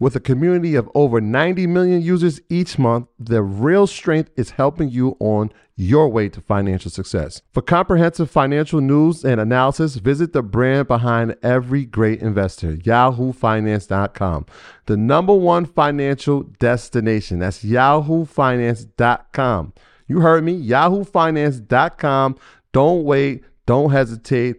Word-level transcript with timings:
With 0.00 0.14
a 0.14 0.20
community 0.20 0.76
of 0.76 0.88
over 0.94 1.20
90 1.20 1.66
million 1.66 2.00
users 2.00 2.40
each 2.48 2.78
month, 2.78 3.08
the 3.18 3.42
real 3.42 3.88
strength 3.88 4.30
is 4.36 4.50
helping 4.50 4.90
you 4.90 5.16
on 5.18 5.50
your 5.74 6.08
way 6.08 6.28
to 6.28 6.40
financial 6.40 6.88
success. 6.90 7.42
For 7.52 7.62
comprehensive 7.62 8.30
financial 8.30 8.80
news 8.80 9.24
and 9.24 9.40
analysis, 9.40 9.96
visit 9.96 10.32
the 10.32 10.42
brand 10.42 10.86
behind 10.86 11.34
every 11.42 11.84
great 11.84 12.20
investor, 12.20 12.76
yahoofinance.com. 12.76 14.46
The 14.86 14.96
number 14.96 15.34
one 15.34 15.66
financial 15.66 16.44
destination. 16.44 17.40
That's 17.40 17.64
yahoofinance.com. 17.64 19.72
You 20.06 20.20
heard 20.20 20.44
me, 20.44 20.64
yahoofinance.com. 20.64 22.36
Don't 22.72 23.04
wait, 23.04 23.42
don't 23.66 23.90
hesitate. 23.90 24.58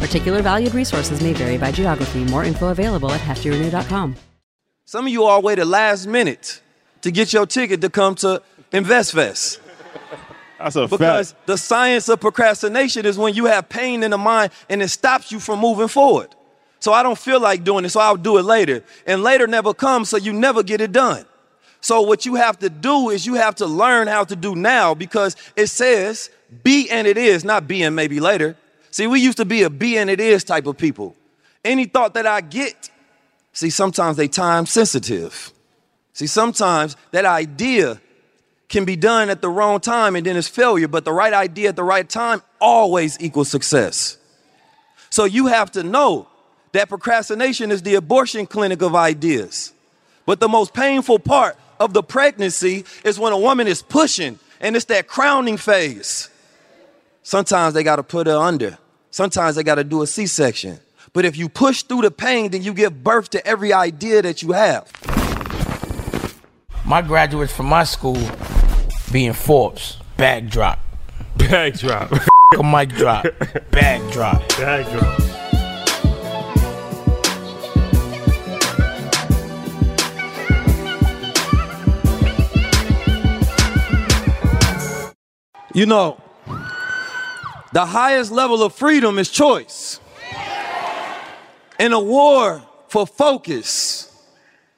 Particular 0.00 0.42
valued 0.42 0.74
resources 0.74 1.20
may 1.22 1.32
vary 1.32 1.58
by 1.58 1.72
geography. 1.72 2.24
More 2.24 2.44
info 2.44 2.68
available 2.68 3.10
at 3.10 3.20
heftyrenew.com. 3.20 4.16
Some 4.84 5.06
of 5.06 5.12
you 5.12 5.24
all 5.24 5.40
waited 5.40 5.64
last 5.66 6.06
minute 6.06 6.60
to 7.02 7.10
get 7.10 7.32
your 7.32 7.46
ticket 7.46 7.80
to 7.80 7.88
come 7.90 8.14
to 8.16 8.42
InvestFest. 8.72 9.60
That's 10.58 10.76
a 10.76 10.86
Because 10.86 11.32
fact. 11.32 11.46
the 11.46 11.56
science 11.58 12.08
of 12.08 12.20
procrastination 12.20 13.06
is 13.06 13.18
when 13.18 13.34
you 13.34 13.46
have 13.46 13.68
pain 13.68 14.02
in 14.02 14.10
the 14.10 14.18
mind 14.18 14.52
and 14.68 14.82
it 14.82 14.88
stops 14.88 15.32
you 15.32 15.40
from 15.40 15.58
moving 15.60 15.88
forward. 15.88 16.34
So 16.80 16.92
I 16.92 17.02
don't 17.02 17.18
feel 17.18 17.40
like 17.40 17.64
doing 17.64 17.84
it, 17.86 17.88
so 17.90 18.00
I'll 18.00 18.16
do 18.16 18.36
it 18.36 18.42
later. 18.42 18.84
And 19.06 19.22
later 19.22 19.46
never 19.46 19.72
comes, 19.72 20.10
so 20.10 20.18
you 20.18 20.32
never 20.34 20.62
get 20.62 20.82
it 20.82 20.92
done. 20.92 21.24
So 21.80 22.02
what 22.02 22.26
you 22.26 22.34
have 22.34 22.58
to 22.58 22.68
do 22.68 23.10
is 23.10 23.26
you 23.26 23.34
have 23.34 23.54
to 23.56 23.66
learn 23.66 24.06
how 24.06 24.24
to 24.24 24.36
do 24.36 24.54
now 24.54 24.94
because 24.94 25.34
it 25.56 25.68
says 25.68 26.30
be 26.62 26.90
and 26.90 27.06
it 27.06 27.16
is, 27.16 27.42
not 27.44 27.66
be 27.66 27.82
and 27.82 27.96
maybe 27.96 28.20
later. 28.20 28.56
See, 28.94 29.08
we 29.08 29.18
used 29.18 29.38
to 29.38 29.44
be 29.44 29.64
a 29.64 29.70
be 29.70 29.98
and 29.98 30.08
it 30.08 30.20
is 30.20 30.44
type 30.44 30.68
of 30.68 30.78
people. 30.78 31.16
Any 31.64 31.86
thought 31.86 32.14
that 32.14 32.28
I 32.28 32.40
get, 32.40 32.90
see, 33.52 33.68
sometimes 33.68 34.16
they 34.16 34.28
time 34.28 34.66
sensitive. 34.66 35.52
See, 36.12 36.28
sometimes 36.28 36.96
that 37.10 37.24
idea 37.24 38.00
can 38.68 38.84
be 38.84 38.94
done 38.94 39.30
at 39.30 39.42
the 39.42 39.48
wrong 39.48 39.80
time 39.80 40.14
and 40.14 40.24
then 40.24 40.36
it's 40.36 40.46
failure, 40.46 40.86
but 40.86 41.04
the 41.04 41.12
right 41.12 41.32
idea 41.32 41.70
at 41.70 41.74
the 41.74 41.82
right 41.82 42.08
time 42.08 42.40
always 42.60 43.20
equals 43.20 43.48
success. 43.48 44.16
So 45.10 45.24
you 45.24 45.48
have 45.48 45.72
to 45.72 45.82
know 45.82 46.28
that 46.70 46.88
procrastination 46.88 47.72
is 47.72 47.82
the 47.82 47.96
abortion 47.96 48.46
clinic 48.46 48.80
of 48.80 48.94
ideas. 48.94 49.72
But 50.24 50.38
the 50.38 50.48
most 50.48 50.72
painful 50.72 51.18
part 51.18 51.58
of 51.80 51.94
the 51.94 52.04
pregnancy 52.04 52.84
is 53.02 53.18
when 53.18 53.32
a 53.32 53.38
woman 53.38 53.66
is 53.66 53.82
pushing 53.82 54.38
and 54.60 54.76
it's 54.76 54.84
that 54.84 55.08
crowning 55.08 55.56
phase. 55.56 56.28
Sometimes 57.24 57.74
they 57.74 57.82
got 57.82 57.96
to 57.96 58.04
put 58.04 58.28
her 58.28 58.36
under. 58.36 58.78
Sometimes 59.14 59.54
they 59.54 59.62
got 59.62 59.76
to 59.76 59.84
do 59.84 60.02
a 60.02 60.08
C-section. 60.08 60.80
But 61.12 61.24
if 61.24 61.36
you 61.36 61.48
push 61.48 61.84
through 61.84 62.02
the 62.02 62.10
pain, 62.10 62.50
then 62.50 62.64
you 62.64 62.74
give 62.74 63.04
birth 63.04 63.30
to 63.30 63.46
every 63.46 63.72
idea 63.72 64.20
that 64.22 64.42
you 64.42 64.50
have. 64.50 64.90
My 66.84 67.00
graduates 67.00 67.52
from 67.52 67.66
my 67.66 67.84
school 67.84 68.18
being 69.12 69.32
Forbes, 69.32 69.98
bag 70.16 70.50
drop. 70.50 70.80
Bag 71.36 71.78
drop. 71.78 72.10
a 72.58 72.64
mic 72.64 72.88
drop, 72.88 73.24
bag 73.70 74.10
drop. 74.10 74.48
Bag 74.58 74.84
drop. 74.90 75.20
You 85.72 85.86
know, 85.86 86.20
the 87.74 87.84
highest 87.84 88.30
level 88.30 88.62
of 88.62 88.72
freedom 88.72 89.18
is 89.18 89.28
choice. 89.28 89.98
In 91.80 91.92
a 91.92 91.98
war 91.98 92.62
for 92.86 93.04
focus, 93.04 94.16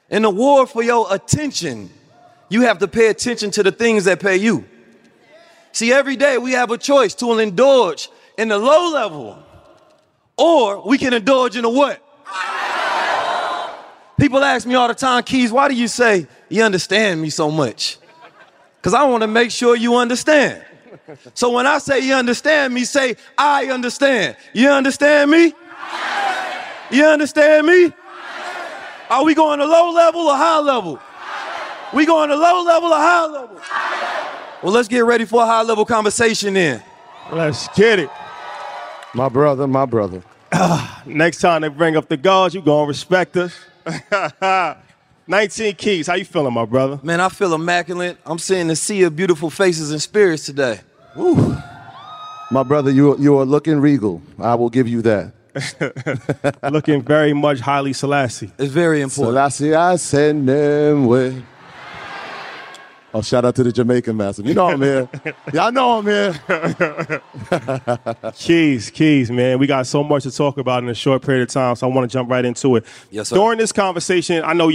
in 0.09 0.25
a 0.25 0.31
war 0.31 0.67
for 0.67 0.83
your 0.83 1.07
attention, 1.11 1.91
you 2.49 2.63
have 2.63 2.79
to 2.79 2.89
pay 2.89 3.09
attention 3.09 3.51
to 3.51 3.63
the 3.63 3.71
things 3.71 4.05
that 4.07 4.19
pay 4.19 4.39
you. 4.39 4.65
See, 5.73 5.93
every 5.93 6.17
day 6.17 6.39
we 6.39 6.53
have 6.53 6.71
a 6.71 6.79
choice 6.79 7.15
to 7.17 7.39
indulge 7.39 8.09
in 8.39 8.49
the 8.49 8.57
low 8.57 8.91
level, 8.91 9.43
or 10.39 10.81
we 10.89 10.97
can 10.97 11.13
indulge 11.13 11.55
in 11.55 11.63
the 11.65 11.71
what? 11.71 12.03
People 14.19 14.43
ask 14.43 14.67
me 14.67 14.75
all 14.75 14.89
the 14.89 14.95
time, 14.95 15.23
Keys, 15.23 15.53
why 15.53 15.69
do 15.69 15.75
you 15.75 15.89
say 15.89 16.27
you 16.49 16.63
understand 16.63 17.21
me 17.21 17.29
so 17.29 17.51
much? 17.51 17.99
Because 18.79 18.95
I 18.95 19.05
want 19.05 19.21
to 19.21 19.27
make 19.27 19.51
sure 19.51 19.77
you 19.77 19.97
understand. 19.97 20.65
So 21.35 21.51
when 21.51 21.67
I 21.67 21.79
say 21.79 22.01
you 22.01 22.15
understand 22.15 22.75
me, 22.75 22.85
say 22.85 23.17
I 23.37 23.67
understand. 23.67 24.37
You 24.53 24.71
understand 24.71 25.31
me? 25.31 25.55
You 26.91 27.05
understand 27.05 27.67
me? 27.67 27.93
Are 29.09 29.25
we 29.25 29.35
going 29.35 29.59
to 29.61 29.67
low 29.67 29.91
level 29.93 30.23
or 30.23 30.37
high 30.37 30.59
level? 30.59 31.01
We 31.95 32.07
going 32.07 32.29
to 32.31 32.37
low 32.37 32.63
level 32.65 32.89
or 32.91 32.97
high 32.97 33.27
level? 33.27 33.61
Well, 34.63 34.73
let's 34.73 34.89
get 34.89 35.05
ready 35.05 35.25
for 35.25 35.43
a 35.43 35.47
high 35.47 35.63
level 35.63 35.85
conversation 35.85 36.55
then. 36.55 36.83
Let's 37.31 37.69
get 37.69 37.99
it. 37.99 38.11
My 39.15 39.29
brother, 39.29 39.67
my 39.67 39.87
brother. 39.87 40.23
Next 41.07 41.39
time 41.39 41.63
they 41.63 41.69
bring 41.69 41.97
up 41.97 42.09
the 42.09 42.17
guards, 42.17 42.55
you 42.55 42.63
gonna 42.63 42.87
respect 42.87 43.37
us. 43.37 43.55
19 45.29 45.75
keys. 45.75 46.07
How 46.07 46.15
you 46.15 46.25
feeling, 46.25 46.53
my 46.53 46.65
brother? 46.65 47.01
Man, 47.03 47.21
I 47.21 47.29
feel 47.29 47.55
immaculate. 47.55 48.19
I'm 48.25 48.39
seeing 48.39 48.71
a 48.71 48.77
sea 48.77 49.03
of 49.03 49.17
beautiful 49.17 49.51
faces 49.51 49.91
and 49.91 50.01
spirits 50.01 50.47
today. 50.47 50.81
My 52.51 52.63
brother, 52.63 52.91
you, 52.91 53.19
you 53.19 53.39
are 53.39 53.45
looking 53.45 53.81
regal. 53.81 54.23
I 54.39 54.55
will 54.55 54.71
give 54.71 54.87
you 54.87 55.03
that. 55.03 55.33
Looking 56.71 57.03
very 57.03 57.33
much 57.33 57.61
highly 57.61 57.95
Selassie. 57.95 58.53
It's 58.59 58.73
very 58.73 59.01
important. 59.01 59.35
Selassie, 59.35 59.75
I 59.75 59.97
send 59.97 60.47
them 60.47 61.07
way. 61.07 61.43
Oh, 63.15 63.23
shout 63.23 63.47
out 63.47 63.55
to 63.55 63.63
the 63.63 63.73
Jamaican 63.73 64.15
massive. 64.15 64.45
You 64.45 64.53
know 64.53 64.67
I'm 64.67 64.83
here. 64.83 65.09
Y'all 65.55 65.73
know 65.73 65.99
I'm 65.99 66.05
here. 66.05 67.23
Keys, 68.35 68.91
keys, 68.91 69.31
man. 69.31 69.59
We 69.59 69.67
got 69.67 69.87
so 69.87 70.05
much 70.05 70.25
to 70.25 70.31
talk 70.31 70.59
about 70.59 70.83
in 70.83 70.91
a 70.91 70.95
short 70.95 71.23
period 71.23 71.45
of 71.45 71.49
time, 71.49 71.77
so 71.77 71.89
I 71.89 71.95
want 71.95 72.11
to 72.11 72.13
jump 72.13 72.31
right 72.31 72.45
into 72.45 72.77
it. 72.77 72.85
Yes, 73.11 73.29
sir. 73.29 73.37
During 73.37 73.57
this 73.57 73.73
conversation, 73.73 74.45
I 74.45 74.53
know 74.53 74.71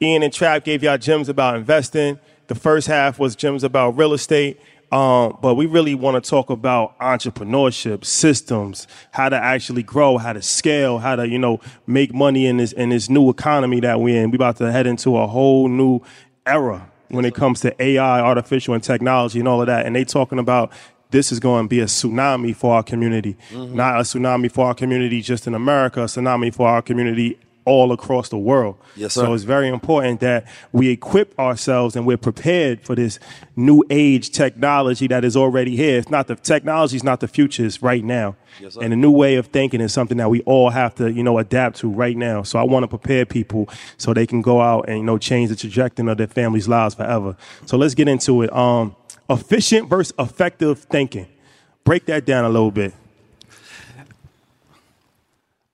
Ian 0.00 0.22
and 0.22 0.32
Trap 0.32 0.64
gave 0.64 0.82
y'all 0.82 0.96
gems 0.96 1.28
about 1.28 1.56
investing. 1.56 2.18
The 2.46 2.54
first 2.54 2.86
half 2.86 3.18
was 3.18 3.36
gems 3.36 3.64
about 3.64 3.98
real 3.98 4.14
estate. 4.14 4.58
Um, 4.92 5.38
but 5.42 5.54
we 5.54 5.66
really 5.66 5.94
want 5.94 6.22
to 6.22 6.30
talk 6.30 6.50
about 6.50 6.98
entrepreneurship, 6.98 8.04
systems, 8.04 8.86
how 9.12 9.28
to 9.28 9.36
actually 9.36 9.82
grow, 9.82 10.18
how 10.18 10.32
to 10.32 10.42
scale, 10.42 10.98
how 10.98 11.16
to, 11.16 11.28
you 11.28 11.38
know, 11.38 11.60
make 11.86 12.14
money 12.14 12.46
in 12.46 12.58
this 12.58 12.72
in 12.72 12.90
this 12.90 13.08
new 13.08 13.28
economy 13.30 13.80
that 13.80 14.00
we're 14.00 14.22
in. 14.22 14.30
We're 14.30 14.36
about 14.36 14.56
to 14.58 14.70
head 14.70 14.86
into 14.86 15.16
a 15.16 15.26
whole 15.26 15.68
new 15.68 16.00
era 16.46 16.90
when 17.08 17.24
it 17.24 17.34
comes 17.34 17.60
to 17.60 17.82
AI, 17.82 18.20
artificial 18.20 18.74
and 18.74 18.82
technology 18.82 19.38
and 19.38 19.48
all 19.48 19.60
of 19.60 19.66
that. 19.66 19.86
And 19.86 19.96
they 19.96 20.04
talking 20.04 20.38
about 20.38 20.72
this 21.10 21.30
is 21.30 21.38
going 21.38 21.64
to 21.64 21.68
be 21.68 21.80
a 21.80 21.84
tsunami 21.84 22.54
for 22.54 22.74
our 22.74 22.82
community. 22.82 23.36
Mm-hmm. 23.50 23.76
Not 23.76 23.96
a 23.96 24.00
tsunami 24.00 24.50
for 24.50 24.66
our 24.66 24.74
community 24.74 25.20
just 25.22 25.46
in 25.46 25.54
America, 25.54 26.02
a 26.02 26.06
tsunami 26.06 26.52
for 26.52 26.68
our 26.68 26.82
community 26.82 27.38
all 27.64 27.92
across 27.92 28.28
the 28.28 28.38
world. 28.38 28.76
Yes, 28.96 29.14
sir. 29.14 29.24
So 29.24 29.32
it's 29.34 29.44
very 29.44 29.68
important 29.68 30.20
that 30.20 30.46
we 30.72 30.88
equip 30.90 31.38
ourselves 31.38 31.96
and 31.96 32.06
we're 32.06 32.16
prepared 32.16 32.82
for 32.82 32.94
this 32.94 33.18
new 33.56 33.84
age 33.90 34.30
technology 34.30 35.06
that 35.08 35.24
is 35.24 35.36
already 35.36 35.76
here. 35.76 35.98
It's 35.98 36.10
not 36.10 36.26
the 36.26 36.36
technology 36.36 36.96
is 36.96 37.04
not 37.04 37.20
the 37.20 37.28
future, 37.28 37.64
it's 37.64 37.82
right 37.82 38.04
now. 38.04 38.36
Yes, 38.60 38.74
sir. 38.74 38.82
and 38.82 38.92
a 38.92 38.96
new 38.96 39.10
way 39.10 39.34
of 39.36 39.46
thinking 39.48 39.80
is 39.80 39.92
something 39.92 40.16
that 40.18 40.30
we 40.30 40.40
all 40.42 40.70
have 40.70 40.94
to, 40.96 41.10
you 41.10 41.22
know, 41.22 41.38
adapt 41.38 41.76
to 41.78 41.88
right 41.88 42.16
now. 42.16 42.42
So 42.42 42.58
I 42.58 42.62
want 42.62 42.84
to 42.84 42.88
prepare 42.88 43.26
people 43.26 43.68
so 43.96 44.14
they 44.14 44.26
can 44.26 44.42
go 44.42 44.60
out 44.60 44.88
and, 44.88 44.98
you 44.98 45.04
know, 45.04 45.18
change 45.18 45.50
the 45.50 45.56
trajectory 45.56 46.08
of 46.08 46.18
their 46.18 46.26
families' 46.26 46.68
lives 46.68 46.94
forever. 46.94 47.36
So 47.66 47.76
let's 47.76 47.94
get 47.94 48.08
into 48.08 48.42
it. 48.42 48.52
Um, 48.52 48.94
efficient 49.28 49.88
versus 49.88 50.14
effective 50.18 50.80
thinking. 50.80 51.26
Break 51.84 52.06
that 52.06 52.24
down 52.24 52.44
a 52.44 52.48
little 52.48 52.70
bit. 52.70 52.94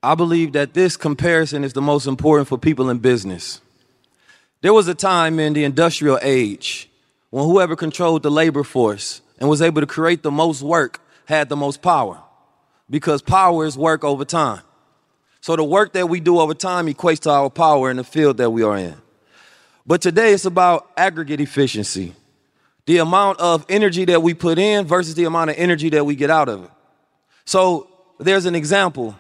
I 0.03 0.15
believe 0.15 0.53
that 0.53 0.73
this 0.73 0.97
comparison 0.97 1.63
is 1.63 1.75
the 1.75 1.83
most 1.83 2.07
important 2.07 2.49
for 2.49 2.57
people 2.57 2.89
in 2.89 2.99
business. 2.99 3.61
There 4.63 4.73
was 4.73 4.89
a 4.89 4.95
time 4.95 5.39
in 5.39 5.53
the 5.53 5.65
industrial 5.65 6.19
age 6.23 6.89
when 7.29 7.45
whoever 7.45 7.77
controlled 7.77 8.23
the 8.23 8.31
labor 8.31 8.65
force 8.65 9.21
and 9.39 9.49
was 9.49 9.61
able 9.61 9.81
to 9.81 9.87
create 9.87 10.23
the 10.23 10.31
most 10.31 10.63
work 10.63 11.01
had 11.27 11.49
the 11.49 11.57
most 11.57 11.83
power 11.83 12.21
because 12.89 13.23
power 13.23 13.65
is 13.67 13.77
work 13.77 14.03
over 14.03 14.25
time. 14.25 14.63
So 15.43 15.57
the 15.57 15.65
work 15.65 15.93
that 15.93 16.09
we 16.09 16.21
do 16.21 16.39
over 16.41 16.55
time 16.55 16.87
equates 16.87 17.21
to 17.21 17.31
our 17.31 17.51
power 17.51 17.91
in 17.91 17.97
the 17.97 18.05
field 18.05 18.39
that 18.39 18.51
we 18.51 18.63
are 18.63 18.77
in. 18.77 18.97
But 19.87 20.03
today 20.03 20.33
it's 20.33 20.45
about 20.45 20.91
aggregate 20.97 21.41
efficiency. 21.41 22.15
The 22.87 22.99
amount 22.99 23.41
of 23.41 23.65
energy 23.69 24.07
that 24.07 24.23
we 24.23 24.35
put 24.35 24.59
in 24.59 24.87
versus 24.87 25.15
the 25.15 25.25
amount 25.25 25.51
of 25.51 25.57
energy 25.57 25.91
that 25.91 26.05
we 26.05 26.17
get 26.17 26.31
out 26.31 26.49
of 26.49 26.65
it. 26.65 26.71
So 27.45 27.89
there's 28.19 28.47
an 28.47 28.55
example 28.55 29.15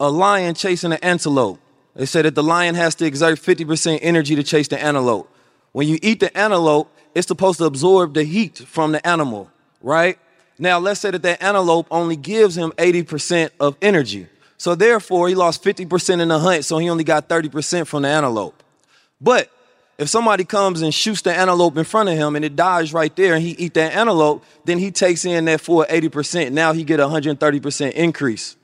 a 0.00 0.10
lion 0.10 0.54
chasing 0.54 0.92
an 0.92 0.98
antelope. 1.02 1.60
They 1.94 2.06
said 2.06 2.24
that 2.24 2.34
the 2.34 2.42
lion 2.42 2.74
has 2.74 2.94
to 2.96 3.04
exert 3.04 3.38
50% 3.38 3.98
energy 4.00 4.34
to 4.34 4.42
chase 4.42 4.68
the 4.68 4.82
antelope. 4.82 5.30
When 5.72 5.86
you 5.86 5.98
eat 6.02 6.20
the 6.20 6.36
antelope, 6.36 6.90
it's 7.14 7.28
supposed 7.28 7.58
to 7.58 7.66
absorb 7.66 8.14
the 8.14 8.24
heat 8.24 8.58
from 8.58 8.92
the 8.92 9.06
animal, 9.06 9.50
right? 9.82 10.18
Now, 10.58 10.78
let's 10.78 11.00
say 11.00 11.10
that 11.10 11.22
that 11.22 11.42
antelope 11.42 11.86
only 11.90 12.16
gives 12.16 12.56
him 12.56 12.72
80% 12.72 13.50
of 13.60 13.76
energy. 13.82 14.26
So 14.56 14.74
therefore, 14.74 15.28
he 15.28 15.34
lost 15.34 15.62
50% 15.62 16.20
in 16.20 16.28
the 16.28 16.38
hunt, 16.38 16.64
so 16.64 16.78
he 16.78 16.88
only 16.88 17.04
got 17.04 17.28
30% 17.28 17.86
from 17.86 18.02
the 18.02 18.08
antelope. 18.08 18.62
But 19.20 19.50
if 19.98 20.08
somebody 20.08 20.44
comes 20.44 20.82
and 20.82 20.94
shoots 20.94 21.22
the 21.22 21.34
antelope 21.34 21.76
in 21.76 21.84
front 21.84 22.08
of 22.08 22.16
him 22.16 22.36
and 22.36 22.44
it 22.44 22.56
dies 22.56 22.94
right 22.94 23.14
there 23.16 23.34
and 23.34 23.42
he 23.42 23.50
eat 23.52 23.74
that 23.74 23.94
antelope, 23.94 24.44
then 24.64 24.78
he 24.78 24.90
takes 24.90 25.24
in 25.24 25.44
that 25.46 25.60
full 25.60 25.84
80%. 25.84 26.52
Now 26.52 26.72
he 26.72 26.84
get 26.84 27.00
a 27.00 27.04
130% 27.04 27.92
increase. 27.92 28.56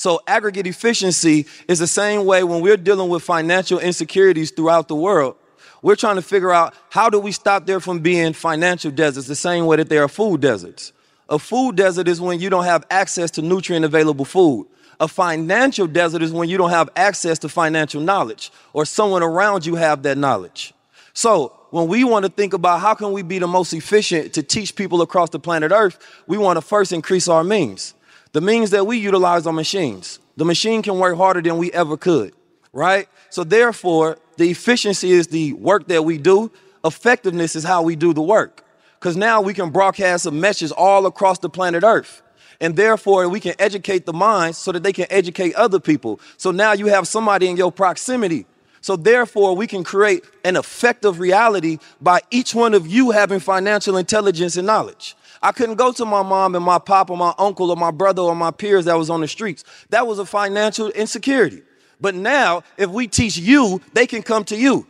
So 0.00 0.18
aggregate 0.26 0.66
efficiency 0.66 1.44
is 1.68 1.78
the 1.78 1.86
same 1.86 2.24
way 2.24 2.42
when 2.42 2.62
we're 2.62 2.78
dealing 2.78 3.10
with 3.10 3.22
financial 3.22 3.78
insecurities 3.78 4.50
throughout 4.50 4.88
the 4.88 4.94
world. 4.94 5.36
We're 5.82 5.94
trying 5.94 6.16
to 6.16 6.22
figure 6.22 6.50
out 6.50 6.72
how 6.88 7.10
do 7.10 7.20
we 7.20 7.32
stop 7.32 7.66
there 7.66 7.80
from 7.80 7.98
being 7.98 8.32
financial 8.32 8.90
deserts 8.90 9.26
the 9.26 9.36
same 9.36 9.66
way 9.66 9.76
that 9.76 9.90
there 9.90 10.02
are 10.02 10.08
food 10.08 10.40
deserts. 10.40 10.94
A 11.28 11.38
food 11.38 11.76
desert 11.76 12.08
is 12.08 12.18
when 12.18 12.40
you 12.40 12.48
don't 12.48 12.64
have 12.64 12.86
access 12.90 13.30
to 13.32 13.42
nutrient 13.42 13.84
available 13.84 14.24
food. 14.24 14.68
A 15.00 15.06
financial 15.06 15.86
desert 15.86 16.22
is 16.22 16.32
when 16.32 16.48
you 16.48 16.56
don't 16.56 16.70
have 16.70 16.88
access 16.96 17.38
to 17.40 17.50
financial 17.50 18.00
knowledge 18.00 18.50
or 18.72 18.86
someone 18.86 19.22
around 19.22 19.66
you 19.66 19.74
have 19.74 20.02
that 20.04 20.16
knowledge. 20.16 20.72
So 21.12 21.52
when 21.72 21.88
we 21.88 22.04
want 22.04 22.24
to 22.24 22.30
think 22.30 22.54
about 22.54 22.80
how 22.80 22.94
can 22.94 23.12
we 23.12 23.20
be 23.20 23.38
the 23.38 23.46
most 23.46 23.74
efficient 23.74 24.32
to 24.32 24.42
teach 24.42 24.74
people 24.74 25.02
across 25.02 25.28
the 25.28 25.38
planet 25.38 25.72
Earth, 25.72 25.98
we 26.26 26.38
want 26.38 26.56
to 26.56 26.62
first 26.62 26.90
increase 26.90 27.28
our 27.28 27.44
means. 27.44 27.92
The 28.32 28.40
means 28.40 28.70
that 28.70 28.86
we 28.86 28.98
utilize 28.98 29.46
are 29.46 29.52
machines. 29.52 30.20
The 30.36 30.44
machine 30.44 30.82
can 30.82 30.98
work 30.98 31.16
harder 31.16 31.42
than 31.42 31.58
we 31.58 31.72
ever 31.72 31.96
could, 31.96 32.32
right? 32.72 33.08
So 33.28 33.44
therefore, 33.44 34.18
the 34.36 34.50
efficiency 34.50 35.10
is 35.10 35.26
the 35.28 35.52
work 35.54 35.88
that 35.88 36.04
we 36.04 36.16
do. 36.16 36.50
Effectiveness 36.84 37.56
is 37.56 37.64
how 37.64 37.82
we 37.82 37.96
do 37.96 38.12
the 38.12 38.22
work. 38.22 38.64
Because 38.98 39.16
now 39.16 39.40
we 39.40 39.52
can 39.52 39.70
broadcast 39.70 40.26
a 40.26 40.30
message 40.30 40.70
all 40.72 41.06
across 41.06 41.38
the 41.38 41.50
planet 41.50 41.82
Earth. 41.82 42.22
And 42.60 42.76
therefore, 42.76 43.28
we 43.28 43.40
can 43.40 43.54
educate 43.58 44.06
the 44.06 44.12
minds 44.12 44.58
so 44.58 44.70
that 44.72 44.82
they 44.82 44.92
can 44.92 45.06
educate 45.10 45.54
other 45.54 45.80
people. 45.80 46.20
So 46.36 46.50
now 46.50 46.72
you 46.72 46.86
have 46.86 47.08
somebody 47.08 47.48
in 47.48 47.56
your 47.56 47.72
proximity. 47.72 48.46
So 48.82 48.96
therefore, 48.96 49.56
we 49.56 49.66
can 49.66 49.82
create 49.82 50.24
an 50.44 50.56
effective 50.56 51.18
reality 51.18 51.78
by 52.00 52.20
each 52.30 52.54
one 52.54 52.74
of 52.74 52.86
you 52.86 53.10
having 53.10 53.40
financial 53.40 53.96
intelligence 53.96 54.56
and 54.56 54.66
knowledge. 54.66 55.16
I 55.42 55.52
couldn't 55.52 55.76
go 55.76 55.92
to 55.92 56.04
my 56.04 56.22
mom 56.22 56.54
and 56.54 56.64
my 56.64 56.78
pop 56.78 57.10
or 57.10 57.16
my 57.16 57.34
uncle 57.38 57.70
or 57.70 57.76
my 57.76 57.90
brother 57.90 58.22
or 58.22 58.34
my 58.36 58.50
peers 58.50 58.84
that 58.84 58.98
was 58.98 59.08
on 59.08 59.20
the 59.20 59.28
streets. 59.28 59.64
That 59.88 60.06
was 60.06 60.18
a 60.18 60.26
financial 60.26 60.88
insecurity. 60.90 61.62
But 62.00 62.14
now, 62.14 62.62
if 62.76 62.90
we 62.90 63.08
teach 63.08 63.36
you, 63.36 63.80
they 63.92 64.06
can 64.06 64.22
come 64.22 64.44
to 64.44 64.56
you. 64.56 64.86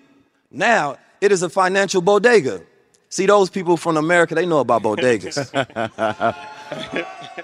Now, 0.50 0.96
it 1.20 1.32
is 1.32 1.42
a 1.42 1.48
financial 1.48 2.00
bodega. 2.00 2.62
See, 3.08 3.26
those 3.26 3.50
people 3.50 3.76
from 3.76 3.96
America, 3.96 4.34
they 4.34 4.46
know 4.46 4.60
about 4.60 4.82
bodegas. 4.82 5.50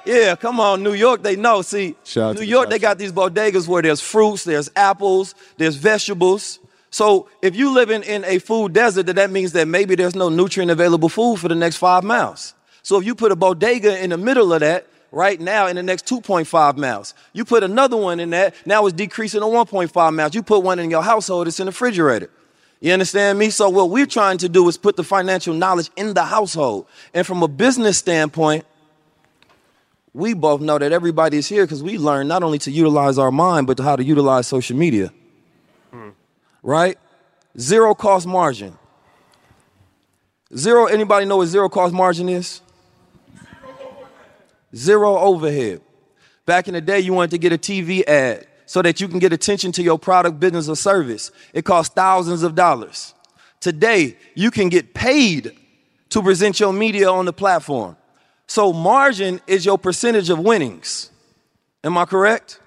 yeah, 0.07 0.37
come 0.37 0.61
on, 0.61 0.83
New 0.83 0.93
York, 0.93 1.23
they 1.23 1.35
know. 1.35 1.63
See, 1.63 1.97
New 2.15 2.43
York, 2.43 2.71
they 2.71 2.79
got 2.79 2.99
these 2.99 3.13
bodegas 3.13 3.67
where 3.67 3.83
there's 3.83 4.01
fruits, 4.01 4.45
there's 4.45 4.71
apples, 4.77 5.35
there's 5.57 5.75
vegetables. 5.75 6.61
So 6.91 7.29
if 7.43 7.57
you 7.57 7.75
live 7.75 7.91
in, 7.91 8.05
in 8.05 8.25
a 8.25 8.39
food 8.39 8.73
desert, 8.73 9.07
then 9.07 9.17
that 9.17 9.31
means 9.31 9.53
that 9.53 9.67
maybe 9.67 9.97
there's 9.97 10.15
no 10.15 10.29
nutrient 10.29 10.71
available 10.71 11.09
food 11.09 11.39
for 11.39 11.49
the 11.49 11.57
next 11.57 11.77
five 11.77 12.05
miles. 12.05 12.55
So 12.87 13.01
if 13.01 13.05
you 13.05 13.17
put 13.17 13.33
a 13.33 13.37
bodega 13.37 14.01
in 14.01 14.11
the 14.11 14.17
middle 14.17 14.53
of 14.53 14.61
that, 14.61 14.87
right 15.11 15.41
now 15.41 15.67
in 15.67 15.75
the 15.75 15.83
next 15.83 16.07
2.5 16.07 16.77
miles, 16.77 17.15
you 17.33 17.45
put 17.45 17.65
another 17.65 17.97
one 17.97 18.21
in 18.21 18.31
that, 18.31 18.55
now 18.65 18.87
it's 18.87 18.95
decreasing 18.95 19.41
to 19.41 19.47
1.5 19.47 20.15
miles. 20.15 20.37
You 20.37 20.45
put 20.45 20.61
one 20.61 20.79
in 20.79 20.89
your 20.89 21.03
household, 21.03 21.49
it's 21.49 21.59
in 21.59 21.67
the 21.67 21.73
refrigerator. 21.73 22.31
You 22.79 22.93
understand 22.93 23.41
me? 23.41 23.51
So 23.51 23.69
what 23.71 23.91
we're 23.91 24.07
trying 24.07 24.39
to 24.39 24.49
do 24.49 24.69
is 24.69 24.77
put 24.77 24.95
the 24.95 25.03
financial 25.03 25.53
knowledge 25.53 25.91
in 25.97 26.15
the 26.15 26.23
household. 26.23 26.87
And 27.13 27.27
from 27.27 27.43
a 27.43 27.49
business 27.49 27.99
standpoint, 27.99 28.65
we 30.15 30.33
both 30.33 30.61
know 30.61 30.79
that 30.79 30.93
everybody 30.93 31.39
is 31.39 31.49
here 31.49 31.65
because 31.65 31.83
we 31.83 31.99
learn 31.99 32.29
not 32.29 32.45
only 32.45 32.61
to 32.61 32.71
utilize 32.71 33.19
our 33.19 33.33
mind, 33.33 33.67
but 33.67 33.79
to 33.79 33.83
how 33.83 33.97
to 33.97 34.05
utilize 34.05 34.47
social 34.47 34.77
media. 34.77 35.13
Mm. 35.93 36.15
Right? 36.63 36.97
Zero 37.59 37.97
cost 37.97 38.29
margin. 38.29 38.79
Zero, 40.57 40.87
anybody 40.87 41.27
know 41.27 41.39
what 41.39 41.47
zero 41.47 41.69
cost 41.69 41.93
margin 41.93 42.29
is? 42.29 42.63
Zero 44.77 45.19
overhead. 45.19 45.81
Back 46.45 46.69
in 46.69 46.75
the 46.75 46.81
day, 46.81 47.01
you 47.01 47.13
wanted 47.13 47.31
to 47.33 47.39
get 47.39 47.53
a 47.53 47.59
TV 47.59 48.07
ad 48.07 48.47
so 48.67 48.83
that 48.83 49.01
you 49.01 49.09
can 49.09 49.19
get 49.19 49.33
attention 49.33 49.73
to 49.73 49.83
your 49.83 49.99
product, 49.99 50.39
business, 50.39 50.69
or 50.69 50.77
service. 50.77 51.31
It 51.55 51.65
costs 51.65 51.95
thousands 51.95 52.43
of 52.43 52.55
dollars. 52.55 53.15
Today, 53.61 54.17
you 54.35 54.51
can 54.51 54.69
get 54.69 54.93
paid 54.93 55.53
to 56.11 56.23
present 56.23 56.61
your 56.61 56.73
media 56.73 57.11
on 57.11 57.25
the 57.25 57.33
platform. 57.33 57.97
So, 58.47 58.73
margin 58.73 59.41
is 59.47 59.65
your 59.65 59.79
percentage 59.79 60.31
of 60.31 60.39
winnings. 60.39 61.11
Am 61.83 61.97
I 61.99 62.05
correct? 62.05 62.61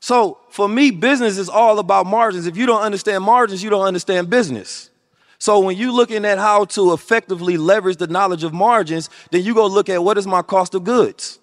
So, 0.00 0.38
for 0.50 0.68
me, 0.68 0.90
business 0.90 1.38
is 1.38 1.48
all 1.48 1.78
about 1.78 2.06
margins. 2.06 2.46
If 2.46 2.56
you 2.56 2.66
don't 2.66 2.82
understand 2.82 3.24
margins, 3.24 3.62
you 3.62 3.70
don't 3.70 3.86
understand 3.86 4.28
business. 4.28 4.90
So 5.38 5.60
when 5.60 5.76
you're 5.76 5.92
looking 5.92 6.24
at 6.24 6.38
how 6.38 6.64
to 6.66 6.92
effectively 6.92 7.56
leverage 7.56 7.98
the 7.98 8.06
knowledge 8.06 8.44
of 8.44 8.52
margins, 8.52 9.10
then 9.30 9.42
you 9.44 9.54
go 9.54 9.66
look 9.66 9.88
at 9.88 10.02
what 10.02 10.18
is 10.18 10.26
my 10.26 10.42
cost 10.42 10.74
of 10.74 10.84
goods, 10.84 11.38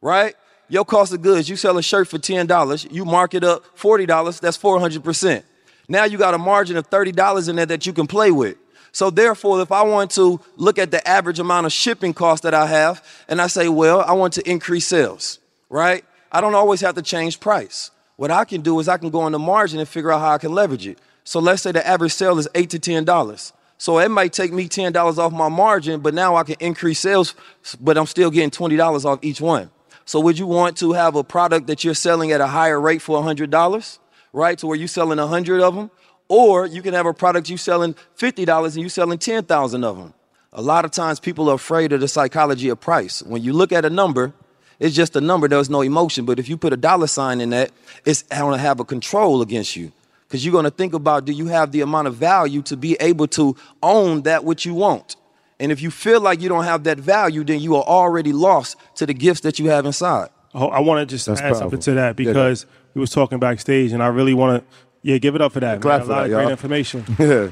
right? 0.00 0.34
Your 0.68 0.84
cost 0.84 1.12
of 1.12 1.20
goods, 1.20 1.48
you 1.48 1.56
sell 1.56 1.76
a 1.76 1.82
shirt 1.82 2.08
for 2.08 2.18
$10, 2.18 2.90
you 2.90 3.04
mark 3.04 3.34
it 3.34 3.44
up 3.44 3.64
$40, 3.76 4.40
that's 4.40 4.56
400%. 4.56 5.42
Now 5.88 6.04
you 6.04 6.16
got 6.16 6.32
a 6.32 6.38
margin 6.38 6.76
of 6.76 6.88
$30 6.88 7.48
in 7.48 7.56
there 7.56 7.66
that 7.66 7.84
you 7.86 7.92
can 7.92 8.06
play 8.06 8.30
with. 8.30 8.56
So 8.92 9.10
therefore, 9.10 9.60
if 9.60 9.72
I 9.72 9.82
want 9.82 10.12
to 10.12 10.40
look 10.56 10.78
at 10.78 10.90
the 10.90 11.06
average 11.06 11.40
amount 11.40 11.66
of 11.66 11.72
shipping 11.72 12.14
cost 12.14 12.44
that 12.44 12.54
I 12.54 12.66
have, 12.66 13.04
and 13.28 13.42
I 13.42 13.48
say, 13.48 13.68
well, 13.68 14.00
I 14.00 14.12
want 14.12 14.34
to 14.34 14.48
increase 14.48 14.86
sales, 14.86 15.40
right? 15.68 16.04
I 16.30 16.40
don't 16.40 16.54
always 16.54 16.80
have 16.80 16.94
to 16.94 17.02
change 17.02 17.40
price. 17.40 17.90
What 18.16 18.30
I 18.30 18.44
can 18.44 18.60
do 18.60 18.78
is 18.78 18.88
I 18.88 18.96
can 18.96 19.10
go 19.10 19.20
on 19.20 19.32
the 19.32 19.38
margin 19.38 19.80
and 19.80 19.88
figure 19.88 20.12
out 20.12 20.20
how 20.20 20.30
I 20.30 20.38
can 20.38 20.52
leverage 20.52 20.86
it. 20.86 20.98
So 21.24 21.40
let's 21.40 21.62
say 21.62 21.72
the 21.72 21.86
average 21.86 22.12
sale 22.12 22.38
is 22.38 22.48
eight 22.54 22.70
to 22.70 22.78
ten 22.78 23.04
dollars. 23.04 23.52
So 23.78 23.98
it 23.98 24.10
might 24.10 24.32
take 24.32 24.52
me 24.52 24.68
ten 24.68 24.92
dollars 24.92 25.18
off 25.18 25.32
my 25.32 25.48
margin, 25.48 26.00
but 26.00 26.14
now 26.14 26.36
I 26.36 26.44
can 26.44 26.56
increase 26.60 27.00
sales, 27.00 27.34
but 27.80 27.98
I'm 27.98 28.06
still 28.06 28.30
getting 28.30 28.50
twenty 28.50 28.76
dollars 28.76 29.04
off 29.04 29.20
each 29.22 29.40
one. 29.40 29.70
So 30.06 30.20
would 30.20 30.38
you 30.38 30.46
want 30.46 30.76
to 30.78 30.92
have 30.92 31.16
a 31.16 31.24
product 31.24 31.66
that 31.68 31.84
you're 31.84 31.94
selling 31.94 32.32
at 32.32 32.40
a 32.40 32.48
higher 32.48 32.80
rate 32.80 33.02
for 33.02 33.22
hundred 33.22 33.50
dollars, 33.50 33.98
right? 34.32 34.58
To 34.58 34.66
where 34.68 34.76
you're 34.76 34.88
selling 34.88 35.18
hundred 35.18 35.62
of 35.62 35.74
them, 35.74 35.90
Or 36.28 36.66
you 36.66 36.82
can 36.82 36.94
have 36.94 37.06
a 37.06 37.14
product 37.14 37.48
you're 37.48 37.58
selling 37.58 37.94
$50 38.18 38.66
and 38.66 38.76
you're 38.78 38.88
selling 38.90 39.18
10,000 39.18 39.84
of 39.84 39.98
them. 39.98 40.14
A 40.52 40.62
lot 40.62 40.84
of 40.84 40.90
times 40.90 41.20
people 41.20 41.50
are 41.50 41.56
afraid 41.56 41.92
of 41.92 42.00
the 42.00 42.08
psychology 42.08 42.68
of 42.70 42.80
price. 42.80 43.22
When 43.22 43.42
you 43.42 43.52
look 43.52 43.72
at 43.72 43.84
a 43.84 43.90
number, 43.90 44.32
it's 44.80 44.96
just 44.96 45.16
a 45.16 45.20
number, 45.20 45.48
there's 45.48 45.70
no 45.70 45.82
emotion. 45.82 46.24
But 46.24 46.38
if 46.38 46.48
you 46.48 46.56
put 46.56 46.72
a 46.72 46.76
dollar 46.76 47.06
sign 47.08 47.40
in 47.40 47.50
that, 47.50 47.72
it's 48.04 48.22
going 48.24 48.52
to 48.54 48.58
have 48.58 48.80
a 48.80 48.84
control 48.84 49.42
against 49.42 49.76
you. 49.76 49.92
Because 50.34 50.44
you're 50.44 50.50
going 50.50 50.64
to 50.64 50.70
think 50.72 50.94
about 50.94 51.26
do 51.26 51.32
you 51.32 51.46
have 51.46 51.70
the 51.70 51.80
amount 51.80 52.08
of 52.08 52.16
value 52.16 52.60
to 52.62 52.76
be 52.76 52.96
able 52.98 53.28
to 53.28 53.54
own 53.84 54.22
that 54.22 54.42
which 54.42 54.66
you 54.66 54.74
want? 54.74 55.14
And 55.60 55.70
if 55.70 55.80
you 55.80 55.92
feel 55.92 56.20
like 56.20 56.40
you 56.40 56.48
don't 56.48 56.64
have 56.64 56.82
that 56.82 56.98
value, 56.98 57.44
then 57.44 57.60
you 57.60 57.76
are 57.76 57.84
already 57.84 58.32
lost 58.32 58.76
to 58.96 59.06
the 59.06 59.14
gifts 59.14 59.42
that 59.42 59.60
you 59.60 59.66
have 59.66 59.86
inside. 59.86 60.30
Oh, 60.52 60.66
I 60.70 60.80
want 60.80 61.08
to 61.08 61.14
just 61.14 61.26
That's 61.26 61.40
add 61.40 61.44
powerful. 61.50 61.60
something 61.60 61.80
to 61.82 61.94
that 61.94 62.16
because 62.16 62.66
we 62.94 63.00
was 63.00 63.10
talking 63.10 63.38
backstage, 63.38 63.92
and 63.92 64.02
I 64.02 64.08
really 64.08 64.34
want 64.34 64.68
to, 64.68 64.76
yeah, 65.02 65.18
give 65.18 65.36
it 65.36 65.40
up 65.40 65.52
for 65.52 65.60
that. 65.60 65.80
Clap 65.80 66.00
man. 66.00 66.06
for 66.08 66.12
a 66.12 66.16
lot 66.16 66.20
that, 66.22 66.24
of 66.24 66.30
great 66.32 66.42
y'all. 66.42 66.50
information. 66.50 67.04
Yeah. 67.20 67.50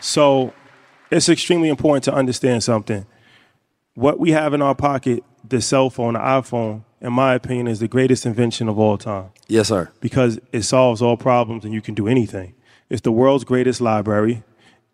So 0.00 0.54
it's 1.10 1.28
extremely 1.28 1.68
important 1.68 2.04
to 2.04 2.14
understand 2.14 2.64
something. 2.64 3.04
What 3.92 4.18
we 4.18 4.30
have 4.30 4.54
in 4.54 4.62
our 4.62 4.74
pocket, 4.74 5.22
the 5.46 5.60
cell 5.60 5.90
phone, 5.90 6.14
the 6.14 6.20
iPhone, 6.20 6.84
in 7.04 7.12
my 7.12 7.34
opinion, 7.34 7.68
is 7.68 7.78
the 7.78 7.88
greatest 7.88 8.24
invention 8.26 8.68
of 8.68 8.78
all 8.78 8.96
time 8.98 9.30
Yes, 9.46 9.68
sir. 9.68 9.90
because 10.00 10.40
it 10.52 10.62
solves 10.62 11.02
all 11.02 11.16
problems 11.16 11.64
and 11.64 11.72
you 11.72 11.80
can 11.82 11.94
do 11.94 12.08
anything. 12.08 12.54
It's 12.90 13.02
the 13.02 13.12
world's 13.12 13.44
greatest 13.44 13.80
library. 13.80 14.42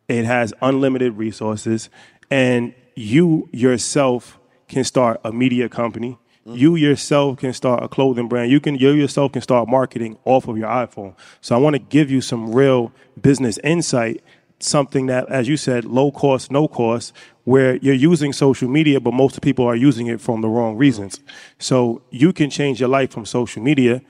It 0.08 0.24
has 0.24 0.52
unlimited 0.60 1.16
resources, 1.16 1.88
and 2.30 2.74
you 2.96 3.48
yourself 3.52 4.38
can 4.68 4.84
start 4.84 5.20
a 5.24 5.32
media 5.32 5.68
company. 5.68 6.18
Mm. 6.46 6.56
You 6.58 6.74
yourself 6.76 7.38
can 7.38 7.52
start 7.52 7.82
a 7.82 7.88
clothing 7.88 8.28
brand. 8.28 8.50
You 8.50 8.60
can 8.60 8.74
you 8.74 8.90
yourself 8.90 9.32
can 9.32 9.42
start 9.42 9.68
marketing 9.68 10.18
off 10.24 10.48
of 10.48 10.58
your 10.58 10.68
iPhone. 10.68 11.14
So 11.40 11.54
I 11.54 11.58
want 11.58 11.74
to 11.74 11.78
give 11.80 12.10
you 12.10 12.20
some 12.20 12.52
real 12.52 12.92
business 13.20 13.58
insight, 13.62 14.22
something 14.58 15.06
that, 15.06 15.28
as 15.28 15.48
you 15.48 15.56
said, 15.56 15.84
low 15.84 16.10
cost, 16.10 16.50
no 16.50 16.66
cost, 16.66 17.12
where 17.44 17.76
you're 17.76 17.94
using 17.94 18.32
social 18.32 18.68
media, 18.68 19.00
but 19.00 19.14
most 19.14 19.40
people 19.40 19.66
are 19.66 19.76
using 19.76 20.06
it 20.06 20.20
from 20.20 20.40
the 20.40 20.48
wrong 20.48 20.76
reasons. 20.76 21.20
So 21.58 22.02
you 22.10 22.32
can 22.32 22.50
change 22.50 22.80
your 22.80 22.88
life 22.88 23.10
from 23.10 23.24
social 23.24 23.62
media 23.62 24.02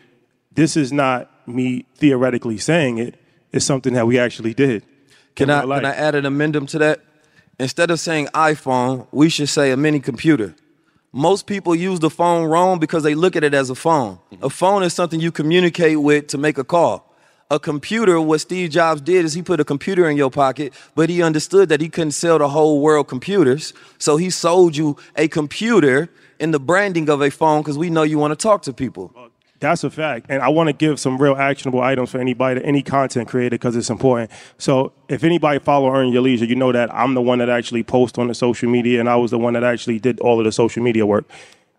this 0.52 0.76
is 0.76 0.92
not 0.92 1.30
me 1.48 1.86
theoretically 1.96 2.58
saying 2.58 2.98
it. 2.98 3.14
It's 3.52 3.64
something 3.64 3.94
that 3.94 4.06
we 4.06 4.18
actually 4.18 4.54
did. 4.54 4.84
Can 5.34 5.50
I, 5.50 5.62
can 5.62 5.84
I 5.84 5.94
add 5.94 6.14
an 6.14 6.26
amendum 6.26 6.66
to 6.66 6.78
that? 6.78 7.00
Instead 7.58 7.90
of 7.90 8.00
saying 8.00 8.26
iPhone, 8.28 9.06
we 9.12 9.28
should 9.28 9.48
say 9.48 9.70
a 9.70 9.76
mini 9.76 10.00
computer. 10.00 10.54
Most 11.12 11.46
people 11.46 11.74
use 11.74 12.00
the 12.00 12.10
phone 12.10 12.44
wrong 12.44 12.78
because 12.78 13.02
they 13.02 13.14
look 13.14 13.36
at 13.36 13.44
it 13.44 13.54
as 13.54 13.70
a 13.70 13.74
phone. 13.74 14.18
A 14.42 14.50
phone 14.50 14.82
is 14.82 14.94
something 14.94 15.20
you 15.20 15.32
communicate 15.32 16.00
with 16.00 16.28
to 16.28 16.38
make 16.38 16.58
a 16.58 16.64
call. 16.64 17.09
A 17.52 17.58
computer, 17.58 18.20
what 18.20 18.40
Steve 18.40 18.70
Jobs 18.70 19.00
did 19.00 19.24
is 19.24 19.34
he 19.34 19.42
put 19.42 19.58
a 19.58 19.64
computer 19.64 20.08
in 20.08 20.16
your 20.16 20.30
pocket, 20.30 20.72
but 20.94 21.10
he 21.10 21.20
understood 21.20 21.68
that 21.70 21.80
he 21.80 21.88
couldn't 21.88 22.12
sell 22.12 22.38
the 22.38 22.48
whole 22.48 22.80
world 22.80 23.08
computers. 23.08 23.72
So 23.98 24.16
he 24.16 24.30
sold 24.30 24.76
you 24.76 24.96
a 25.16 25.26
computer 25.26 26.08
in 26.38 26.52
the 26.52 26.60
branding 26.60 27.08
of 27.08 27.20
a 27.20 27.28
phone 27.28 27.62
because 27.62 27.76
we 27.76 27.90
know 27.90 28.04
you 28.04 28.18
want 28.18 28.30
to 28.30 28.36
talk 28.36 28.62
to 28.62 28.72
people. 28.72 29.12
That's 29.58 29.82
a 29.82 29.90
fact. 29.90 30.26
And 30.28 30.42
I 30.42 30.48
want 30.48 30.68
to 30.68 30.72
give 30.72 31.00
some 31.00 31.18
real 31.18 31.34
actionable 31.34 31.82
items 31.82 32.10
for 32.10 32.18
anybody, 32.18 32.64
any 32.64 32.82
content 32.82 33.28
creator, 33.28 33.54
because 33.54 33.74
it's 33.74 33.90
important. 33.90 34.30
So 34.56 34.92
if 35.08 35.24
anybody 35.24 35.58
follow 35.58 35.92
Earn 35.92 36.12
Your 36.12 36.22
Leisure, 36.22 36.44
you 36.44 36.54
know 36.54 36.70
that 36.70 36.94
I'm 36.94 37.14
the 37.14 37.20
one 37.20 37.40
that 37.40 37.50
actually 37.50 37.82
posts 37.82 38.16
on 38.16 38.28
the 38.28 38.34
social 38.34 38.70
media, 38.70 39.00
and 39.00 39.08
I 39.08 39.16
was 39.16 39.32
the 39.32 39.38
one 39.38 39.54
that 39.54 39.64
actually 39.64 39.98
did 39.98 40.20
all 40.20 40.38
of 40.38 40.44
the 40.44 40.52
social 40.52 40.84
media 40.84 41.04
work. 41.04 41.28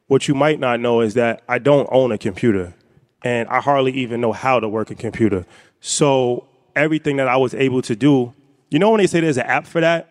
What 0.08 0.28
you 0.28 0.36
might 0.36 0.60
not 0.60 0.82
know 0.82 1.00
is 1.00 1.13
that 1.13 1.44
I 1.48 1.60
don't 1.60 1.88
own 1.92 2.12
a 2.12 2.18
computer, 2.18 2.75
and 3.24 3.48
I 3.50 3.60
hardly 3.60 3.92
even 3.94 4.22
know 4.22 4.32
how 4.32 4.60
to 4.60 4.68
work 4.68 4.92
a 4.92 4.96
computer. 4.96 5.46
So 5.80 6.48
everything 6.75 7.18
that 7.18 7.28
I 7.28 7.38
was 7.38 7.54
able 7.54 7.82
to 7.84 7.96
do, 7.96 8.34
you 8.70 8.80
know, 8.80 8.92
when 8.92 9.00
they 9.00 9.08
say 9.08 9.20
there's 9.20 9.38
an 9.38 9.46
app 9.46 9.68
for 9.68 9.82
that, 9.82 10.08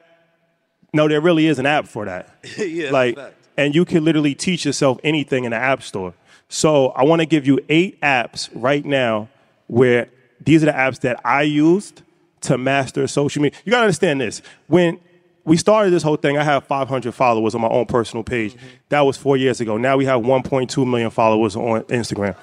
no, 0.93 1.09
there 1.09 1.21
really 1.21 1.47
is 1.47 1.59
an 1.59 1.67
app 1.67 1.87
for 1.87 2.05
that. 2.05 2.29
Yeah, 2.59 2.90
like, 2.90 3.19
and 3.57 3.75
you 3.75 3.85
can 3.85 4.05
literally 4.05 4.35
teach 4.35 4.64
yourself 4.64 4.99
anything 5.05 5.45
in 5.45 5.50
the 5.50 5.57
app 5.57 5.83
store. 5.83 6.14
So 6.49 6.88
I 6.88 7.05
want 7.05 7.21
to 7.21 7.26
give 7.26 7.47
you 7.47 7.61
eight 7.69 8.00
apps 8.00 8.49
right 8.55 8.85
now 8.85 9.29
where 9.69 10.09
these 10.40 10.62
are 10.62 10.67
the 10.67 10.73
apps 10.73 11.00
that 11.00 11.21
I 11.25 11.43
used 11.43 12.02
to 12.43 12.59
master 12.59 13.07
social 13.07 13.43
media. 13.43 13.59
You 13.64 13.71
got 13.71 13.79
to 13.79 13.85
understand 13.85 14.21
this. 14.21 14.43
When 14.67 14.99
we 15.45 15.57
started 15.57 15.90
this 15.90 16.02
whole 16.02 16.17
thing, 16.17 16.38
I 16.38 16.43
have 16.43 16.64
500 16.64 17.14
followers 17.14 17.55
on 17.55 17.61
my 17.61 17.69
own 17.69 17.87
personal 17.87 18.25
page. 18.25 18.57
That 18.88 19.00
was 19.02 19.17
four 19.17 19.37
years 19.37 19.61
ago. 19.61 19.76
Now 19.76 19.97
we 19.97 20.07
have 20.07 20.23
1.2 20.23 20.88
million 20.88 21.11
followers 21.11 21.57
on 21.57 21.83
Instagram. 21.85 22.35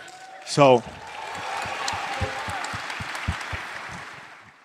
So 0.48 0.82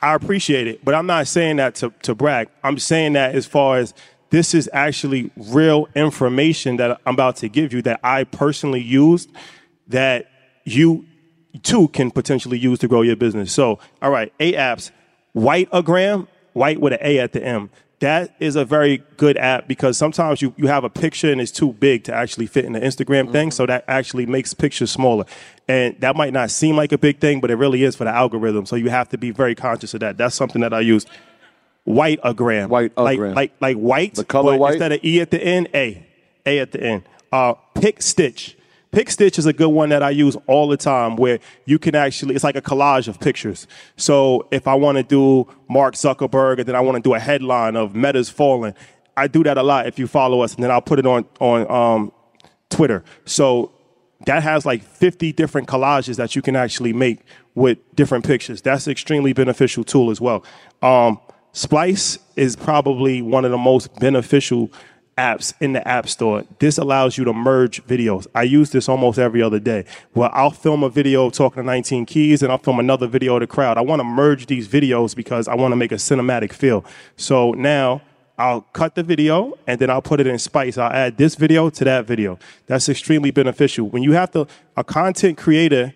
I 0.01 0.15
appreciate 0.15 0.67
it, 0.67 0.85
but 0.85 0.95
I'm 0.95 1.07
not 1.07 1.27
saying 1.27 1.57
that 1.57 1.75
to, 1.77 1.93
to 2.03 2.15
brag. 2.15 2.49
I'm 2.65 2.79
saying 2.79 3.13
that 3.15 3.35
as 3.35 3.47
far 3.47 3.79
as 3.79 3.93
this 4.31 4.55
is 4.55 4.71
actually 4.73 5.31
real 5.37 5.89
information 5.95 6.77
that 6.77 7.01
I'm 7.05 7.15
about 7.15 7.37
to 7.37 7.49
give 7.49 7.73
you 7.73 7.83
that 7.83 8.01
I 8.03 8.25
personally 8.25 8.81
used 8.81 9.31
that 9.89 10.31
you 10.65 11.05
too 11.63 11.89
can 11.89 12.11
potentially 12.11 12.59
use 12.59 12.79
to 12.79 12.89
grow 12.89 13.03
your 13.03 13.17
business. 13.17 13.53
So, 13.53 13.79
all 14.01 14.11
right, 14.11 14.33
eight 14.41 14.55
apps. 14.55 14.91
Whitagram, 15.37 16.29
white 16.53 16.81
with 16.81 16.93
an 16.93 16.99
A 17.03 17.19
at 17.19 17.33
the 17.33 17.45
M. 17.45 17.71
That 18.01 18.35
is 18.41 18.57
a 18.57 18.65
very 18.65 19.05
good 19.17 19.37
app 19.37 19.69
because 19.69 19.97
sometimes 19.97 20.43
you, 20.43 20.53
you 20.57 20.67
have 20.67 20.83
a 20.83 20.91
picture 20.91 21.31
and 21.31 21.41
it's 21.41 21.53
too 21.53 21.73
big 21.75 22.03
to 22.05 22.15
actually 22.15 22.47
fit 22.49 22.65
in 22.65 22.73
the 22.73 22.81
Instagram 22.81 23.31
thing. 23.31 23.53
So 23.53 23.65
that 23.67 23.85
actually 23.87 24.27
makes 24.27 24.55
pictures 24.55 24.91
smaller. 24.91 25.25
And 25.69 26.01
that 26.01 26.17
might 26.17 26.33
not 26.33 26.51
seem 26.51 26.77
like 26.77 26.91
a 26.91 26.99
big 26.99 27.21
thing, 27.21 27.41
but 27.41 27.53
it 27.53 27.55
really 27.55 27.85
is 27.85 27.95
for 27.95 28.03
the 28.03 28.11
algorithm. 28.11 28.67
So 28.67 28.75
you 28.75 28.91
have 28.91 29.09
to 29.11 29.19
be 29.19 29.31
very 29.31 29.55
conscious 29.55 29.95
of 29.95 30.01
that. 30.01 30.19
That's 30.19 30.35
something 30.35 30.63
that 30.63 30.75
I 30.75 30.81
use. 30.81 31.07
Whitagram. 31.87 32.71
Like, 32.71 32.93
Whitagram. 32.97 33.37
like, 33.37 33.53
like 33.61 33.77
white. 33.77 34.15
The 34.17 34.25
color 34.25 34.55
but 34.55 34.59
white? 34.59 34.73
Instead 34.73 34.93
of 34.93 35.05
E 35.05 35.21
at 35.21 35.31
the 35.31 35.41
end, 35.41 35.69
A. 35.73 36.05
A 36.45 36.59
at 36.59 36.73
the 36.73 36.83
end. 36.83 37.03
Uh, 37.31 37.55
PicStitch. 37.77 38.57
PicStitch 38.93 39.39
is 39.39 39.47
a 39.47 39.55
good 39.55 39.71
one 39.71 39.89
that 39.89 40.03
I 40.03 40.11
use 40.11 40.37
all 40.47 40.69
the 40.69 40.77
time 40.77 41.17
where 41.17 41.39
you 41.65 41.79
can 41.79 41.95
actually, 41.95 42.35
it's 42.35 42.45
like 42.45 42.57
a 42.57 42.63
collage 42.63 43.09
of 43.09 43.19
pictures. 43.19 43.67
So 43.97 44.47
if 44.51 44.69
I 44.69 44.75
want 44.75 44.99
to 44.99 45.03
do 45.03 45.51
Mark 45.69 45.95
Zuckerberg 45.95 46.59
and 46.59 46.69
then 46.69 46.77
I 46.77 46.81
want 46.81 46.97
to 46.97 47.03
do 47.03 47.15
a 47.15 47.19
headline 47.19 47.75
of 47.75 47.95
Meta's 47.95 48.29
falling, 48.29 48.75
I 49.17 49.29
do 49.29 49.43
that 49.45 49.57
a 49.57 49.63
lot 49.63 49.87
if 49.87 49.99
you 49.99 50.07
follow 50.07 50.43
us 50.43 50.55
and 50.55 50.63
then 50.63 50.71
I'll 50.71 50.83
put 50.83 50.99
it 50.99 51.07
on, 51.07 51.25
on 51.41 51.71
um, 51.71 52.13
Twitter. 52.69 53.03
So 53.25 53.73
that 54.27 54.43
has 54.43 54.67
like 54.67 54.83
50 54.83 55.33
different 55.33 55.69
collages 55.69 56.17
that 56.17 56.37
you 56.37 56.43
can 56.43 56.55
actually 56.55 56.93
make 56.93 57.21
with 57.55 57.79
different 57.97 58.27
pictures. 58.27 58.61
That's 58.61 58.87
an 58.87 58.93
extremely 58.93 59.33
beneficial 59.33 59.85
tool 59.85 60.11
as 60.11 60.21
well. 60.21 60.45
Um, 60.83 61.19
Splice 61.53 62.19
is 62.37 62.57
probably 62.57 63.21
one 63.21 63.45
of 63.45 63.51
the 63.51 63.59
most 63.59 63.95
beneficial 64.01 64.71
apps 65.17 65.53
in 65.61 65.73
the 65.73 65.87
App 65.87 66.09
Store. 66.09 66.45
This 66.59 66.79
allows 66.79 67.19
you 67.19 67.25
to 67.25 67.33
merge 67.33 67.85
videos. 67.85 68.27
I 68.35 68.45
use 68.45 68.71
this 68.71 68.89
almost 68.89 69.19
every 69.19 69.43
other 69.43 69.59
day. 69.59 69.85
Well, 70.15 70.31
I'll 70.33 70.51
film 70.51 70.83
a 70.83 70.89
video 70.89 71.31
talking 71.31 71.63
to 71.63 71.67
19 71.67 72.07
keys 72.07 72.43
and 72.43 72.51
I'll 72.51 72.59
film 72.59 72.79
another 72.79 73.07
video 73.07 73.37
of 73.37 73.41
the 73.41 73.47
crowd. 73.47 73.79
I 73.79 73.83
want 73.83 74.01
to 74.01 74.05
merge 74.05 74.47
these 74.47 74.69
videos 74.69 75.15
because 75.15 75.49
I 75.49 75.55
want 75.55 75.73
to 75.73 75.77
make 75.77 75.93
a 75.93 75.97
cinematic 75.97 76.53
feel. 76.53 76.85
So 77.17 77.53
now 77.53 78.03
I'll 78.39 78.63
cut 78.63 78.95
the 78.95 79.03
video 79.03 79.59
and 79.67 79.79
then 79.79 79.91
I'll 79.91 80.03
put 80.03 80.21
it 80.21 80.27
in 80.27 80.39
Splice. 80.39 80.79
I'll 80.79 80.93
add 80.93 81.17
this 81.17 81.35
video 81.35 81.71
to 81.71 81.85
that 81.85 82.07
video. 82.07 82.39
That's 82.67 82.89
extremely 82.89 83.31
beneficial. 83.31 83.89
When 83.89 84.03
you 84.03 84.13
have 84.13 84.31
to, 84.33 84.47
a 84.77 84.85
content 84.85 85.37
creator 85.37 85.95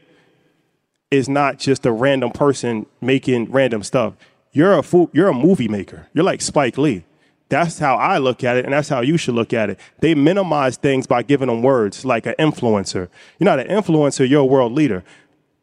is 1.11 1.29
not 1.29 1.59
just 1.59 1.87
a 1.87 1.93
random 1.93 2.31
person 2.33 2.87
making 3.01 3.51
random 3.51 3.83
stuff. 3.83 4.15
You're 4.53 4.79
a 4.79 4.85
you're 5.13 5.29
a 5.29 5.35
movie 5.35 5.69
maker. 5.69 6.09
You're 6.15 6.25
like 6.25 6.41
Spike 6.41 6.79
Lee. 6.79 7.05
That's 7.49 7.79
how 7.79 7.97
I 7.97 8.19
look 8.19 8.43
at 8.43 8.57
it, 8.57 8.65
and 8.65 8.75
that's 8.75 8.88
how 8.88 9.00
you 9.03 9.17
should 9.17 9.35
look 9.35 9.53
at 9.53 9.71
it. 9.71 9.79
They 10.00 10.15
minimize 10.15 10.76
things 10.76 11.07
by 11.07 11.23
giving 11.23 11.47
them 11.47 11.62
words, 11.62 12.05
like 12.05 12.26
an 12.26 12.35
influencer. 12.38 13.09
You're 13.38 13.45
not 13.45 13.61
an 13.61 13.69
influencer, 13.69 14.29
you're 14.29 14.41
a 14.41 14.45
world 14.45 14.73
leader. 14.73 15.05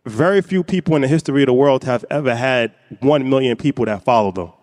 Very 0.05 0.41
few 0.41 0.63
people 0.63 0.95
in 0.95 1.01
the 1.01 1.07
history 1.07 1.43
of 1.43 1.47
the 1.47 1.53
world 1.53 1.83
have 1.83 2.05
ever 2.09 2.35
had 2.35 2.73
one 2.99 3.29
million 3.29 3.57
people 3.57 3.85
that 3.85 4.03
follow 4.03 4.31
them. 4.31 4.53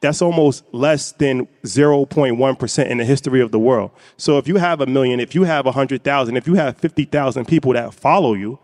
That's 0.00 0.20
almost 0.20 0.64
less 0.72 1.12
than 1.12 1.46
0.1% 1.64 2.86
in 2.86 2.98
the 2.98 3.04
history 3.04 3.40
of 3.40 3.52
the 3.52 3.58
world. 3.58 3.92
So 4.16 4.36
if 4.38 4.48
you 4.48 4.56
have 4.56 4.80
a 4.80 4.86
million, 4.86 5.20
if 5.20 5.34
you 5.34 5.44
have 5.44 5.64
100,000, 5.64 6.36
if 6.36 6.46
you 6.46 6.54
have 6.54 6.76
50,000 6.76 7.46
people 7.46 7.72
that 7.74 7.94
follow 7.94 8.34
you, 8.34 8.58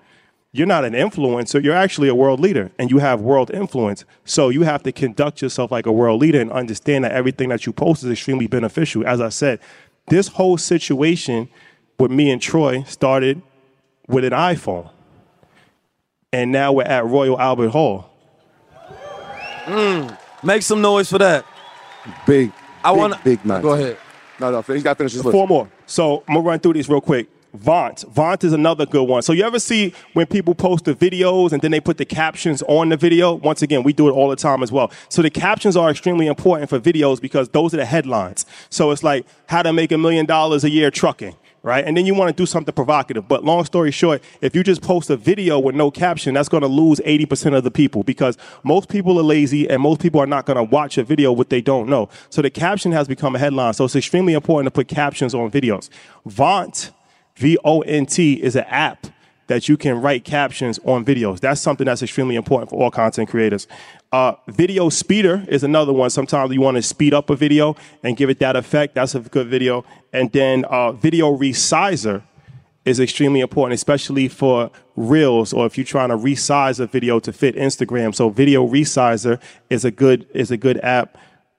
you're 0.52 0.66
not 0.66 0.84
an 0.84 0.94
influencer, 0.94 1.62
you're 1.62 1.74
actually 1.74 2.08
a 2.08 2.14
world 2.14 2.40
leader 2.40 2.70
and 2.78 2.90
you 2.90 2.98
have 2.98 3.20
world 3.20 3.50
influence. 3.50 4.04
So 4.24 4.48
you 4.48 4.62
have 4.62 4.82
to 4.84 4.92
conduct 4.92 5.42
yourself 5.42 5.70
like 5.70 5.86
a 5.86 5.92
world 5.92 6.20
leader 6.20 6.40
and 6.40 6.50
understand 6.50 7.04
that 7.04 7.12
everything 7.12 7.50
that 7.50 7.66
you 7.66 7.72
post 7.72 8.02
is 8.02 8.10
extremely 8.10 8.46
beneficial. 8.46 9.06
As 9.06 9.20
I 9.20 9.28
said, 9.28 9.60
this 10.08 10.28
whole 10.28 10.56
situation 10.56 11.48
with 11.98 12.10
me 12.10 12.30
and 12.30 12.40
Troy 12.40 12.82
started 12.84 13.42
with 14.06 14.24
an 14.24 14.32
iPhone. 14.32 14.90
And 16.32 16.50
now 16.52 16.72
we're 16.72 16.84
at 16.84 17.04
Royal 17.04 17.38
Albert 17.38 17.70
Hall. 17.70 18.10
Mm, 19.64 20.18
make 20.42 20.62
some 20.62 20.80
noise 20.80 21.10
for 21.10 21.18
that. 21.18 21.44
Big. 22.26 22.52
I 22.82 22.90
big, 22.92 22.98
wanna- 22.98 23.20
big 23.22 23.44
man. 23.44 23.60
Go 23.60 23.72
ahead. 23.72 23.98
No, 24.40 24.50
no, 24.50 24.62
he's 24.62 24.82
got 24.82 24.92
to 24.92 24.94
finish 24.96 25.12
his 25.12 25.24
list. 25.24 25.32
Four 25.32 25.48
more. 25.48 25.68
So 25.86 26.22
I'm 26.28 26.34
gonna 26.36 26.46
run 26.46 26.58
through 26.60 26.74
these 26.74 26.88
real 26.88 27.00
quick. 27.00 27.28
Vont. 27.54 28.04
Vont 28.10 28.44
is 28.44 28.52
another 28.52 28.86
good 28.86 29.08
one. 29.08 29.22
So 29.22 29.32
you 29.32 29.44
ever 29.44 29.58
see 29.58 29.94
when 30.12 30.26
people 30.26 30.54
post 30.54 30.84
the 30.84 30.94
videos 30.94 31.52
and 31.52 31.62
then 31.62 31.70
they 31.70 31.80
put 31.80 31.96
the 31.96 32.04
captions 32.04 32.62
on 32.68 32.90
the 32.90 32.96
video? 32.96 33.34
Once 33.34 33.62
again, 33.62 33.82
we 33.82 33.92
do 33.92 34.08
it 34.08 34.12
all 34.12 34.28
the 34.28 34.36
time 34.36 34.62
as 34.62 34.70
well. 34.70 34.90
So 35.08 35.22
the 35.22 35.30
captions 35.30 35.76
are 35.76 35.90
extremely 35.90 36.26
important 36.26 36.68
for 36.68 36.78
videos 36.78 37.20
because 37.20 37.48
those 37.50 37.74
are 37.74 37.78
the 37.78 37.86
headlines. 37.86 38.44
So 38.70 38.90
it's 38.90 39.02
like 39.02 39.26
how 39.46 39.62
to 39.62 39.72
make 39.72 39.92
a 39.92 39.98
million 39.98 40.26
dollars 40.26 40.64
a 40.64 40.70
year 40.70 40.90
trucking 40.90 41.34
right? 41.62 41.84
And 41.84 41.96
then 41.96 42.06
you 42.06 42.14
want 42.14 42.34
to 42.34 42.40
do 42.40 42.46
something 42.46 42.72
provocative. 42.72 43.28
But 43.28 43.44
long 43.44 43.64
story 43.64 43.90
short, 43.90 44.22
if 44.40 44.54
you 44.54 44.62
just 44.62 44.82
post 44.82 45.10
a 45.10 45.16
video 45.16 45.58
with 45.58 45.74
no 45.74 45.90
caption, 45.90 46.34
that's 46.34 46.48
going 46.48 46.62
to 46.62 46.68
lose 46.68 47.00
80% 47.00 47.56
of 47.56 47.64
the 47.64 47.70
people 47.70 48.02
because 48.02 48.38
most 48.62 48.88
people 48.88 49.18
are 49.18 49.22
lazy 49.24 49.68
and 49.68 49.82
most 49.82 50.00
people 50.00 50.20
are 50.20 50.26
not 50.26 50.46
going 50.46 50.56
to 50.56 50.62
watch 50.62 50.98
a 50.98 51.04
video 51.04 51.32
what 51.32 51.50
they 51.50 51.60
don't 51.60 51.88
know. 51.88 52.08
So 52.30 52.42
the 52.42 52.50
caption 52.50 52.92
has 52.92 53.08
become 53.08 53.34
a 53.34 53.38
headline. 53.38 53.74
So 53.74 53.84
it's 53.84 53.96
extremely 53.96 54.34
important 54.34 54.66
to 54.66 54.70
put 54.70 54.88
captions 54.88 55.34
on 55.34 55.50
videos. 55.50 55.88
Vont 56.24 56.90
V 57.38 57.56
O 57.64 57.80
N 57.82 58.04
T 58.04 58.34
is 58.34 58.56
an 58.56 58.64
app 58.64 59.06
that 59.46 59.68
you 59.68 59.76
can 59.76 60.02
write 60.02 60.24
captions 60.24 60.78
on 60.84 61.04
videos. 61.04 61.40
That's 61.40 61.60
something 61.60 61.86
that's 61.86 62.02
extremely 62.02 62.36
important 62.36 62.68
for 62.68 62.82
all 62.82 62.90
content 62.90 63.30
creators. 63.30 63.66
Uh, 64.12 64.34
video 64.48 64.88
speeder 64.88 65.44
is 65.48 65.62
another 65.62 65.92
one. 65.92 66.10
Sometimes 66.10 66.52
you 66.52 66.60
want 66.60 66.76
to 66.76 66.82
speed 66.82 67.14
up 67.14 67.30
a 67.30 67.36
video 67.36 67.76
and 68.02 68.16
give 68.16 68.28
it 68.28 68.40
that 68.40 68.56
effect. 68.56 68.94
That's 68.94 69.14
a 69.14 69.20
good 69.20 69.46
video. 69.46 69.84
And 70.12 70.30
then 70.32 70.64
uh, 70.66 70.92
video 70.92 71.34
resizer 71.34 72.22
is 72.84 73.00
extremely 73.00 73.40
important, 73.40 73.74
especially 73.74 74.28
for 74.28 74.70
reels 74.96 75.52
or 75.52 75.64
if 75.64 75.78
you're 75.78 75.84
trying 75.84 76.08
to 76.08 76.16
resize 76.16 76.80
a 76.80 76.86
video 76.86 77.20
to 77.20 77.32
fit 77.32 77.54
Instagram. 77.54 78.14
So 78.14 78.30
video 78.30 78.66
resizer 78.66 79.40
is 79.70 79.84
a 79.84 79.90
good 79.90 80.26
is 80.34 80.50
a 80.50 80.56
good 80.56 80.78
app. 80.82 81.16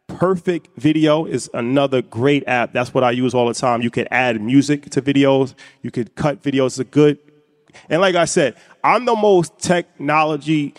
Perfect 0.09 0.67
Video 0.75 1.25
is 1.25 1.49
another 1.53 2.01
great 2.01 2.43
app. 2.47 2.73
That's 2.73 2.93
what 2.93 3.03
I 3.03 3.11
use 3.11 3.33
all 3.33 3.47
the 3.47 3.53
time. 3.53 3.81
You 3.81 3.89
can 3.89 4.07
add 4.11 4.41
music 4.41 4.89
to 4.89 5.01
videos. 5.01 5.53
You 5.81 5.91
could 5.91 6.13
cut 6.15 6.43
videos. 6.43 6.65
It's 6.67 6.79
a 6.79 6.83
good, 6.83 7.17
and 7.89 8.01
like 8.01 8.15
I 8.15 8.25
said, 8.25 8.55
I'm 8.83 9.05
the 9.05 9.15
most 9.15 9.57
technology 9.59 10.73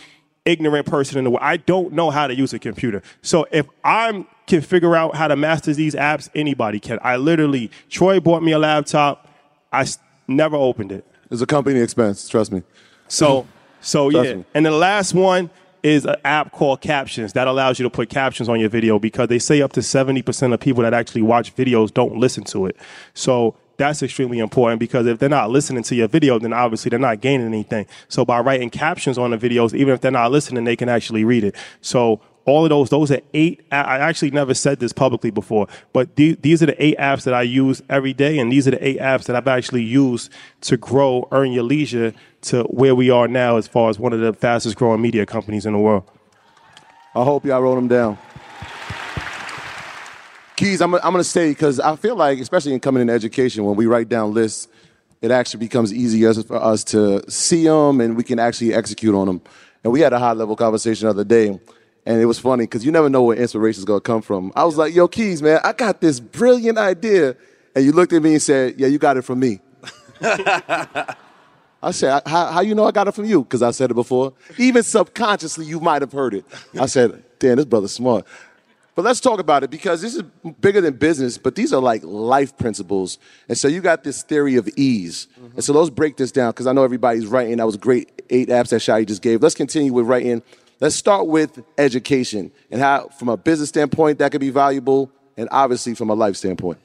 ignorant 0.45 0.87
person 0.87 1.19
in 1.19 1.25
the 1.25 1.31
world. 1.31 1.43
I 1.43 1.57
don't 1.57 1.93
know 1.93 2.11
how 2.11 2.27
to 2.27 2.35
use 2.35 2.53
a 2.53 2.59
computer. 2.59 3.03
So 3.23 3.47
if 3.51 3.67
I 3.85 4.27
can 4.47 4.61
figure 4.61 4.97
out 4.97 5.15
how 5.15 5.29
to 5.29 5.37
master 5.37 5.73
these 5.73 5.95
apps, 5.95 6.29
anybody 6.35 6.81
can. 6.81 6.99
I 7.03 7.17
literally, 7.17 7.71
Troy 7.89 8.21
bought 8.21 8.43
me 8.43 8.53
a 8.53 8.59
laptop. 8.59 9.29
I 9.73 9.87
never 10.27 10.57
opened 10.57 10.93
it. 10.93 11.07
It's 11.31 11.41
a 11.41 11.47
company 11.47 11.81
expense. 11.81 12.29
Trust 12.29 12.53
me. 12.53 12.63
So, 13.09 13.47
so 13.81 14.09
yeah. 14.09 14.35
Me. 14.35 14.45
And 14.55 14.67
the 14.67 14.71
last 14.71 15.15
one 15.15 15.51
is 15.83 16.05
an 16.05 16.17
app 16.25 16.53
called 16.53 16.81
Captions 16.81 17.33
that 17.35 17.47
allows 17.47 17.79
you 17.79 17.85
to 17.85 17.91
put 17.91 18.09
captions 18.09 18.49
on 18.49 18.61
your 18.61 18.69
video 18.69 18.99
because 18.99 19.29
they 19.29 19.39
say 19.39 19.63
up 19.63 19.73
to 19.73 19.81
70% 19.81 20.53
of 20.53 20.61
people 20.61 20.83
that 20.83 20.95
actually 20.95 21.23
watch 21.23 21.55
videos 21.55 21.93
don't 21.93 22.17
listen 22.17 22.45
to 22.45 22.67
it. 22.67 22.77
So 23.15 23.57
that's 23.77 24.03
extremely 24.03 24.39
important 24.39 24.79
because 24.79 25.07
if 25.07 25.19
they're 25.19 25.29
not 25.29 25.51
listening 25.51 25.83
to 25.85 25.95
your 25.95 26.07
video, 26.07 26.39
then 26.39 26.53
obviously 26.53 26.91
they're 26.91 26.99
not 26.99 27.21
gaining 27.21 27.47
anything. 27.47 27.87
So 28.09 28.25
by 28.25 28.41
writing 28.41 28.71
captions 28.71 29.17
on 29.17 29.31
the 29.31 29.39
videos, 29.39 29.75
even 29.75 29.95
if 29.95 30.03
they're 30.03 30.11
not 30.11 30.31
listening, 30.31 30.65
they 30.65 30.77
can 30.77 30.89
actually 30.89 31.25
read 31.25 31.45
it. 31.45 31.57
So 31.81 32.21
all 32.45 32.65
of 32.65 32.71
those, 32.71 32.91
those 32.91 33.11
are 33.11 33.21
eight. 33.35 33.61
I 33.71 33.99
actually 33.99 34.31
never 34.31 34.55
said 34.55 34.81
this 34.81 34.93
publicly 34.93 35.31
before, 35.31 35.69
but 35.93 36.17
these 36.17 36.63
are 36.63 36.67
the 36.67 36.83
eight 36.83 36.97
apps 36.99 37.25
that 37.25 37.35
I 37.35 37.43
use 37.43 37.83
every 37.89 38.13
day, 38.13 38.39
and 38.39 38.51
these 38.51 38.67
are 38.67 38.73
the 38.73 38.87
eight 38.87 38.99
apps 38.99 39.25
that 39.25 39.37
I've 39.37 39.49
actually 39.49 39.83
used 39.83 40.33
to 40.63 40.77
grow 40.77 41.29
Earn 41.33 41.53
Your 41.53 41.65
Leisure 41.65 42.15
to 42.43 42.63
where 42.65 42.95
we 42.95 43.11
are 43.11 43.29
now 43.29 43.57
as 43.57 43.69
far 43.69 43.91
as 43.91 43.99
one 43.99 44.13
of 44.13 44.21
the 44.21 44.33
fastest 44.33 44.77
growing 44.77 45.03
media 45.03 45.27
companies 45.27 45.67
in 45.67 45.75
the 45.75 45.79
world. 45.79 46.05
I 47.15 47.25
hope 47.25 47.45
y'all 47.45 47.61
wrote 47.61 47.75
them 47.75 47.89
down. 47.89 48.19
Keys, 50.57 50.81
I'm, 50.81 50.95
I'm 50.95 51.01
going 51.01 51.17
to 51.17 51.25
say, 51.25 51.51
because 51.51 51.81
I 51.81 51.97
feel 51.97 52.17
like, 52.17 52.39
especially 52.39 52.73
in 52.73 52.81
coming 52.81 53.01
into 53.01 53.13
education, 53.13 53.65
when 53.65 53.77
we 53.77 53.87
write 53.87 54.09
down 54.09 54.35
lists, 54.35 54.69
it 55.23 55.31
actually 55.31 55.61
becomes 55.61 55.93
easier 55.93 56.33
for 56.35 56.57
us 56.57 56.85
to 56.85 57.29
see 57.31 57.65
them 57.65 58.01
and 58.01 58.17
we 58.17 58.23
can 58.23 58.39
actually 58.39 58.75
execute 58.75 59.15
on 59.15 59.27
them. 59.27 59.43
And 59.83 59.93
we 59.93 60.01
had 60.01 60.13
a 60.13 60.19
high 60.19 60.33
level 60.33 60.57
conversation 60.57 61.07
the 61.07 61.11
other 61.11 61.25
day 61.25 61.59
and 62.07 62.21
it 62.21 62.25
was 62.25 62.39
funny 62.39 62.65
because 62.65 62.85
you 62.85 62.93
never 62.93 63.09
know 63.09 63.23
where 63.23 63.37
inspiration 63.37 63.81
is 63.81 63.85
going 63.85 64.01
to 64.01 64.05
come 64.05 64.23
from. 64.23 64.53
I 64.57 64.65
was 64.65 64.77
like, 64.77 64.95
yo, 64.95 65.09
Keys, 65.09 65.43
man, 65.43 65.61
I 65.63 65.73
got 65.73 66.01
this 66.01 66.19
brilliant 66.21 66.79
idea. 66.79 67.37
And 67.75 67.85
you 67.85 67.93
looked 67.93 68.13
at 68.13 68.23
me 68.23 68.33
and 68.33 68.43
said, 68.43 68.75
yeah, 68.79 68.89
you 68.89 68.99
got 68.99 69.17
it 69.17 69.23
from 69.23 69.41
me. 69.41 69.61
I 70.23 71.93
said, 71.93 72.23
how, 72.27 72.47
how 72.47 72.61
you 72.61 72.75
know 72.75 72.85
I 72.85 72.91
got 72.91 73.09
it 73.09 73.13
from 73.13 73.27
you? 73.27 73.43
Because 73.43 73.63
I 73.63 73.71
said 73.71 73.91
it 73.91 73.95
before. 73.95 74.33
Even 74.59 74.83
subconsciously, 74.83 75.67
you 75.67 75.81
might 75.81 76.03
have 76.03 76.13
heard 76.13 76.35
it. 76.35 76.45
I 76.79 76.87
said, 76.87 77.23
damn, 77.39 77.57
this 77.57 77.65
brother's 77.65 77.93
smart. 77.93 78.27
But 78.95 79.05
let's 79.05 79.21
talk 79.21 79.39
about 79.41 79.63
it 79.63 79.71
because 79.71 80.03
this 80.03 80.15
is 80.15 80.23
bigger 80.61 80.81
than 80.81 80.95
business, 80.95 81.39
but 81.39 81.55
these 81.55 81.73
are 81.73 81.81
like 81.81 82.03
life 82.05 82.57
principles. 82.59 83.19
And 83.49 83.57
so 83.57 83.69
you 83.69 83.81
got 83.81 84.05
this 84.05 84.23
theory 84.23 84.57
of 84.57 84.69
ease. 84.77 85.29
Mm-hmm. 85.41 85.55
And 85.55 85.65
so 85.65 85.73
let's 85.73 85.91
break 85.91 86.17
this 86.17 86.33
down 86.33 86.51
because 86.51 86.67
I 86.67 86.73
know 86.73 86.83
everybody's 86.83 87.27
writing. 87.27 87.59
That 87.59 87.67
was 87.67 87.77
great 87.77 88.11
eight 88.31 88.49
apps 88.49 88.71
that 88.71 88.81
Shai 88.81 89.05
just 89.05 89.23
gave. 89.23 89.43
Let's 89.43 89.55
continue 89.55 89.93
with 89.93 90.07
writing 90.07 90.43
Let's 90.81 90.97
start 90.97 91.27
with 91.27 91.63
education 91.77 92.51
and 92.71 92.81
how, 92.81 93.09
from 93.09 93.29
a 93.29 93.37
business 93.37 93.69
standpoint, 93.69 94.19
that 94.19 94.33
could 94.33 94.41
be 94.41 94.49
valuable, 94.49 95.13
and 95.37 95.47
obviously 95.53 95.95
from 95.95 96.09
a 96.09 96.15
life 96.15 96.37
standpoint. 96.37 96.79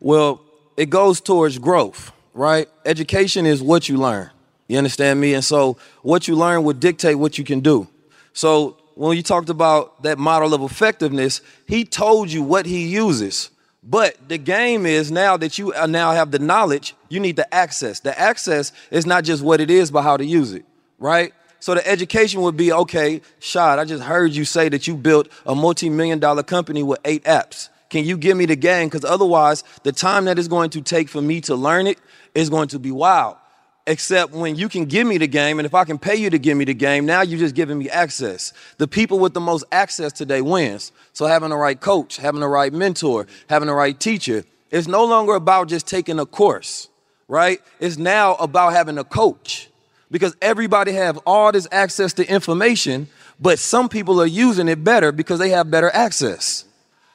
Well, 0.00 0.40
it 0.78 0.88
goes 0.88 1.20
towards 1.20 1.58
growth, 1.58 2.10
right? 2.32 2.68
Education 2.86 3.44
is 3.44 3.62
what 3.62 3.86
you 3.86 3.98
learn. 3.98 4.30
You 4.66 4.78
understand 4.78 5.20
me? 5.20 5.34
And 5.34 5.44
so, 5.44 5.76
what 6.00 6.26
you 6.26 6.36
learn 6.36 6.64
will 6.64 6.72
dictate 6.72 7.18
what 7.18 7.36
you 7.36 7.44
can 7.44 7.60
do. 7.60 7.86
So, 8.32 8.78
when 8.94 9.14
you 9.16 9.22
talked 9.22 9.50
about 9.50 10.02
that 10.04 10.18
model 10.18 10.54
of 10.54 10.62
effectiveness, 10.62 11.42
he 11.66 11.84
told 11.84 12.32
you 12.32 12.42
what 12.42 12.64
he 12.64 12.86
uses. 12.86 13.50
But 13.82 14.28
the 14.28 14.38
game 14.38 14.86
is 14.86 15.10
now 15.10 15.36
that 15.36 15.58
you 15.58 15.74
uh, 15.74 15.86
now 15.86 16.12
have 16.12 16.30
the 16.30 16.38
knowledge, 16.38 16.94
you 17.10 17.20
need 17.20 17.36
the 17.36 17.52
access. 17.54 18.00
The 18.00 18.18
access 18.18 18.72
is 18.90 19.04
not 19.04 19.24
just 19.24 19.42
what 19.42 19.60
it 19.60 19.70
is, 19.70 19.90
but 19.90 20.00
how 20.00 20.16
to 20.16 20.24
use 20.24 20.54
it, 20.54 20.64
right? 20.98 21.34
So 21.64 21.74
the 21.74 21.88
education 21.88 22.42
would 22.42 22.58
be 22.58 22.74
okay, 22.74 23.22
Shad, 23.38 23.78
I 23.78 23.86
just 23.86 24.02
heard 24.02 24.32
you 24.32 24.44
say 24.44 24.68
that 24.68 24.86
you 24.86 24.98
built 24.98 25.28
a 25.46 25.54
multi 25.54 25.88
million 25.88 26.18
dollar 26.18 26.42
company 26.42 26.82
with 26.82 27.00
eight 27.06 27.24
apps. 27.24 27.70
Can 27.88 28.04
you 28.04 28.18
give 28.18 28.36
me 28.36 28.44
the 28.44 28.54
game? 28.54 28.88
Because 28.88 29.02
otherwise, 29.02 29.64
the 29.82 29.90
time 29.90 30.26
that 30.26 30.38
is 30.38 30.46
going 30.46 30.68
to 30.68 30.82
take 30.82 31.08
for 31.08 31.22
me 31.22 31.40
to 31.40 31.54
learn 31.54 31.86
it 31.86 31.98
is 32.34 32.50
going 32.50 32.68
to 32.68 32.78
be 32.78 32.90
wild. 32.90 33.38
Except 33.86 34.32
when 34.32 34.56
you 34.56 34.68
can 34.68 34.84
give 34.84 35.06
me 35.06 35.16
the 35.16 35.26
game, 35.26 35.58
and 35.58 35.64
if 35.64 35.74
I 35.74 35.84
can 35.84 35.96
pay 35.96 36.16
you 36.16 36.28
to 36.28 36.38
give 36.38 36.54
me 36.54 36.66
the 36.66 36.74
game, 36.74 37.06
now 37.06 37.22
you're 37.22 37.38
just 37.38 37.54
giving 37.54 37.78
me 37.78 37.88
access. 37.88 38.52
The 38.76 38.86
people 38.86 39.18
with 39.18 39.32
the 39.32 39.40
most 39.40 39.64
access 39.72 40.12
today 40.12 40.42
wins. 40.42 40.92
So 41.14 41.24
having 41.24 41.48
the 41.48 41.56
right 41.56 41.80
coach, 41.80 42.18
having 42.18 42.42
the 42.42 42.48
right 42.48 42.74
mentor, 42.74 43.26
having 43.48 43.68
the 43.68 43.74
right 43.74 43.98
teacher, 43.98 44.44
it's 44.70 44.86
no 44.86 45.06
longer 45.06 45.34
about 45.34 45.68
just 45.68 45.86
taking 45.86 46.18
a 46.18 46.26
course, 46.26 46.90
right? 47.26 47.58
It's 47.80 47.96
now 47.96 48.34
about 48.34 48.74
having 48.74 48.98
a 48.98 49.04
coach 49.04 49.70
because 50.14 50.36
everybody 50.40 50.92
have 50.92 51.18
all 51.26 51.50
this 51.50 51.66
access 51.72 52.12
to 52.12 52.24
information, 52.28 53.08
but 53.40 53.58
some 53.58 53.88
people 53.88 54.22
are 54.22 54.26
using 54.26 54.68
it 54.68 54.84
better 54.84 55.10
because 55.10 55.40
they 55.40 55.48
have 55.48 55.72
better 55.72 55.90
access. 55.92 56.64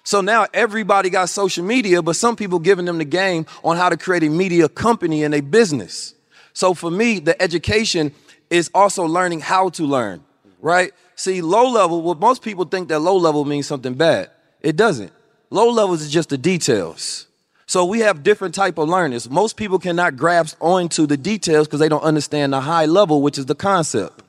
So 0.03 0.19
now 0.19 0.47
everybody 0.53 1.09
got 1.09 1.29
social 1.29 1.63
media, 1.63 2.01
but 2.01 2.17
some 2.17 2.35
people 2.35 2.59
giving 2.59 2.83
them 2.83 2.97
the 2.97 3.05
game 3.05 3.45
on 3.63 3.77
how 3.77 3.87
to 3.87 3.95
create 3.95 4.23
a 4.23 4.29
media 4.29 4.67
company 4.67 5.23
and 5.23 5.33
a 5.33 5.39
business. 5.39 6.13
So 6.51 6.73
for 6.73 6.91
me, 6.91 7.19
the 7.19 7.41
education 7.41 8.13
is 8.49 8.69
also 8.73 9.05
learning 9.05 9.39
how 9.39 9.69
to 9.69 9.85
learn, 9.85 10.21
right? 10.59 10.91
See, 11.15 11.41
low 11.41 11.71
level, 11.71 12.01
well, 12.01 12.15
most 12.15 12.41
people 12.41 12.65
think 12.65 12.89
that 12.89 12.99
low 12.99 13.15
level 13.15 13.45
means 13.45 13.65
something 13.65 13.93
bad. 13.93 14.29
It 14.59 14.75
doesn't. 14.75 15.13
Low 15.49 15.69
levels 15.69 16.01
is 16.01 16.11
just 16.11 16.27
the 16.27 16.37
details. 16.37 17.27
So 17.69 17.85
we 17.85 17.99
have 17.99 18.23
different 18.23 18.55
type 18.55 18.79
of 18.79 18.89
learners. 18.89 19.29
Most 19.29 19.55
people 19.55 19.77
cannot 19.77 20.17
grasp 20.17 20.57
onto 20.59 21.05
the 21.05 21.17
details 21.17 21.67
because 21.67 21.79
they 21.79 21.87
don't 21.87 22.01
understand 22.01 22.51
the 22.51 22.61
high 22.61 22.87
level, 22.87 23.21
which 23.21 23.37
is 23.37 23.45
the 23.45 23.53
concept. 23.53 24.23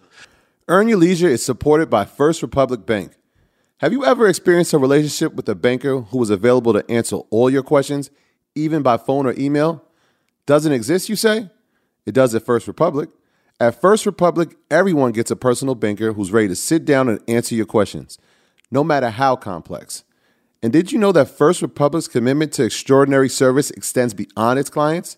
Earn 0.69 0.89
Your 0.89 0.99
Leisure 0.99 1.27
is 1.27 1.43
supported 1.43 1.89
by 1.89 2.05
First 2.05 2.43
Republic 2.43 2.85
Bank. 2.85 3.13
Have 3.79 3.95
you 3.95 4.05
ever 4.05 4.29
experienced 4.29 4.75
a 4.75 4.79
relationship 4.79 5.33
with 5.33 5.49
a 5.49 5.55
banker 5.55 6.03
who 6.03 6.19
was 6.19 6.29
available 6.29 6.75
to 6.75 6.85
answer 6.91 7.17
all 7.31 7.49
your 7.49 7.63
questions, 7.63 8.11
even 8.55 8.83
by 8.83 8.99
phone 8.99 9.25
or 9.25 9.33
email? 9.39 9.83
Doesn't 10.45 10.73
exist, 10.73 11.09
you 11.09 11.17
say? 11.17 11.49
It 12.05 12.13
does 12.13 12.35
at 12.35 12.45
First 12.45 12.69
Republic. 12.69 13.09
At 13.59 13.81
First 13.81 14.05
Republic, 14.05 14.55
everyone 14.71 15.13
gets 15.13 15.31
a 15.31 15.37
personal 15.37 15.75
banker 15.75 16.13
who's 16.13 16.31
ready 16.31 16.49
to 16.49 16.57
sit 16.57 16.85
down 16.85 17.09
and 17.09 17.19
answer 17.27 17.55
your 17.55 17.65
questions, 17.65 18.19
no 18.71 18.85
matter 18.85 19.09
how 19.09 19.35
complex. 19.35 20.05
And 20.63 20.73
did 20.73 20.93
you 20.93 20.99
know 20.99 21.13
that 21.13 21.29
First 21.29 21.63
Republic's 21.63 22.07
commitment 22.07 22.53
to 22.55 22.65
extraordinary 22.65 23.31
service 23.31 23.71
extends 23.71 24.13
beyond 24.13 24.59
its 24.59 24.69
clients? 24.69 25.17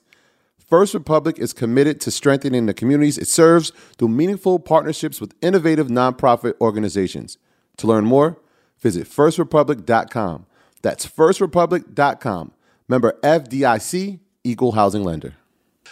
First 0.58 0.94
Republic 0.94 1.38
is 1.38 1.52
committed 1.52 2.00
to 2.02 2.10
strengthening 2.10 2.66
the 2.66 2.74
communities 2.74 3.18
it 3.18 3.26
serves 3.28 3.72
through 3.98 4.08
meaningful 4.08 4.58
partnerships 4.58 5.20
with 5.20 5.34
innovative 5.42 5.88
nonprofit 5.88 6.54
organizations. 6.60 7.38
To 7.78 7.86
learn 7.86 8.04
more, 8.04 8.38
visit 8.78 9.08
firstrepublic.com. 9.08 10.46
That's 10.80 11.06
firstrepublic.com. 11.06 12.52
Member 12.88 13.18
FDIC, 13.22 14.20
Equal 14.44 14.72
Housing 14.72 15.02
Lender. 15.04 15.34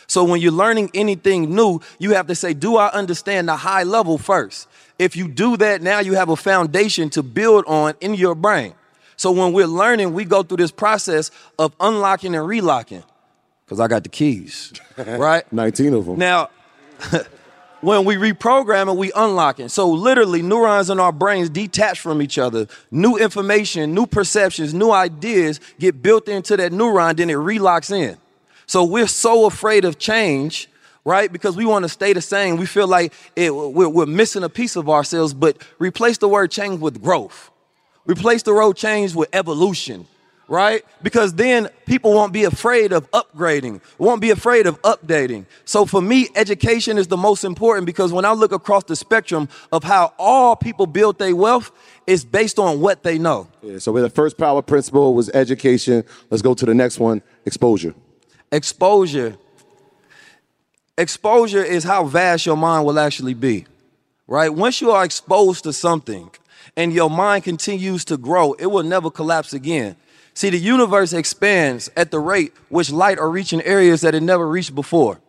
So 0.06 0.24
when 0.24 0.40
you're 0.40 0.52
learning 0.52 0.90
anything 0.94 1.54
new, 1.54 1.80
you 1.98 2.14
have 2.14 2.26
to 2.28 2.34
say, 2.34 2.54
Do 2.54 2.76
I 2.76 2.88
understand 2.92 3.48
the 3.48 3.56
high 3.56 3.82
level 3.82 4.16
first? 4.16 4.68
If 4.98 5.16
you 5.16 5.28
do 5.28 5.56
that, 5.56 5.82
now 5.82 5.98
you 5.98 6.14
have 6.14 6.28
a 6.28 6.36
foundation 6.36 7.10
to 7.10 7.22
build 7.22 7.64
on 7.66 7.94
in 8.00 8.14
your 8.14 8.34
brain. 8.34 8.74
So 9.20 9.30
when 9.32 9.52
we're 9.52 9.66
learning, 9.66 10.14
we 10.14 10.24
go 10.24 10.42
through 10.42 10.56
this 10.56 10.70
process 10.70 11.30
of 11.58 11.74
unlocking 11.78 12.34
and 12.34 12.48
relocking. 12.48 13.04
because 13.66 13.78
I 13.78 13.86
got 13.86 14.02
the 14.02 14.08
keys, 14.08 14.72
right? 14.96 15.44
19 15.52 15.92
of 15.92 16.06
them. 16.06 16.18
Now, 16.18 16.48
when 17.82 18.06
we 18.06 18.14
reprogram 18.14 18.90
it, 18.90 18.96
we 18.96 19.12
unlock 19.14 19.60
it. 19.60 19.68
So 19.72 19.90
literally, 19.90 20.40
neurons 20.40 20.88
in 20.88 20.98
our 20.98 21.12
brains 21.12 21.50
detach 21.50 22.00
from 22.00 22.22
each 22.22 22.38
other. 22.38 22.66
New 22.90 23.18
information, 23.18 23.92
new 23.92 24.06
perceptions, 24.06 24.72
new 24.72 24.90
ideas 24.90 25.60
get 25.78 26.00
built 26.00 26.26
into 26.26 26.56
that 26.56 26.72
neuron, 26.72 27.18
then 27.18 27.28
it 27.28 27.36
relocks 27.36 27.94
in. 27.94 28.16
So 28.64 28.84
we're 28.84 29.06
so 29.06 29.44
afraid 29.44 29.84
of 29.84 29.98
change, 29.98 30.66
right? 31.04 31.30
Because 31.30 31.58
we 31.58 31.66
want 31.66 31.82
to 31.82 31.90
stay 31.90 32.14
the 32.14 32.22
same. 32.22 32.56
We 32.56 32.64
feel 32.64 32.88
like 32.88 33.12
it, 33.36 33.54
we're, 33.54 33.86
we're 33.86 34.06
missing 34.06 34.44
a 34.44 34.48
piece 34.48 34.76
of 34.76 34.88
ourselves, 34.88 35.34
but 35.34 35.58
replace 35.78 36.16
the 36.16 36.28
word 36.28 36.50
change 36.50 36.80
with 36.80 37.02
growth. 37.02 37.49
Replace 38.10 38.42
the 38.42 38.52
road 38.52 38.76
change 38.76 39.14
with 39.14 39.28
evolution 39.32 40.06
right? 40.50 40.84
Because 41.00 41.32
then 41.34 41.68
people 41.86 42.12
won't 42.12 42.32
be 42.32 42.42
afraid 42.42 42.92
of 42.92 43.08
upgrading, 43.12 43.80
won't 43.98 44.20
be 44.20 44.30
afraid 44.30 44.66
of 44.66 44.82
updating. 44.82 45.46
So 45.64 45.86
for 45.86 46.02
me, 46.02 46.28
education 46.34 46.98
is 46.98 47.06
the 47.06 47.16
most 47.16 47.44
important 47.44 47.86
because 47.86 48.12
when 48.12 48.24
I 48.24 48.32
look 48.32 48.50
across 48.50 48.82
the 48.82 48.96
spectrum 48.96 49.48
of 49.70 49.84
how 49.84 50.12
all 50.18 50.56
people 50.56 50.86
build 50.86 51.20
their 51.20 51.36
wealth, 51.36 51.70
it's 52.04 52.24
based 52.24 52.58
on 52.58 52.80
what 52.80 53.04
they 53.04 53.16
know. 53.16 53.46
Yeah, 53.62 53.78
so 53.78 53.92
the 53.92 54.10
first 54.10 54.36
power 54.36 54.60
principle 54.60 55.14
was 55.14 55.30
education. 55.30 56.02
Let's 56.30 56.42
go 56.42 56.54
to 56.54 56.66
the 56.66 56.74
next 56.74 56.98
one, 56.98 57.22
exposure. 57.46 57.94
Exposure. 58.50 59.36
Exposure 60.98 61.62
is 61.62 61.84
how 61.84 62.04
vast 62.04 62.44
your 62.44 62.56
mind 62.56 62.84
will 62.84 62.98
actually 62.98 63.34
be. 63.34 63.66
Right? 64.26 64.52
Once 64.52 64.80
you 64.80 64.90
are 64.90 65.04
exposed 65.04 65.62
to 65.62 65.72
something 65.72 66.30
and 66.80 66.94
your 66.94 67.10
mind 67.10 67.44
continues 67.44 68.06
to 68.06 68.16
grow, 68.16 68.54
it 68.54 68.64
will 68.64 68.82
never 68.82 69.10
collapse 69.10 69.52
again. 69.52 69.96
See, 70.32 70.48
the 70.48 70.58
universe 70.58 71.12
expands 71.12 71.90
at 71.94 72.10
the 72.10 72.18
rate 72.18 72.54
which 72.70 72.90
light 72.90 73.18
are 73.18 73.28
reaching 73.28 73.60
areas 73.62 74.00
that 74.00 74.14
it 74.14 74.22
never 74.22 74.48
reached 74.48 74.74
before. 74.74 75.20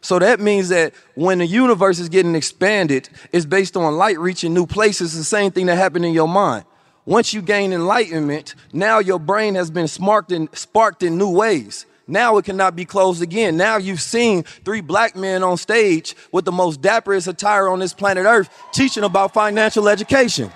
So 0.00 0.18
that 0.18 0.40
means 0.40 0.70
that 0.70 0.94
when 1.14 1.38
the 1.38 1.46
universe 1.46 1.98
is 1.98 2.08
getting 2.08 2.34
expanded, 2.34 3.10
it's 3.32 3.44
based 3.44 3.76
on 3.76 3.98
light 3.98 4.18
reaching 4.18 4.54
new 4.54 4.64
places. 4.64 5.14
The 5.14 5.24
same 5.24 5.50
thing 5.50 5.66
that 5.66 5.76
happened 5.76 6.06
in 6.06 6.14
your 6.14 6.28
mind. 6.28 6.64
Once 7.04 7.34
you 7.34 7.42
gain 7.42 7.74
enlightenment, 7.74 8.54
now 8.72 8.98
your 8.98 9.18
brain 9.18 9.56
has 9.56 9.70
been 9.70 9.88
sparked 9.88 10.32
in, 10.32 10.48
sparked 10.54 11.02
in 11.02 11.18
new 11.18 11.30
ways. 11.30 11.84
Now 12.06 12.38
it 12.38 12.46
cannot 12.46 12.76
be 12.76 12.86
closed 12.86 13.20
again. 13.20 13.58
Now 13.58 13.76
you've 13.76 14.00
seen 14.00 14.42
three 14.42 14.80
black 14.80 15.16
men 15.16 15.42
on 15.42 15.58
stage 15.58 16.16
with 16.32 16.46
the 16.46 16.52
most 16.52 16.80
dapperest 16.80 17.28
attire 17.28 17.68
on 17.68 17.80
this 17.80 17.92
planet 17.92 18.24
Earth 18.24 18.48
teaching 18.72 19.04
about 19.04 19.34
financial 19.34 19.86
education. 19.86 20.50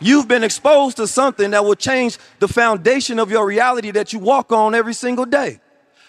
You've 0.00 0.26
been 0.26 0.42
exposed 0.42 0.96
to 0.96 1.06
something 1.06 1.50
that 1.50 1.64
will 1.64 1.74
change 1.74 2.18
the 2.38 2.48
foundation 2.48 3.18
of 3.18 3.30
your 3.30 3.46
reality 3.46 3.90
that 3.92 4.12
you 4.12 4.18
walk 4.18 4.50
on 4.50 4.74
every 4.74 4.94
single 4.94 5.26
day. 5.26 5.60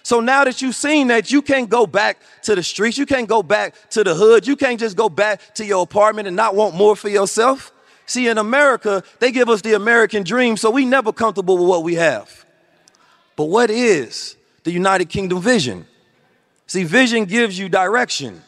So 0.04 0.20
now 0.20 0.44
that 0.46 0.62
you've 0.62 0.76
seen 0.76 1.08
that, 1.08 1.32
you 1.32 1.42
can't 1.42 1.70
go 1.70 1.86
back 1.86 2.18
to 2.44 2.56
the 2.56 2.64
streets. 2.64 2.98
You 2.98 3.06
can't 3.06 3.28
go 3.28 3.44
back 3.44 3.76
to 3.92 4.04
the 4.04 4.16
hood. 4.16 4.48
You 4.48 4.56
can't 4.56 4.80
just 4.80 4.98
go 4.98 5.10
back 5.10 5.54
to 5.56 5.66
your 5.66 5.84
apartment 5.84 6.28
and 6.28 6.36
not 6.36 6.56
want 6.56 6.74
more 6.74 6.96
for 6.96 7.10
yourself. 7.10 7.72
See, 8.08 8.28
in 8.28 8.38
America, 8.38 9.04
they 9.20 9.32
give 9.32 9.48
us 9.48 9.62
the 9.62 9.74
American 9.74 10.24
dream, 10.24 10.58
so 10.58 10.72
we 10.72 10.86
never 10.86 11.14
comfortable 11.14 11.58
with 11.58 11.68
what 11.68 11.84
we 11.84 11.96
have. 11.96 12.46
But 13.36 13.46
what 13.46 13.70
is 13.70 14.36
the 14.64 14.72
United 14.72 15.10
Kingdom 15.10 15.40
vision? 15.42 15.86
See, 16.66 16.84
vision 16.84 17.26
gives 17.26 17.58
you 17.58 17.70
direction. 17.70 18.42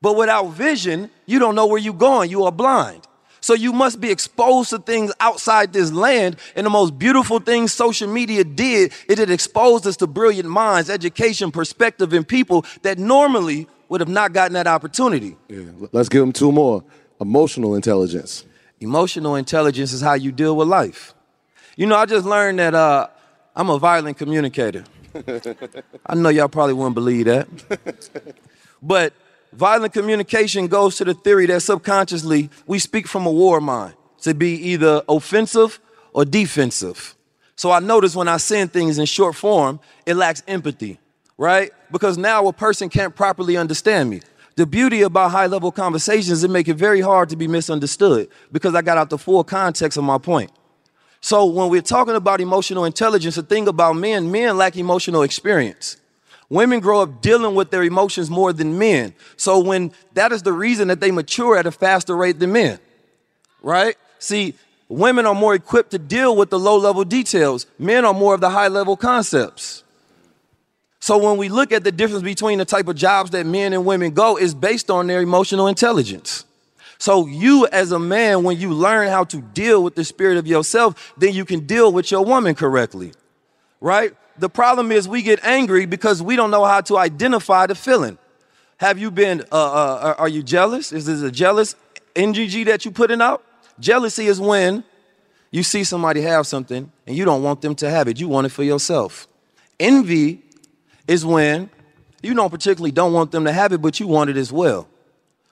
But 0.00 0.16
without 0.16 0.48
vision, 0.50 1.10
you 1.26 1.38
don't 1.38 1.54
know 1.54 1.66
where 1.66 1.80
you're 1.80 1.94
going. 1.94 2.30
You 2.30 2.44
are 2.44 2.52
blind. 2.52 3.07
So 3.40 3.54
you 3.54 3.72
must 3.72 4.00
be 4.00 4.10
exposed 4.10 4.70
to 4.70 4.78
things 4.78 5.12
outside 5.20 5.72
this 5.72 5.92
land. 5.92 6.36
And 6.56 6.66
the 6.66 6.70
most 6.70 6.98
beautiful 6.98 7.38
thing 7.38 7.68
social 7.68 8.08
media 8.08 8.44
did 8.44 8.92
is 9.08 9.18
it 9.18 9.30
exposed 9.30 9.86
us 9.86 9.96
to 9.98 10.06
brilliant 10.06 10.48
minds, 10.48 10.90
education, 10.90 11.50
perspective, 11.50 12.12
and 12.12 12.26
people 12.26 12.64
that 12.82 12.98
normally 12.98 13.66
would 13.88 14.00
have 14.00 14.08
not 14.08 14.32
gotten 14.32 14.54
that 14.54 14.66
opportunity. 14.66 15.36
Yeah. 15.48 15.64
Let's 15.92 16.08
give 16.08 16.20
them 16.20 16.32
two 16.32 16.52
more. 16.52 16.84
Emotional 17.20 17.74
intelligence. 17.74 18.44
Emotional 18.80 19.34
intelligence 19.34 19.92
is 19.92 20.00
how 20.00 20.14
you 20.14 20.30
deal 20.30 20.56
with 20.56 20.68
life. 20.68 21.14
You 21.76 21.86
know, 21.86 21.96
I 21.96 22.06
just 22.06 22.26
learned 22.26 22.58
that 22.58 22.74
uh, 22.74 23.08
I'm 23.56 23.70
a 23.70 23.78
violent 23.78 24.18
communicator. 24.18 24.84
I 26.06 26.14
know 26.14 26.28
y'all 26.28 26.48
probably 26.48 26.74
wouldn't 26.74 26.94
believe 26.94 27.26
that. 27.26 27.48
but 28.82 29.12
Violent 29.52 29.92
communication 29.92 30.66
goes 30.66 30.96
to 30.96 31.04
the 31.04 31.14
theory 31.14 31.46
that 31.46 31.60
subconsciously 31.60 32.50
we 32.66 32.78
speak 32.78 33.06
from 33.06 33.26
a 33.26 33.32
war 33.32 33.60
mind 33.60 33.94
to 34.22 34.34
be 34.34 34.54
either 34.70 35.02
offensive 35.08 35.80
or 36.12 36.24
defensive. 36.24 37.16
So 37.56 37.70
I 37.70 37.80
notice 37.80 38.14
when 38.14 38.28
I 38.28 38.36
send 38.36 38.72
things 38.72 38.98
in 38.98 39.06
short 39.06 39.34
form, 39.34 39.80
it 40.06 40.14
lacks 40.14 40.42
empathy, 40.46 41.00
right? 41.36 41.72
Because 41.90 42.18
now 42.18 42.46
a 42.46 42.52
person 42.52 42.88
can't 42.88 43.14
properly 43.16 43.56
understand 43.56 44.10
me. 44.10 44.20
The 44.56 44.66
beauty 44.66 45.02
about 45.02 45.30
high 45.30 45.46
level 45.46 45.70
conversations 45.72 46.30
is 46.30 46.44
it 46.44 46.50
make 46.50 46.68
it 46.68 46.74
very 46.74 47.00
hard 47.00 47.28
to 47.30 47.36
be 47.36 47.48
misunderstood 47.48 48.28
because 48.52 48.74
I 48.74 48.82
got 48.82 48.98
out 48.98 49.08
the 49.08 49.18
full 49.18 49.44
context 49.44 49.96
of 49.96 50.04
my 50.04 50.18
point. 50.18 50.50
So 51.20 51.46
when 51.46 51.68
we're 51.68 51.82
talking 51.82 52.14
about 52.14 52.40
emotional 52.40 52.84
intelligence, 52.84 53.36
the 53.36 53.42
thing 53.42 53.68
about 53.68 53.94
men, 53.94 54.30
men 54.30 54.56
lack 54.56 54.76
emotional 54.76 55.22
experience. 55.22 55.96
Women 56.50 56.80
grow 56.80 57.02
up 57.02 57.20
dealing 57.20 57.54
with 57.54 57.70
their 57.70 57.82
emotions 57.82 58.30
more 58.30 58.52
than 58.52 58.78
men. 58.78 59.14
So 59.36 59.58
when 59.58 59.92
that 60.14 60.32
is 60.32 60.42
the 60.42 60.52
reason 60.52 60.88
that 60.88 61.00
they 61.00 61.10
mature 61.10 61.56
at 61.58 61.66
a 61.66 61.70
faster 61.70 62.16
rate 62.16 62.38
than 62.38 62.52
men. 62.52 62.78
Right? 63.62 63.96
See, 64.18 64.54
women 64.88 65.26
are 65.26 65.34
more 65.34 65.54
equipped 65.54 65.90
to 65.90 65.98
deal 65.98 66.34
with 66.36 66.48
the 66.48 66.58
low 66.58 66.78
level 66.78 67.04
details. 67.04 67.66
Men 67.78 68.04
are 68.04 68.14
more 68.14 68.34
of 68.34 68.40
the 68.40 68.50
high 68.50 68.68
level 68.68 68.96
concepts. 68.96 69.84
So 71.00 71.18
when 71.18 71.36
we 71.36 71.48
look 71.48 71.70
at 71.70 71.84
the 71.84 71.92
difference 71.92 72.22
between 72.22 72.58
the 72.58 72.64
type 72.64 72.88
of 72.88 72.96
jobs 72.96 73.30
that 73.30 73.46
men 73.46 73.72
and 73.72 73.84
women 73.84 74.12
go 74.12 74.36
is 74.38 74.54
based 74.54 74.90
on 74.90 75.06
their 75.06 75.20
emotional 75.20 75.66
intelligence. 75.66 76.44
So 76.98 77.26
you 77.26 77.68
as 77.70 77.92
a 77.92 77.98
man 77.98 78.42
when 78.42 78.58
you 78.58 78.72
learn 78.72 79.08
how 79.08 79.24
to 79.24 79.40
deal 79.40 79.82
with 79.82 79.94
the 79.94 80.04
spirit 80.04 80.38
of 80.38 80.46
yourself, 80.46 81.12
then 81.16 81.32
you 81.32 81.44
can 81.44 81.66
deal 81.66 81.92
with 81.92 82.10
your 82.10 82.24
woman 82.24 82.54
correctly. 82.54 83.12
Right? 83.80 84.14
The 84.38 84.48
problem 84.48 84.92
is 84.92 85.08
we 85.08 85.22
get 85.22 85.44
angry 85.44 85.86
because 85.86 86.22
we 86.22 86.36
don't 86.36 86.50
know 86.50 86.64
how 86.64 86.80
to 86.82 86.98
identify 86.98 87.66
the 87.66 87.74
feeling. 87.74 88.18
Have 88.78 88.98
you 88.98 89.10
been, 89.10 89.42
uh, 89.50 89.54
uh, 89.54 90.14
are 90.18 90.28
you 90.28 90.42
jealous? 90.42 90.92
Is 90.92 91.06
this 91.06 91.20
a 91.22 91.30
jealous 91.30 91.74
NGG 92.14 92.66
that 92.66 92.84
you 92.84 92.90
putting 92.90 93.20
out? 93.20 93.42
Jealousy 93.80 94.26
is 94.26 94.40
when 94.40 94.84
you 95.50 95.62
see 95.62 95.82
somebody 95.84 96.20
have 96.22 96.46
something 96.46 96.90
and 97.06 97.16
you 97.16 97.24
don't 97.24 97.42
want 97.42 97.60
them 97.60 97.74
to 97.76 97.90
have 97.90 98.06
it. 98.08 98.20
You 98.20 98.28
want 98.28 98.46
it 98.46 98.50
for 98.50 98.62
yourself. 98.62 99.26
Envy 99.80 100.42
is 101.06 101.24
when 101.24 101.70
you 102.22 102.34
don't 102.34 102.50
particularly 102.50 102.92
don't 102.92 103.12
want 103.12 103.32
them 103.32 103.44
to 103.44 103.52
have 103.52 103.72
it, 103.72 103.82
but 103.82 103.98
you 103.98 104.06
want 104.06 104.30
it 104.30 104.36
as 104.36 104.52
well. 104.52 104.88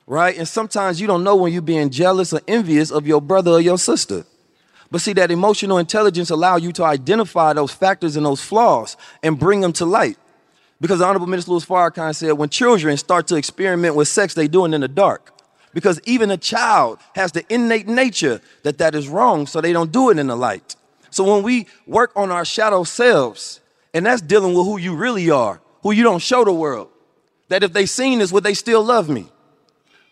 Right? 0.07 0.37
And 0.37 0.47
sometimes 0.47 1.01
you 1.01 1.07
don't 1.07 1.25
know 1.25 1.35
when 1.35 1.53
you're 1.53 1.63
being 1.63 1.91
jealous 1.91 2.33
or 2.33 2.41
envious 2.47 2.91
of 2.93 3.07
your 3.07 3.21
brother 3.21 3.53
or 3.53 3.61
your 3.61 3.79
sister. 3.79 4.25
But 4.91 5.01
see, 5.01 5.13
that 5.15 5.31
emotional 5.31 5.79
intelligence 5.79 6.31
allow 6.31 6.57
you 6.57 6.73
to 6.73 6.85
identify 6.85 7.53
those 7.53 7.73
factors 7.73 8.17
and 8.17 8.25
those 8.25 8.41
flaws 8.41 8.97
and 9.23 9.39
bring 9.39 9.61
them 9.61 9.73
to 9.75 9.85
light. 9.85 10.17
Because 10.81 10.99
the 10.99 11.07
Honorable 11.07 11.27
Minister 11.27 11.51
Louis 11.51 11.65
Farrakhan 11.65 12.15
said, 12.15 12.33
when 12.33 12.49
children 12.49 12.97
start 12.97 13.27
to 13.29 13.37
experiment 13.37 13.95
with 13.95 14.09
sex, 14.09 14.35
they 14.35 14.47
do 14.47 14.65
it 14.65 14.75
in 14.75 14.83
the 14.83 14.89
dark. 14.89 15.33
Because 15.73 16.01
even 16.05 16.31
a 16.31 16.37
child 16.37 16.99
has 17.15 17.33
the 17.33 17.45
innate 17.53 17.89
nature 17.89 18.41
that 18.63 18.79
that 18.79 18.95
is 18.95 19.09
wrong, 19.09 19.47
so 19.47 19.61
they 19.61 19.73
don't 19.73 19.93
do 19.93 20.11
it 20.11 20.19
in 20.19 20.27
the 20.27 20.37
light. 20.37 20.77
So 21.11 21.25
when 21.25 21.43
we 21.43 21.67
work 21.87 22.13
on 22.15 22.31
our 22.31 22.45
shadow 22.45 22.85
selves, 22.85 23.61
and 23.93 24.07
that's 24.07 24.23
dealing 24.23 24.55
with 24.55 24.67
who 24.67 24.79
you 24.79 24.95
really 24.95 25.31
are, 25.31 25.61
who 25.83 25.93
you 25.93 26.03
don't 26.03 26.21
show 26.21 26.45
the 26.45 26.53
world, 26.53 26.89
that 27.49 27.63
if 27.63 27.73
they 27.73 27.87
seen 27.87 28.19
this, 28.19 28.33
would 28.33 28.45
they 28.45 28.55
still 28.55 28.83
love 28.83 29.09
me? 29.09 29.31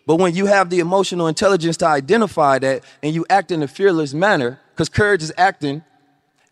But 0.07 0.17
when 0.17 0.35
you 0.35 0.47
have 0.47 0.71
the 0.71 0.81
emotional 0.81 1.29
intelligence 1.29 1.77
to 1.79 1.87
identify 1.87 2.59
that 2.59 2.85
and 3.03 3.15
you 3.15 3.25
act 3.31 3.51
in 3.51 3.63
a 3.63 3.69
fearless 3.69 4.13
manner, 4.13 4.61
because 4.75 4.89
courage 4.89 5.23
is 5.23 5.33
acting 5.39 5.85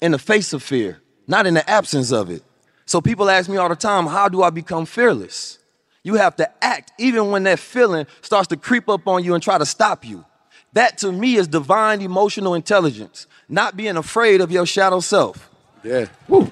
in 0.00 0.12
the 0.12 0.18
face 0.18 0.52
of 0.52 0.62
fear, 0.62 1.00
not 1.26 1.44
in 1.44 1.54
the 1.54 1.68
absence 1.68 2.12
of 2.12 2.30
it. 2.30 2.44
So 2.87 3.00
people 3.00 3.28
ask 3.28 3.50
me 3.50 3.56
all 3.56 3.68
the 3.68 3.74
time, 3.74 4.06
how 4.06 4.28
do 4.28 4.44
I 4.44 4.50
become 4.50 4.87
fearless? 4.87 5.58
You 6.04 6.14
have 6.14 6.37
to 6.37 6.64
act 6.64 6.92
even 6.98 7.32
when 7.32 7.42
that 7.44 7.58
feeling 7.58 8.06
starts 8.20 8.46
to 8.48 8.56
creep 8.56 8.88
up 8.88 9.08
on 9.08 9.24
you 9.24 9.35
and 9.35 9.42
try 9.42 9.58
to 9.58 9.66
stop 9.66 10.04
you. 10.04 10.24
That 10.72 10.98
to 10.98 11.11
me 11.11 11.35
is 11.35 11.48
divine 11.48 12.00
emotional 12.00 12.54
intelligence, 12.54 13.26
not 13.48 13.76
being 13.76 13.96
afraid 13.96 14.40
of 14.40 14.52
your 14.52 14.66
shadow 14.66 15.00
self. 15.00 15.50
Yeah. 15.82 16.06
Woo. 16.28 16.50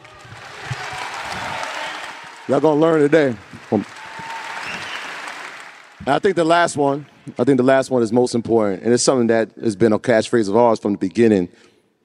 Y'all 2.48 2.60
gonna 2.60 2.80
learn 2.80 3.00
today. 3.00 3.36
I 6.06 6.18
think 6.18 6.34
the 6.34 6.44
last 6.44 6.76
one, 6.76 7.06
I 7.38 7.44
think 7.44 7.56
the 7.56 7.64
last 7.64 7.90
one 7.90 8.02
is 8.02 8.12
most 8.12 8.34
important, 8.34 8.82
and 8.82 8.92
it's 8.92 9.02
something 9.02 9.26
that 9.28 9.50
has 9.62 9.76
been 9.76 9.92
a 9.92 9.98
catchphrase 9.98 10.48
of 10.48 10.56
ours 10.56 10.78
from 10.78 10.92
the 10.92 10.98
beginning. 10.98 11.48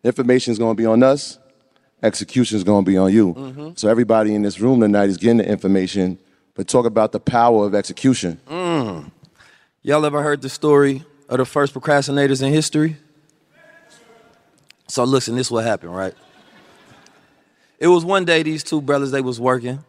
Information 0.04 0.52
is 0.52 0.60
going 0.60 0.76
to 0.76 0.82
be 0.82 0.86
on 0.86 1.04
us, 1.04 1.40
execution 2.04 2.58
is 2.58 2.64
going 2.64 2.86
to 2.86 2.92
be 2.92 2.98
on 2.98 3.12
you. 3.12 3.34
Mm-hmm. 3.34 3.70
So 3.76 3.90
everybody 3.90 4.36
in 4.36 4.42
this 4.42 4.60
room 4.60 4.80
tonight 4.82 5.10
is 5.10 5.18
getting 5.18 5.38
the 5.38 5.50
information, 5.50 6.20
but 6.54 6.68
talk 6.68 6.86
about 6.86 7.12
the 7.12 7.20
power 7.20 7.66
of 7.66 7.74
execution. 7.76 8.40
Mm. 8.48 9.12
Y'all 9.82 10.06
ever 10.06 10.22
heard 10.22 10.42
the 10.42 10.50
story 10.50 11.04
of 11.30 11.38
the 11.38 11.46
first 11.46 11.74
procrastinators 11.74 12.42
in 12.42 12.52
history? 12.52 12.98
So 14.88 15.04
listen, 15.04 15.36
this 15.36 15.50
what 15.50 15.66
happened, 15.66 15.96
right? 15.96 16.14
It 17.80 17.88
was 17.88 18.06
one 18.06 18.26
day 18.26 18.44
these 18.44 18.64
two 18.64 18.82
brothers 18.82 19.12
they 19.12 19.22
was 19.22 19.40
working 19.40 19.84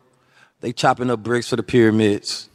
They 0.61 0.73
chopping 0.73 1.11
up 1.11 1.23
bricks 1.23 1.49
for 1.49 1.57
the 1.57 1.63
pyramids. 1.63 2.49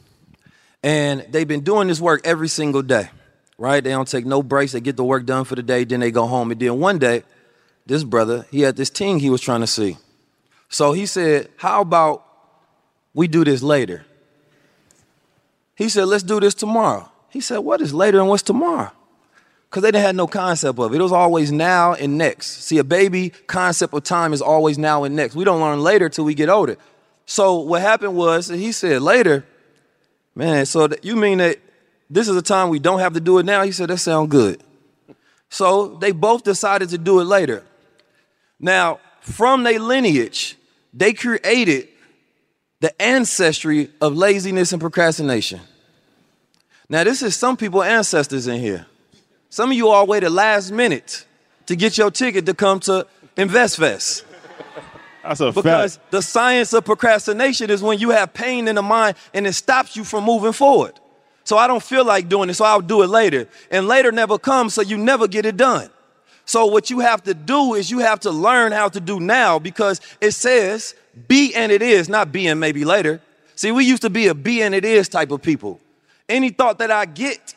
And 0.83 1.25
they've 1.29 1.47
been 1.47 1.61
doing 1.61 1.87
this 1.87 2.01
work 2.01 2.21
every 2.25 2.47
single 2.47 2.81
day, 2.81 3.09
right? 3.57 3.83
They 3.83 3.91
don't 3.91 4.07
take 4.07 4.25
no 4.25 4.41
breaks. 4.41 4.71
They 4.71 4.81
get 4.81 4.97
the 4.97 5.03
work 5.03 5.25
done 5.25 5.45
for 5.45 5.55
the 5.55 5.63
day, 5.63 5.83
then 5.83 5.99
they 5.99 6.11
go 6.11 6.25
home. 6.25 6.51
And 6.51 6.59
then 6.59 6.79
one 6.79 6.97
day, 6.97 7.23
this 7.85 8.03
brother, 8.03 8.45
he 8.51 8.61
had 8.61 8.75
this 8.75 8.89
team 8.89 9.19
he 9.19 9.29
was 9.29 9.41
trying 9.41 9.61
to 9.61 9.67
see. 9.67 9.97
So 10.69 10.93
he 10.93 11.05
said, 11.05 11.49
How 11.57 11.81
about 11.81 12.25
we 13.13 13.27
do 13.27 13.43
this 13.43 13.61
later? 13.61 14.05
He 15.75 15.89
said, 15.89 16.05
Let's 16.05 16.23
do 16.23 16.39
this 16.39 16.53
tomorrow. 16.53 17.09
He 17.29 17.41
said, 17.41 17.59
What 17.59 17.81
is 17.81 17.93
later 17.93 18.19
and 18.19 18.29
what's 18.29 18.43
tomorrow? 18.43 18.91
Because 19.69 19.83
they 19.83 19.91
didn't 19.91 20.05
have 20.05 20.15
no 20.15 20.27
concept 20.27 20.77
of 20.79 20.93
it. 20.93 20.99
It 20.99 21.01
was 21.01 21.13
always 21.13 21.51
now 21.51 21.93
and 21.93 22.17
next. 22.17 22.65
See, 22.65 22.77
a 22.77 22.83
baby 22.83 23.29
concept 23.47 23.93
of 23.93 24.03
time 24.03 24.33
is 24.33 24.41
always 24.41 24.77
now 24.77 25.05
and 25.05 25.15
next. 25.15 25.33
We 25.33 25.45
don't 25.45 25.61
learn 25.61 25.81
later 25.81 26.09
till 26.09 26.25
we 26.25 26.33
get 26.33 26.49
older. 26.49 26.77
So 27.25 27.59
what 27.59 27.81
happened 27.81 28.15
was 28.15 28.49
he 28.49 28.73
said 28.73 29.01
later, 29.01 29.45
man, 30.35 30.65
so 30.65 30.89
you 31.01 31.15
mean 31.15 31.39
that 31.39 31.57
this 32.09 32.27
is 32.27 32.35
a 32.35 32.41
time 32.41 32.69
we 32.69 32.79
don't 32.79 32.99
have 32.99 33.13
to 33.13 33.19
do 33.19 33.37
it 33.39 33.45
now? 33.45 33.63
He 33.63 33.71
said, 33.71 33.89
that 33.89 33.97
sounds 33.97 34.29
good. 34.29 34.61
So 35.49 35.95
they 35.95 36.11
both 36.11 36.43
decided 36.43 36.89
to 36.89 36.97
do 36.97 37.19
it 37.19 37.25
later. 37.25 37.63
Now, 38.59 38.99
from 39.21 39.63
their 39.63 39.79
lineage, 39.79 40.57
they 40.93 41.13
created 41.13 41.87
the 42.79 42.99
ancestry 43.01 43.89
of 44.01 44.15
laziness 44.15 44.71
and 44.71 44.81
procrastination. 44.81 45.61
Now, 46.89 47.03
this 47.03 47.21
is 47.21 47.35
some 47.35 47.55
people 47.55 47.83
ancestors 47.83 48.47
in 48.47 48.59
here. 48.59 48.85
Some 49.49 49.71
of 49.71 49.77
you 49.77 49.89
all 49.89 50.07
waited 50.07 50.31
last 50.31 50.71
minute 50.71 51.25
to 51.67 51.75
get 51.75 51.97
your 51.97 52.11
ticket 52.11 52.45
to 52.45 52.53
come 52.53 52.79
to 52.81 53.05
InvestFest. 53.37 54.23
That's 55.23 55.39
a 55.39 55.51
Because 55.51 55.95
fact. 55.97 56.11
the 56.11 56.21
science 56.21 56.73
of 56.73 56.85
procrastination 56.85 57.69
is 57.69 57.81
when 57.81 57.99
you 57.99 58.09
have 58.09 58.33
pain 58.33 58.67
in 58.67 58.75
the 58.75 58.81
mind 58.81 59.17
and 59.33 59.45
it 59.45 59.53
stops 59.53 59.95
you 59.95 60.03
from 60.03 60.23
moving 60.23 60.53
forward. 60.53 60.99
So 61.43 61.57
I 61.57 61.67
don't 61.67 61.83
feel 61.83 62.05
like 62.05 62.29
doing 62.29 62.49
it, 62.49 62.53
so 62.53 62.65
I'll 62.65 62.81
do 62.81 63.01
it 63.01 63.07
later. 63.07 63.47
And 63.69 63.87
later 63.87 64.11
never 64.11 64.37
comes, 64.37 64.73
so 64.73 64.81
you 64.81 64.97
never 64.97 65.27
get 65.27 65.45
it 65.45 65.57
done. 65.57 65.89
So 66.45 66.65
what 66.65 66.89
you 66.89 66.99
have 66.99 67.23
to 67.23 67.33
do 67.33 67.75
is 67.75 67.89
you 67.91 67.99
have 67.99 68.19
to 68.21 68.31
learn 68.31 68.71
how 68.71 68.89
to 68.89 68.99
do 68.99 69.19
now 69.19 69.59
because 69.59 70.01
it 70.19 70.31
says 70.31 70.95
be 71.27 71.53
and 71.55 71.71
it 71.71 71.81
is, 71.81 72.09
not 72.09 72.31
be 72.31 72.47
and 72.47 72.59
maybe 72.59 72.85
later. 72.85 73.21
See, 73.55 73.71
we 73.71 73.85
used 73.85 74.01
to 74.01 74.09
be 74.09 74.27
a 74.27 74.35
be 74.35 74.61
and 74.61 74.73
it 74.73 74.85
is 74.85 75.07
type 75.07 75.31
of 75.31 75.41
people. 75.41 75.79
Any 76.27 76.49
thought 76.49 76.79
that 76.79 76.91
I 76.91 77.05
get, 77.05 77.55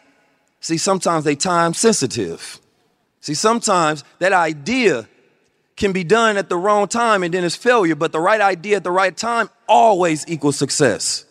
see, 0.60 0.76
sometimes 0.76 1.24
they 1.24 1.36
time 1.36 1.74
sensitive. 1.74 2.58
See, 3.20 3.34
sometimes 3.34 4.04
that 4.18 4.32
idea 4.32 5.08
can 5.76 5.92
be 5.92 6.04
done 6.04 6.36
at 6.36 6.48
the 6.48 6.56
wrong 6.56 6.86
time 6.86 7.22
and 7.22 7.34
then 7.34 7.44
it's 7.44 7.56
failure, 7.56 7.94
but 7.94 8.12
the 8.12 8.20
right 8.20 8.40
idea 8.40 8.76
at 8.76 8.84
the 8.84 8.90
right 8.90 9.16
time 9.16 9.50
always 9.68 10.26
equals 10.28 10.56
success. 10.56 11.24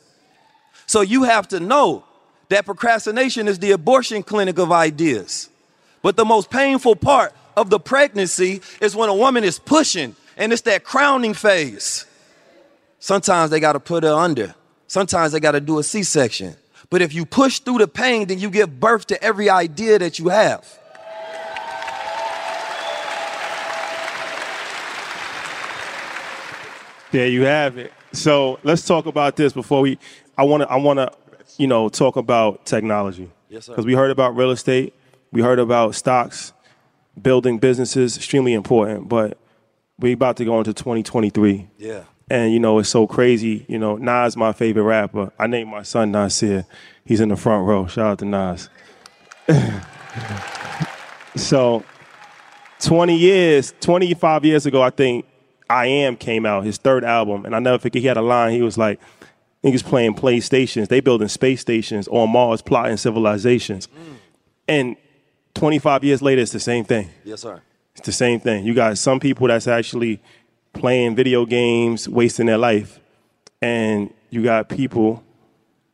So 0.86 1.02
you 1.02 1.24
have 1.24 1.48
to 1.50 1.60
know 1.60 2.04
that 2.50 2.66
procrastination 2.66 3.48
is 3.48 3.60
the 3.60 3.72
abortion 3.72 4.22
clinic 4.22 4.60
of 4.60 4.72
ideas. 4.72 5.50
But 6.02 6.18
the 6.18 6.26
most 6.26 6.50
painful 6.50 6.98
part 6.98 7.34
of 7.56 7.70
the 7.70 7.80
pregnancy 7.80 8.62
is 8.82 8.96
when 8.96 9.10
a 9.10 9.16
woman 9.16 9.44
is 9.44 9.60
pushing 9.60 10.16
and 10.36 10.52
it's 10.52 10.64
that 10.64 10.84
crowning 10.84 11.34
phase. 11.34 12.06
Sometimes 13.00 13.50
they 13.52 13.60
got 13.60 13.74
to 13.74 13.80
put 13.80 14.04
her 14.04 14.14
under. 14.14 14.56
Sometimes 14.88 15.32
they 15.32 15.40
got 15.40 15.52
to 15.54 15.62
do 15.62 15.80
a 15.80 15.84
C-section. 15.84 16.56
But 16.90 17.02
if 17.02 17.14
you 17.14 17.26
push 17.26 17.60
through 17.60 17.80
the 17.80 17.88
pain, 17.88 18.28
then 18.28 18.40
you 18.40 18.50
give 18.50 18.80
birth 18.80 19.08
to 19.08 19.24
every 19.24 19.50
idea 19.50 19.98
that 20.00 20.20
you 20.20 20.30
have. 20.30 20.68
There 27.14 27.28
you 27.28 27.44
have 27.44 27.78
it. 27.78 27.94
So 28.12 28.60
let's 28.64 28.88
talk 28.88 29.06
about 29.06 29.36
this 29.36 29.54
before 29.54 29.82
we. 29.82 30.00
I 30.36 30.44
want 30.46 30.64
to. 30.64 30.70
I 30.70 30.78
want 30.78 30.98
to, 30.98 31.12
you 31.60 31.68
know, 31.68 31.88
talk 31.88 32.16
about 32.16 32.66
technology. 32.66 33.30
Yes, 33.50 33.66
sir. 33.66 33.74
Because 33.74 33.86
we 33.86 33.94
heard 33.94 34.10
about 34.10 34.36
real 34.36 34.50
estate, 34.50 34.96
we 35.32 35.44
heard 35.44 35.60
about 35.60 35.94
stocks, 35.94 36.54
building 37.22 37.60
businesses, 37.60 38.18
extremely 38.18 38.54
important. 38.54 39.10
But 39.10 39.38
we 40.00 40.14
about 40.14 40.38
to 40.38 40.46
go 40.46 40.58
into 40.58 40.74
2023. 40.74 41.70
Yeah. 41.78 42.06
And 42.32 42.52
you 42.52 42.60
know, 42.60 42.80
it's 42.80 42.90
so 42.90 43.06
crazy. 43.06 43.64
You 43.70 43.78
know, 43.78 43.96
Nas, 43.96 44.36
my 44.36 44.52
favorite 44.52 44.82
rapper. 44.82 45.32
I 45.38 45.46
named 45.46 45.70
my 45.70 45.84
son 45.84 46.12
Nasir. 46.12 46.66
He's 47.06 47.22
in 47.22 47.30
the 47.30 47.38
front 47.38 47.68
row. 47.68 47.86
Shout 47.86 48.08
out 48.08 48.20
to 48.20 48.26
Nas. 48.26 48.70
so, 51.36 51.84
20 52.80 53.16
years, 53.16 53.72
25 53.82 54.46
years 54.46 54.66
ago, 54.66 54.82
I 54.82 54.90
think 54.90 55.26
I 55.74 55.88
Am 55.88 56.16
came 56.16 56.46
out, 56.46 56.66
his 56.66 56.78
third 56.78 57.04
album, 57.04 57.46
and 57.46 57.56
I 57.56 57.60
never 57.60 57.80
forget 57.80 58.02
he 58.04 58.08
had 58.08 58.18
a 58.18 58.22
line. 58.22 58.54
He 58.54 58.62
was 58.62 58.78
like, 58.78 59.00
niggas 59.64 59.84
playing 59.84 60.14
PlayStations. 60.14 60.88
They 60.88 61.00
building 61.00 61.28
space 61.28 61.62
stations 61.62 62.08
on 62.10 62.30
Mars, 62.30 62.62
plotting 62.62 62.98
civilizations. 62.98 63.88
Mm. 63.88 64.16
And 64.68 64.96
25 65.56 66.04
years 66.04 66.22
later, 66.22 66.44
it's 66.44 66.52
the 66.52 66.60
same 66.60 66.86
thing. 66.86 67.10
Yes, 67.24 67.42
sir. 67.42 67.60
It's 67.96 68.06
the 68.06 68.12
same 68.12 68.40
thing. 68.40 68.66
You 68.66 68.76
got 68.76 69.00
some 69.00 69.20
people 69.20 69.48
that's 69.48 69.68
actually 69.68 70.22
playing 70.74 71.16
video 71.16 71.44
games, 71.46 72.08
wasting 72.08 72.46
their 72.46 72.58
life, 72.60 73.00
and 73.60 74.14
you 74.30 74.44
got 74.44 74.70
people 74.70 75.24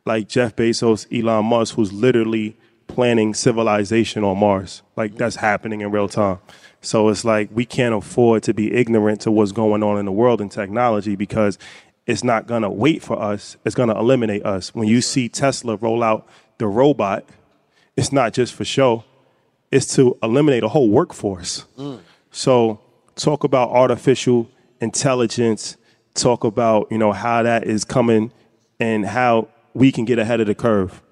like 0.04 0.28
Jeff 0.28 0.56
Bezos, 0.56 1.06
Elon 1.10 1.46
Musk, 1.46 1.74
who's 1.74 1.92
literally 1.92 2.54
planning 2.94 3.34
civilization 3.34 4.24
on 4.24 4.38
Mars. 4.38 4.82
Like 4.96 5.16
that's 5.16 5.36
happening 5.36 5.80
in 5.80 5.90
real 5.90 6.08
time. 6.08 6.38
So 6.80 7.08
it's 7.08 7.24
like 7.24 7.50
we 7.52 7.64
can't 7.64 7.94
afford 7.94 8.42
to 8.44 8.54
be 8.54 8.72
ignorant 8.72 9.20
to 9.22 9.30
what's 9.30 9.52
going 9.52 9.82
on 9.82 9.98
in 9.98 10.06
the 10.06 10.12
world 10.12 10.40
and 10.40 10.50
technology 10.50 11.14
because 11.16 11.58
it's 12.06 12.24
not 12.24 12.46
gonna 12.46 12.70
wait 12.70 13.02
for 13.02 13.20
us. 13.20 13.56
It's 13.64 13.74
gonna 13.74 13.98
eliminate 13.98 14.44
us. 14.44 14.74
When 14.74 14.88
you 14.88 15.00
see 15.00 15.28
Tesla 15.28 15.76
roll 15.76 16.02
out 16.02 16.26
the 16.58 16.66
robot, 16.66 17.24
it's 17.96 18.12
not 18.12 18.32
just 18.32 18.54
for 18.54 18.64
show. 18.64 19.04
It's 19.70 19.94
to 19.96 20.16
eliminate 20.22 20.64
a 20.64 20.68
whole 20.68 20.88
workforce. 20.88 21.64
So 22.32 22.80
talk 23.14 23.44
about 23.44 23.70
artificial 23.70 24.48
intelligence. 24.80 25.76
Talk 26.14 26.44
about 26.44 26.88
you 26.90 26.98
know 26.98 27.12
how 27.12 27.42
that 27.42 27.64
is 27.64 27.84
coming 27.84 28.32
and 28.80 29.06
how 29.06 29.48
we 29.74 29.92
can 29.92 30.04
get 30.06 30.18
ahead 30.18 30.40
of 30.40 30.46
the 30.46 30.54
curve. 30.54 31.02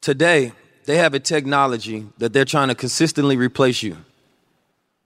Today, 0.00 0.52
they 0.84 0.98
have 0.98 1.14
a 1.14 1.20
technology 1.20 2.06
that 2.18 2.32
they're 2.32 2.44
trying 2.44 2.68
to 2.68 2.74
consistently 2.74 3.36
replace 3.36 3.82
you. 3.82 3.96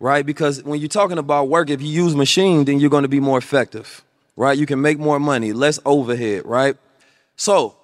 Right? 0.00 0.24
Because 0.24 0.62
when 0.62 0.80
you're 0.80 0.88
talking 0.88 1.18
about 1.18 1.48
work, 1.48 1.70
if 1.70 1.80
you 1.80 1.88
use 1.88 2.14
machine, 2.14 2.64
then 2.64 2.80
you're 2.80 2.90
going 2.90 3.02
to 3.02 3.08
be 3.08 3.20
more 3.20 3.38
effective. 3.38 4.02
Right? 4.36 4.56
You 4.56 4.66
can 4.66 4.80
make 4.80 4.98
more 4.98 5.18
money, 5.18 5.52
less 5.52 5.80
overhead, 5.84 6.46
right? 6.46 6.76
So, 7.36 7.76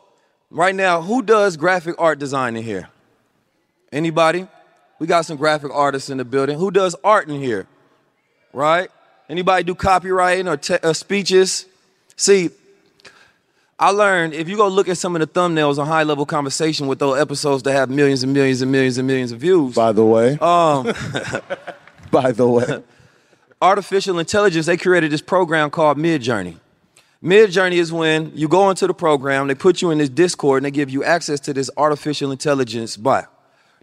right 0.50 0.74
now, 0.74 1.02
who 1.02 1.22
does 1.22 1.56
graphic 1.56 1.96
art 1.98 2.18
design 2.18 2.56
in 2.56 2.62
here? 2.62 2.88
Anybody? 3.92 4.46
We 4.98 5.06
got 5.06 5.24
some 5.24 5.36
graphic 5.36 5.70
artists 5.72 6.10
in 6.10 6.18
the 6.18 6.24
building. 6.24 6.58
Who 6.58 6.70
does 6.70 6.96
art 7.04 7.28
in 7.28 7.40
here? 7.40 7.66
Right? 8.52 8.88
Anybody 9.28 9.64
do 9.64 9.74
copywriting 9.74 10.48
or 10.48 10.56
te- 10.56 10.78
uh, 10.82 10.92
speeches? 10.92 11.66
See, 12.16 12.50
I 13.78 13.90
learned 13.90 14.34
if 14.34 14.48
you 14.48 14.56
go 14.56 14.68
look 14.68 14.88
at 14.88 14.98
some 14.98 15.16
of 15.16 15.20
the 15.20 15.26
thumbnails 15.26 15.78
on 15.78 15.86
high 15.86 16.04
level 16.04 16.24
conversation 16.26 16.86
with 16.86 17.00
those 17.00 17.18
episodes 17.20 17.64
that 17.64 17.72
have 17.72 17.90
millions 17.90 18.22
and 18.22 18.32
millions 18.32 18.62
and 18.62 18.70
millions 18.70 18.98
and 18.98 19.06
millions 19.06 19.32
of 19.32 19.40
views. 19.40 19.74
By 19.74 19.92
the 19.92 20.04
way, 20.04 20.38
Um, 20.40 20.84
by 22.10 22.30
the 22.30 22.46
way, 22.48 22.82
artificial 23.62 24.18
intelligence, 24.20 24.66
they 24.66 24.76
created 24.76 25.10
this 25.10 25.22
program 25.22 25.70
called 25.70 25.98
Midjourney. 25.98 26.58
Midjourney 27.22 27.74
is 27.74 27.92
when 27.92 28.30
you 28.34 28.46
go 28.48 28.70
into 28.70 28.86
the 28.86 28.94
program, 28.94 29.48
they 29.48 29.54
put 29.54 29.82
you 29.82 29.90
in 29.90 29.98
this 29.98 30.10
Discord, 30.10 30.58
and 30.58 30.66
they 30.66 30.70
give 30.70 30.90
you 30.90 31.02
access 31.02 31.40
to 31.40 31.52
this 31.52 31.70
artificial 31.76 32.30
intelligence 32.30 32.96
bot. 32.96 33.30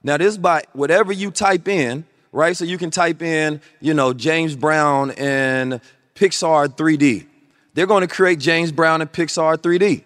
Now, 0.03 0.17
this 0.17 0.37
bot, 0.37 0.67
whatever 0.73 1.11
you 1.11 1.31
type 1.31 1.67
in, 1.67 2.05
right? 2.31 2.55
So 2.55 2.63
you 2.65 2.77
can 2.77 2.91
type 2.91 3.21
in, 3.21 3.59
you 3.81 3.93
know, 3.93 4.13
James 4.13 4.55
Brown 4.55 5.11
and 5.11 5.81
Pixar 6.15 6.67
3D. 6.67 7.25
They're 7.73 7.87
going 7.87 8.01
to 8.01 8.07
create 8.07 8.39
James 8.39 8.71
Brown 8.71 9.01
and 9.01 9.11
Pixar 9.11 9.57
3D, 9.57 10.03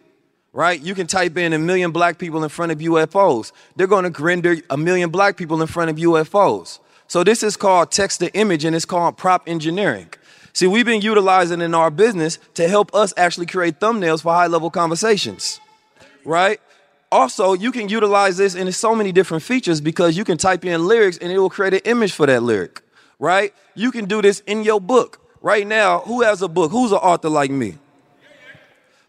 right? 0.54 0.80
You 0.80 0.94
can 0.94 1.08
type 1.08 1.38
in 1.38 1.54
a 1.54 1.60
million 1.60 1.92
black 1.92 2.18
people 2.18 2.44
in 2.44 2.50
front 2.50 2.72
of 2.72 2.80
UFOs. 2.80 3.52
They're 3.76 3.88
going 3.88 4.12
to 4.12 4.24
render 4.24 4.58
a 4.70 4.78
million 4.78 5.10
black 5.10 5.36
people 5.38 5.62
in 5.62 5.68
front 5.68 5.90
of 5.90 5.98
UFOs. 5.98 6.80
So 7.08 7.24
this 7.24 7.44
is 7.44 7.58
called 7.58 7.92
text 7.92 8.20
to 8.20 8.34
image 8.34 8.66
and 8.66 8.76
it's 8.76 8.86
called 8.86 9.18
prompt 9.18 9.48
engineering. 9.48 10.10
See, 10.54 10.68
we've 10.68 10.86
been 10.86 11.02
utilizing 11.02 11.62
in 11.62 11.76
our 11.76 11.92
business 11.92 12.40
to 12.54 12.68
help 12.68 12.94
us 12.96 13.14
actually 13.18 13.46
create 13.46 13.80
thumbnails 13.80 14.22
for 14.22 14.32
high 14.34 14.48
level 14.48 14.70
conversations, 14.70 15.60
right? 16.24 16.62
Also, 17.12 17.54
you 17.54 17.72
can 17.72 17.90
utilize 17.90 18.38
this 18.38 18.56
in 18.56 18.72
so 18.72 18.96
many 18.96 19.12
different 19.12 19.44
features 19.44 19.82
because 19.82 20.18
you 20.18 20.24
can 20.24 20.38
type 20.38 20.66
in 20.66 20.88
lyrics 20.88 21.18
and 21.18 21.32
it 21.32 21.40
will 21.40 21.50
create 21.50 21.74
an 21.74 21.82
image 21.86 22.14
for 22.14 22.26
that 22.26 22.42
lyric, 22.42 22.82
right? 23.20 23.54
You 23.76 23.92
can 23.92 24.06
do 24.06 24.22
this 24.22 24.42
in 24.42 24.64
your 24.64 24.80
book. 24.80 25.25
Right 25.46 25.68
now, 25.68 26.00
who 26.00 26.24
has 26.24 26.42
a 26.42 26.48
book? 26.48 26.72
Who's 26.72 26.92
an 26.92 26.98
author 26.98 27.30
like 27.30 27.52
me? 27.52 27.78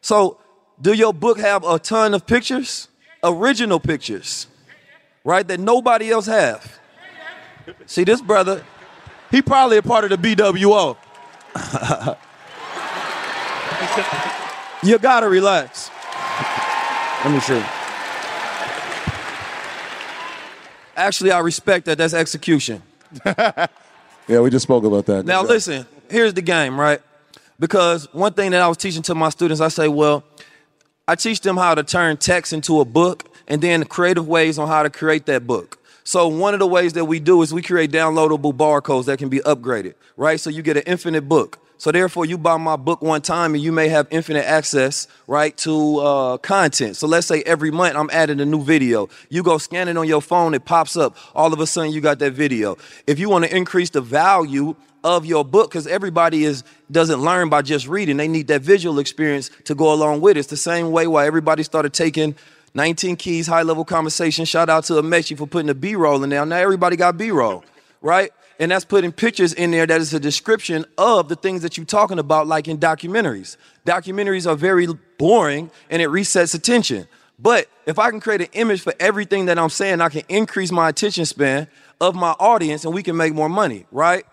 So, 0.03 0.37
do 0.79 0.93
your 0.93 1.15
book 1.15 1.39
have 1.39 1.65
a 1.65 1.79
ton 1.79 2.13
of 2.13 2.27
pictures? 2.27 2.89
Original 3.25 3.81
pictures, 3.81 4.47
right? 5.25 5.49
That 5.49 5.59
nobody 5.59 6.11
else 6.11 6.27
have. 6.27 6.79
See, 7.87 8.05
this 8.05 8.21
brother, 8.21 8.63
he 9.31 9.41
probably 9.41 9.79
a 9.79 9.83
part 9.83 10.13
of 10.13 10.21
the 10.21 10.35
BWO. 10.35 10.99
You 14.83 14.99
gotta 14.99 15.29
relax. 15.29 15.91
Let 17.25 17.33
me 17.33 17.41
see. 17.41 17.63
Actually, 20.95 21.33
I 21.33 21.39
respect 21.39 21.87
that. 21.87 21.97
That's 21.97 22.13
execution. 22.13 22.83
Yeah, 24.29 24.41
we 24.41 24.51
just 24.51 24.65
spoke 24.65 24.83
about 24.83 25.07
that. 25.07 25.25
Now, 25.25 25.43
listen, 25.45 25.87
here's 26.11 26.35
the 26.35 26.43
game, 26.43 26.79
right? 26.79 27.01
Because 27.59 28.13
one 28.13 28.33
thing 28.33 28.51
that 28.51 28.61
I 28.61 28.69
was 28.69 28.77
teaching 28.77 29.03
to 29.03 29.15
my 29.15 29.31
students, 29.31 29.61
I 29.61 29.69
say, 29.69 29.89
well, 29.89 30.25
I 31.09 31.15
teach 31.15 31.41
them 31.41 31.57
how 31.57 31.75
to 31.75 31.83
turn 31.83 32.17
text 32.17 32.53
into 32.53 32.81
a 32.81 32.85
book 32.85 33.25
and 33.49 33.63
then 33.63 33.85
creative 33.85 34.27
ways 34.27 34.59
on 34.59 34.69
how 34.69 34.83
to 34.83 34.91
create 34.91 35.27
that 35.27 35.47
book. 35.47 35.79
So 36.05 36.29
one 36.29 36.55
of 36.55 36.61
the 36.61 36.67
ways 36.67 36.93
that 36.93 37.05
we 37.05 37.19
do 37.21 37.43
is 37.43 37.53
we 37.53 37.63
create 37.63 37.91
downloadable 37.91 38.53
barcodes 38.53 39.07
that 39.07 39.19
can 39.19 39.29
be 39.29 39.41
upgraded, 39.41 39.95
right? 40.17 40.39
So 40.39 40.51
you 40.51 40.63
get 40.63 40.77
an 40.77 40.85
infinite 40.87 41.29
book. 41.29 41.59
So 41.79 41.93
therefore, 41.93 42.25
you 42.25 42.39
buy 42.39 42.57
my 42.57 42.77
book 42.77 43.03
one 43.03 43.21
time 43.21 43.55
and 43.55 43.63
you 43.63 43.71
may 43.71 43.89
have 43.89 44.07
infinite 44.11 44.47
access, 44.47 45.09
right, 45.27 45.55
to 45.59 45.99
uh, 45.99 46.37
content. 46.39 46.97
So 46.97 47.07
let's 47.07 47.27
say 47.27 47.43
every 47.43 47.71
month 47.71 47.97
I'm 47.97 48.09
adding 48.13 48.41
a 48.41 48.47
new 48.47 48.63
video. 48.63 49.09
You 49.29 49.43
go 49.43 49.59
scan 49.59 49.89
it 49.89 49.97
on 49.97 50.09
your 50.09 50.23
phone, 50.23 50.55
it 50.55 50.65
pops 50.65 50.97
up. 50.97 51.17
All 51.35 51.53
of 51.53 51.61
a 51.61 51.67
sudden, 51.67 51.93
you 51.93 52.01
got 52.01 52.19
that 52.21 52.33
video. 52.33 52.79
If 53.07 53.19
you 53.19 53.29
want 53.29 53.45
to 53.45 53.55
increase 53.55 53.91
the 53.91 54.01
value 54.01 54.75
of 55.07 55.25
your 55.25 55.45
book, 55.45 55.71
because 55.71 55.87
everybody 55.87 56.45
is 56.45 56.65
doesn't 56.91 57.21
learn 57.21 57.49
by 57.49 57.63
just 57.63 57.87
reading, 57.87 58.17
they 58.17 58.27
need 58.27 58.49
that 58.49 58.63
visual 58.63 58.99
experience 58.99 59.51
to 59.65 59.75
go 59.75 59.93
along 59.93 60.21
with 60.21 60.37
it. 60.37 60.41
It's 60.41 60.49
the 60.49 60.57
same 60.57 60.91
way 60.91 61.07
why 61.07 61.27
everybody 61.27 61.63
started 61.63 61.93
taking 61.93 62.35
19 62.75 63.15
keys, 63.15 63.47
high 63.47 63.63
level 63.63 63.85
conversation. 63.85 64.45
Shout 64.45 64.69
out 64.69 64.83
to 64.85 64.95
Amechi 64.95 65.39
for 65.39 65.47
putting 65.47 65.69
the 65.69 65.77
B 65.77 65.95
roll 65.95 66.25
in 66.25 66.31
there. 66.31 66.45
Now 66.45 66.57
everybody 66.57 66.97
got 66.97 67.17
B 67.17 67.31
roll, 67.31 67.65
right? 68.03 68.33
and 68.59 68.71
that's 68.71 68.87
putting 68.87 69.13
pictures 69.13 69.53
in 69.53 69.71
there 69.71 69.87
that 69.87 70.01
is 70.01 70.15
a 70.15 70.21
description 70.21 70.87
of 70.97 71.29
the 71.29 71.37
things 71.37 71.61
that 71.61 71.77
you're 71.77 71.85
talking 71.85 72.19
about, 72.19 72.47
like 72.47 72.69
in 72.69 72.79
documentaries. 72.79 73.59
Documentaries 73.85 74.51
are 74.51 74.57
very 74.57 74.87
boring 75.19 75.71
and 75.91 76.01
it 76.01 76.09
resets 76.09 76.55
attention. 76.55 77.07
But 77.39 77.69
if 77.85 77.99
I 77.99 78.11
can 78.11 78.19
create 78.19 78.41
an 78.41 78.49
image 78.55 78.81
for 78.81 78.95
everything 78.99 79.45
that 79.47 79.59
I'm 79.59 79.69
saying, 79.69 80.01
I 80.01 80.09
can 80.09 80.23
increase 80.31 80.73
my 80.73 80.89
attention 80.89 81.27
span 81.27 81.69
of 82.01 82.15
my 82.15 82.31
audience 82.41 82.87
and 82.87 82.95
we 82.95 83.03
can 83.03 83.15
make 83.15 83.35
more 83.35 83.51
money, 83.51 83.85
right? 83.93 84.25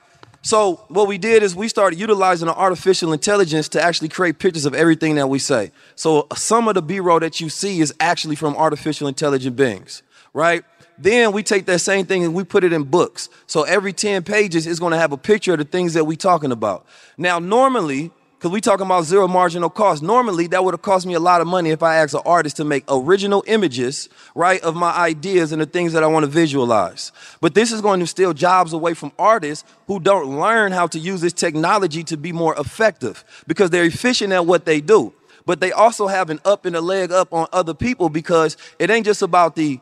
So 0.44 0.82
what 0.90 1.08
we 1.08 1.18
did 1.18 1.42
is 1.42 1.56
we 1.56 1.70
started 1.70 1.98
utilizing 1.98 2.48
the 2.48 2.54
artificial 2.54 3.14
intelligence 3.14 3.70
to 3.70 3.82
actually 3.82 4.10
create 4.10 4.40
pictures 4.40 4.66
of 4.66 4.74
everything 4.74 5.16
that 5.16 5.28
we 5.28 5.40
say. 5.40 5.72
So 5.96 6.28
uh, 6.30 6.36
some 6.36 6.68
of 6.68 6.76
the 6.76 6.82
B-roll 6.82 7.22
that 7.22 7.40
you 7.40 7.48
see 7.48 7.80
is 7.80 7.94
actually 8.02 8.36
from 8.36 8.58
artificial 8.58 9.08
intelligent 9.08 9.56
beings, 9.56 10.04
right? 10.34 10.66
Then 10.98 11.32
we 11.32 11.44
take 11.44 11.66
that 11.68 11.80
same 11.80 12.06
thing 12.06 12.26
and 12.26 12.34
we 12.34 12.44
put 12.44 12.66
it 12.66 12.74
in 12.74 12.84
books. 12.84 13.30
So 13.48 13.64
every 13.64 13.94
10 13.94 14.24
pages 14.24 14.68
is 14.68 14.82
going 14.82 14.92
to 14.92 14.98
have 14.98 15.14
a 15.14 15.18
picture 15.18 15.54
of 15.54 15.60
the 15.60 15.66
things 15.66 15.94
that 15.94 16.04
we're 16.04 16.18
talking 16.18 16.52
about. 16.52 16.86
Now, 17.18 17.40
normally, 17.40 18.12
because 18.44 18.52
we 18.52 18.60
talking 18.60 18.86
about 18.86 19.06
zero 19.06 19.26
marginal 19.26 19.70
cost. 19.70 20.04
Normally, 20.04 20.48
that 20.48 20.66
would 20.66 20.74
have 20.74 20.82
cost 20.82 21.06
me 21.06 21.14
a 21.14 21.20
lot 21.22 21.40
of 21.40 21.48
money 21.48 21.70
if 21.70 21.82
I 21.82 21.96
asked 21.96 22.14
an 22.14 22.24
artist 22.26 22.58
to 22.58 22.66
make 22.66 22.84
original 22.90 23.42
images, 23.48 24.10
right, 24.36 24.62
of 24.64 24.76
my 24.76 24.92
ideas 24.92 25.54
and 25.54 25.62
the 25.62 25.66
things 25.66 25.94
that 25.94 26.04
I 26.04 26.08
want 26.08 26.26
to 26.26 26.30
visualize. 26.30 27.14
But 27.40 27.56
this 27.56 27.72
is 27.72 27.80
going 27.80 28.02
to 28.02 28.06
steal 28.06 28.34
jobs 28.34 28.74
away 28.74 28.96
from 28.96 29.14
artists 29.18 29.64
who 29.88 29.98
don't 29.98 30.42
learn 30.42 30.74
how 30.74 30.88
to 30.88 31.00
use 31.00 31.22
this 31.22 31.32
technology 31.32 32.04
to 32.04 32.18
be 32.18 32.34
more 32.34 32.54
effective 32.60 33.24
because 33.48 33.70
they're 33.70 33.86
efficient 33.86 34.34
at 34.34 34.46
what 34.46 34.66
they 34.66 34.82
do. 34.82 35.14
But 35.46 35.62
they 35.62 35.72
also 35.72 36.08
have 36.08 36.30
an 36.30 36.42
up 36.44 36.66
and 36.66 36.76
a 36.76 36.82
leg 36.82 37.14
up 37.14 37.32
on 37.32 37.48
other 37.54 37.74
people 37.74 38.10
because 38.10 38.58
it 38.78 38.90
ain't 38.90 39.06
just 39.06 39.22
about 39.22 39.56
the 39.56 39.80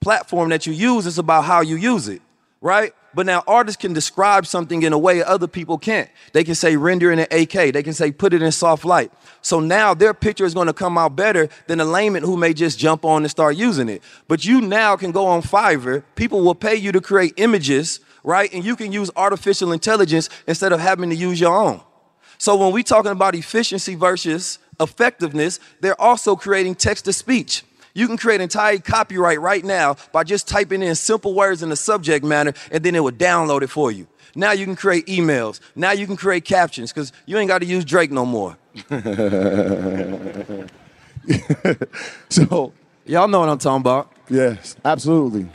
platform 0.00 0.48
that 0.48 0.66
you 0.66 0.72
use, 0.72 1.06
it's 1.06 1.18
about 1.18 1.44
how 1.44 1.60
you 1.60 1.76
use 1.76 2.08
it, 2.08 2.22
right? 2.60 2.92
But 3.14 3.26
now 3.26 3.42
artists 3.46 3.80
can 3.80 3.92
describe 3.92 4.46
something 4.46 4.82
in 4.82 4.92
a 4.92 4.98
way 4.98 5.22
other 5.22 5.46
people 5.46 5.78
can't. 5.78 6.10
They 6.32 6.44
can 6.44 6.54
say 6.54 6.76
render 6.76 7.12
in 7.12 7.18
an 7.18 7.26
8K. 7.26 7.72
They 7.72 7.82
can 7.82 7.92
say 7.92 8.10
put 8.12 8.34
it 8.34 8.42
in 8.42 8.50
soft 8.52 8.84
light. 8.84 9.12
So 9.42 9.60
now 9.60 9.94
their 9.94 10.14
picture 10.14 10.44
is 10.44 10.54
going 10.54 10.66
to 10.66 10.72
come 10.72 10.98
out 10.98 11.16
better 11.16 11.48
than 11.66 11.80
a 11.80 11.84
layman 11.84 12.22
who 12.22 12.36
may 12.36 12.54
just 12.54 12.78
jump 12.78 13.04
on 13.04 13.22
and 13.22 13.30
start 13.30 13.56
using 13.56 13.88
it. 13.88 14.02
But 14.26 14.44
you 14.44 14.60
now 14.60 14.96
can 14.96 15.12
go 15.12 15.26
on 15.26 15.42
Fiverr. 15.42 16.02
People 16.16 16.40
will 16.42 16.54
pay 16.54 16.74
you 16.74 16.92
to 16.92 17.00
create 17.00 17.34
images, 17.36 18.00
right? 18.22 18.52
And 18.52 18.64
you 18.64 18.76
can 18.76 18.90
use 18.92 19.10
artificial 19.16 19.72
intelligence 19.72 20.28
instead 20.46 20.72
of 20.72 20.80
having 20.80 21.10
to 21.10 21.16
use 21.16 21.40
your 21.40 21.56
own. 21.56 21.80
So 22.38 22.56
when 22.56 22.72
we're 22.72 22.82
talking 22.82 23.12
about 23.12 23.34
efficiency 23.34 23.94
versus 23.94 24.58
effectiveness, 24.80 25.60
they're 25.80 26.00
also 26.00 26.36
creating 26.36 26.74
text 26.74 27.04
to 27.04 27.12
speech. 27.12 27.62
You 27.96 28.08
can 28.08 28.16
create 28.16 28.40
entire 28.40 28.78
copyright 28.78 29.40
right 29.40 29.64
now 29.64 29.94
by 30.10 30.24
just 30.24 30.48
typing 30.48 30.82
in 30.82 30.96
simple 30.96 31.32
words 31.32 31.62
in 31.62 31.68
the 31.68 31.76
subject 31.76 32.24
matter, 32.24 32.52
and 32.72 32.82
then 32.82 32.96
it 32.96 33.00
will 33.00 33.12
download 33.12 33.62
it 33.62 33.68
for 33.68 33.92
you. 33.92 34.08
Now 34.34 34.50
you 34.50 34.64
can 34.64 34.74
create 34.74 35.06
emails. 35.06 35.60
Now 35.76 35.92
you 35.92 36.04
can 36.06 36.16
create 36.16 36.44
captions 36.44 36.92
because 36.92 37.12
you 37.24 37.38
ain't 37.38 37.46
got 37.46 37.60
to 37.60 37.66
use 37.66 37.84
Drake 37.84 38.10
no 38.10 38.26
more. 38.26 38.56
so, 42.28 42.72
y'all 43.06 43.28
know 43.28 43.40
what 43.40 43.48
I'm 43.48 43.58
talking 43.58 43.80
about. 43.80 44.12
Yes, 44.28 44.74
absolutely. 44.84 45.48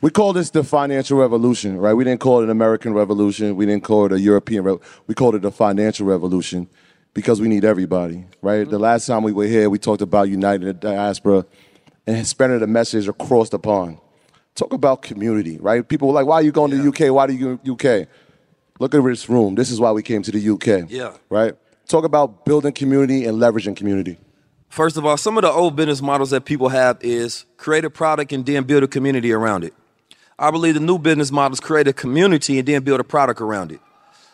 We 0.00 0.10
call 0.10 0.32
this 0.32 0.48
the 0.48 0.64
financial 0.64 1.18
revolution, 1.18 1.76
right? 1.76 1.92
We 1.92 2.02
didn't 2.02 2.20
call 2.20 2.40
it 2.40 2.44
an 2.44 2.50
American 2.50 2.94
revolution. 2.94 3.56
We 3.56 3.66
didn't 3.66 3.84
call 3.84 4.06
it 4.06 4.12
a 4.12 4.20
European. 4.20 4.64
Re- 4.64 4.78
we 5.06 5.14
called 5.14 5.34
it 5.34 5.42
the 5.42 5.52
financial 5.52 6.06
revolution 6.06 6.68
because 7.14 7.40
we 7.40 7.48
need 7.48 7.64
everybody, 7.64 8.24
right? 8.40 8.62
Mm-hmm. 8.62 8.70
The 8.70 8.78
last 8.78 9.06
time 9.06 9.22
we 9.22 9.32
were 9.32 9.46
here, 9.46 9.68
we 9.68 9.78
talked 9.78 10.02
about 10.02 10.28
uniting 10.28 10.66
the 10.66 10.72
diaspora 10.72 11.44
and 12.06 12.26
spreading 12.26 12.58
the 12.60 12.66
message 12.66 13.08
across 13.08 13.50
the 13.50 13.58
pond. 13.58 13.98
Talk 14.54 14.72
about 14.72 15.02
community, 15.02 15.58
right? 15.58 15.86
People 15.86 16.08
were 16.08 16.14
like, 16.14 16.26
why 16.26 16.36
are 16.36 16.42
you 16.42 16.52
going 16.52 16.70
yeah. 16.70 16.78
to 16.78 16.90
the 16.90 17.06
UK? 17.06 17.14
Why 17.14 17.26
do 17.26 17.32
you 17.32 17.60
UK? 17.66 18.08
Look 18.78 18.94
at 18.94 19.02
this 19.02 19.28
room. 19.28 19.54
This 19.54 19.70
is 19.70 19.80
why 19.80 19.92
we 19.92 20.02
came 20.02 20.22
to 20.22 20.30
the 20.30 20.50
UK. 20.50 20.90
Yeah. 20.90 21.16
Right? 21.30 21.54
Talk 21.86 22.04
about 22.04 22.44
building 22.44 22.72
community 22.72 23.24
and 23.24 23.38
leveraging 23.38 23.76
community. 23.76 24.18
First 24.68 24.96
of 24.96 25.04
all, 25.04 25.16
some 25.16 25.36
of 25.36 25.42
the 25.42 25.50
old 25.50 25.76
business 25.76 26.00
models 26.00 26.30
that 26.30 26.46
people 26.46 26.70
have 26.70 26.98
is 27.02 27.44
create 27.58 27.84
a 27.84 27.90
product 27.90 28.32
and 28.32 28.44
then 28.44 28.64
build 28.64 28.82
a 28.82 28.88
community 28.88 29.32
around 29.32 29.64
it. 29.64 29.74
I 30.38 30.50
believe 30.50 30.74
the 30.74 30.80
new 30.80 30.98
business 30.98 31.30
models 31.30 31.60
create 31.60 31.86
a 31.86 31.92
community 31.92 32.58
and 32.58 32.66
then 32.66 32.82
build 32.82 32.98
a 32.98 33.04
product 33.04 33.40
around 33.40 33.72
it 33.72 33.80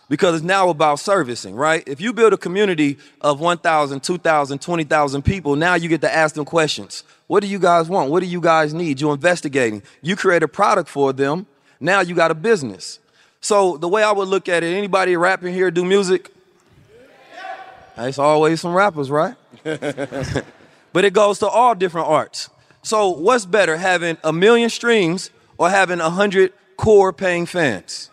because 0.09 0.37
it's 0.37 0.45
now 0.45 0.71
about 0.71 0.99
servicing, 0.99 1.55
right? 1.55 1.83
If 1.87 2.01
you 2.01 2.13
build 2.13 2.33
a 2.33 2.37
community 2.37 2.99
of 3.21 3.41
1,000, 3.41 4.03
2,000, 4.03 4.61
20,000 4.61 5.23
people, 5.23 5.57
now 5.57 5.75
you 5.75 5.89
get 5.89 6.01
to 6.01 6.13
ask 6.13 6.35
them 6.35 6.45
questions. 6.45 7.05
What 7.27 7.41
do 7.41 7.47
you 7.47 7.59
guys 7.59 7.89
want? 7.89 8.11
What 8.11 8.21
do 8.21 8.27
you 8.27 8.41
guys 8.41 8.73
need? 8.73 9.01
You're 9.01 9.15
investigating. 9.15 9.83
You 10.01 10.17
create 10.17 10.43
a 10.43 10.49
product 10.49 10.89
for 10.89 11.13
them. 11.13 11.47
Now 11.79 12.01
you 12.01 12.15
got 12.15 12.31
a 12.31 12.35
business. 12.35 12.99
So 13.41 13.77
the 13.77 13.89
way 13.89 14.03
I 14.03 14.13
would 14.13 14.29
look 14.29 14.49
at 14.49 14.63
it, 14.63 14.75
anybody 14.75 15.17
rapping 15.17 15.55
here 15.55 15.71
do 15.71 15.85
music? 15.85 16.31
It's 17.97 18.19
always 18.19 18.61
some 18.61 18.75
rappers, 18.75 19.11
right? 19.11 19.35
but 19.65 21.05
it 21.05 21.13
goes 21.13 21.41
to 21.41 21.49
all 21.49 21.75
different 21.75 22.09
arts. 22.09 22.49
So 22.83 23.11
what's 23.11 23.45
better, 23.45 23.77
having 23.77 24.17
a 24.25 24.33
million 24.33 24.71
streams 24.71 25.31
or 25.59 25.69
having 25.69 26.01
a 26.01 26.09
hundred 26.11 26.53
core 26.77 27.13
paying 27.13 27.45
fans? 27.45 28.08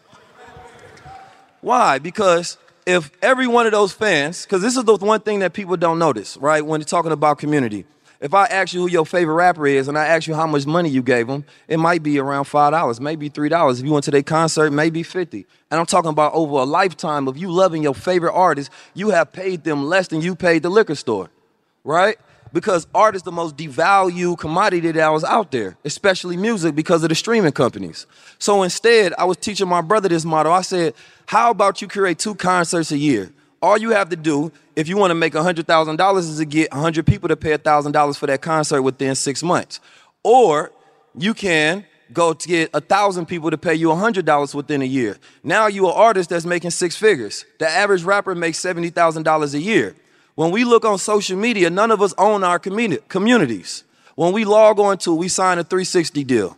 Why? 1.65 1.97
Because 1.97 2.59
if 2.85 3.09
every 3.23 3.47
one 3.47 3.65
of 3.65 3.71
those 3.71 3.91
fans, 3.91 4.43
because 4.43 4.61
this 4.61 4.77
is 4.77 4.83
the 4.83 4.97
one 4.97 5.21
thing 5.21 5.39
that 5.39 5.53
people 5.53 5.75
don't 5.75 5.97
notice, 5.97 6.37
right? 6.37 6.63
When 6.63 6.79
you're 6.79 6.85
talking 6.85 7.11
about 7.11 7.39
community. 7.39 7.85
If 8.21 8.35
I 8.35 8.45
ask 8.45 8.71
you 8.75 8.81
who 8.81 8.87
your 8.87 9.03
favorite 9.03 9.33
rapper 9.33 9.65
is 9.65 9.87
and 9.87 9.97
I 9.97 10.05
ask 10.05 10.27
you 10.27 10.35
how 10.35 10.45
much 10.45 10.67
money 10.67 10.89
you 10.89 11.01
gave 11.01 11.25
them, 11.25 11.43
it 11.67 11.77
might 11.77 12.03
be 12.03 12.19
around 12.19 12.45
$5, 12.45 12.99
maybe 12.99 13.31
$3. 13.31 13.79
If 13.79 13.83
you 13.83 13.91
went 13.91 14.05
to 14.05 14.11
their 14.11 14.21
concert, 14.21 14.69
maybe 14.69 15.01
50 15.01 15.47
And 15.71 15.79
I'm 15.79 15.87
talking 15.87 16.11
about 16.11 16.33
over 16.35 16.57
a 16.57 16.65
lifetime 16.65 17.27
of 17.27 17.35
you 17.35 17.49
loving 17.49 17.81
your 17.81 17.95
favorite 17.95 18.33
artist, 18.33 18.69
you 18.93 19.09
have 19.09 19.33
paid 19.33 19.63
them 19.63 19.85
less 19.85 20.07
than 20.09 20.21
you 20.21 20.35
paid 20.35 20.61
the 20.61 20.69
liquor 20.69 20.93
store, 20.93 21.31
right? 21.83 22.19
Because 22.55 22.87
art 22.95 23.17
is 23.17 23.23
the 23.23 23.33
most 23.33 23.57
devalued 23.57 24.39
commodity 24.39 24.89
that 24.89 25.09
was 25.09 25.25
out 25.25 25.51
there, 25.51 25.75
especially 25.83 26.37
music 26.37 26.73
because 26.73 27.03
of 27.03 27.09
the 27.09 27.15
streaming 27.15 27.51
companies. 27.51 28.07
So 28.39 28.63
instead, 28.63 29.13
I 29.17 29.25
was 29.25 29.35
teaching 29.35 29.67
my 29.67 29.81
brother 29.81 30.07
this 30.07 30.23
model. 30.23 30.53
I 30.53 30.61
said, 30.61 30.93
How 31.25 31.51
about 31.51 31.81
you 31.81 31.89
create 31.89 32.17
two 32.17 32.33
concerts 32.33 32.93
a 32.93 32.97
year? 32.97 33.29
All 33.61 33.77
you 33.77 33.89
have 33.89 34.07
to 34.07 34.15
do, 34.15 34.53
if 34.73 34.87
you 34.87 34.95
want 34.95 35.11
to 35.11 35.15
make 35.15 35.33
$100,000, 35.33 36.17
is 36.17 36.37
to 36.37 36.45
get 36.45 36.71
100 36.71 37.05
people 37.05 37.27
to 37.27 37.35
pay 37.35 37.57
$1,000 37.57 38.17
for 38.17 38.27
that 38.27 38.41
concert 38.41 38.81
within 38.81 39.15
six 39.15 39.43
months. 39.43 39.81
Or 40.23 40.71
you 41.17 41.33
can 41.33 41.85
go 42.13 42.31
to 42.31 42.47
get 42.47 42.69
a 42.73 42.79
thousand 42.79 43.25
people 43.25 43.51
to 43.51 43.57
pay 43.57 43.75
you 43.75 43.89
$100 43.89 44.55
within 44.55 44.81
a 44.81 44.85
year. 44.85 45.17
Now 45.43 45.67
you're 45.67 45.89
an 45.89 45.97
artist 45.97 46.29
that's 46.29 46.45
making 46.45 46.71
six 46.71 46.95
figures. 46.95 47.43
The 47.59 47.67
average 47.67 48.03
rapper 48.03 48.33
makes 48.33 48.61
$70,000 48.61 49.53
a 49.53 49.59
year. 49.59 49.93
When 50.35 50.51
we 50.51 50.65
look 50.65 50.85
on 50.85 50.97
social 50.97 51.37
media, 51.37 51.69
none 51.69 51.91
of 51.91 52.01
us 52.01 52.13
own 52.17 52.43
our 52.43 52.59
communities. 52.59 53.83
When 54.15 54.33
we 54.33 54.45
log 54.45 54.79
on 54.79 54.97
to, 54.99 55.15
we 55.15 55.27
sign 55.29 55.57
a 55.59 55.63
360 55.63 56.23
deal, 56.23 56.57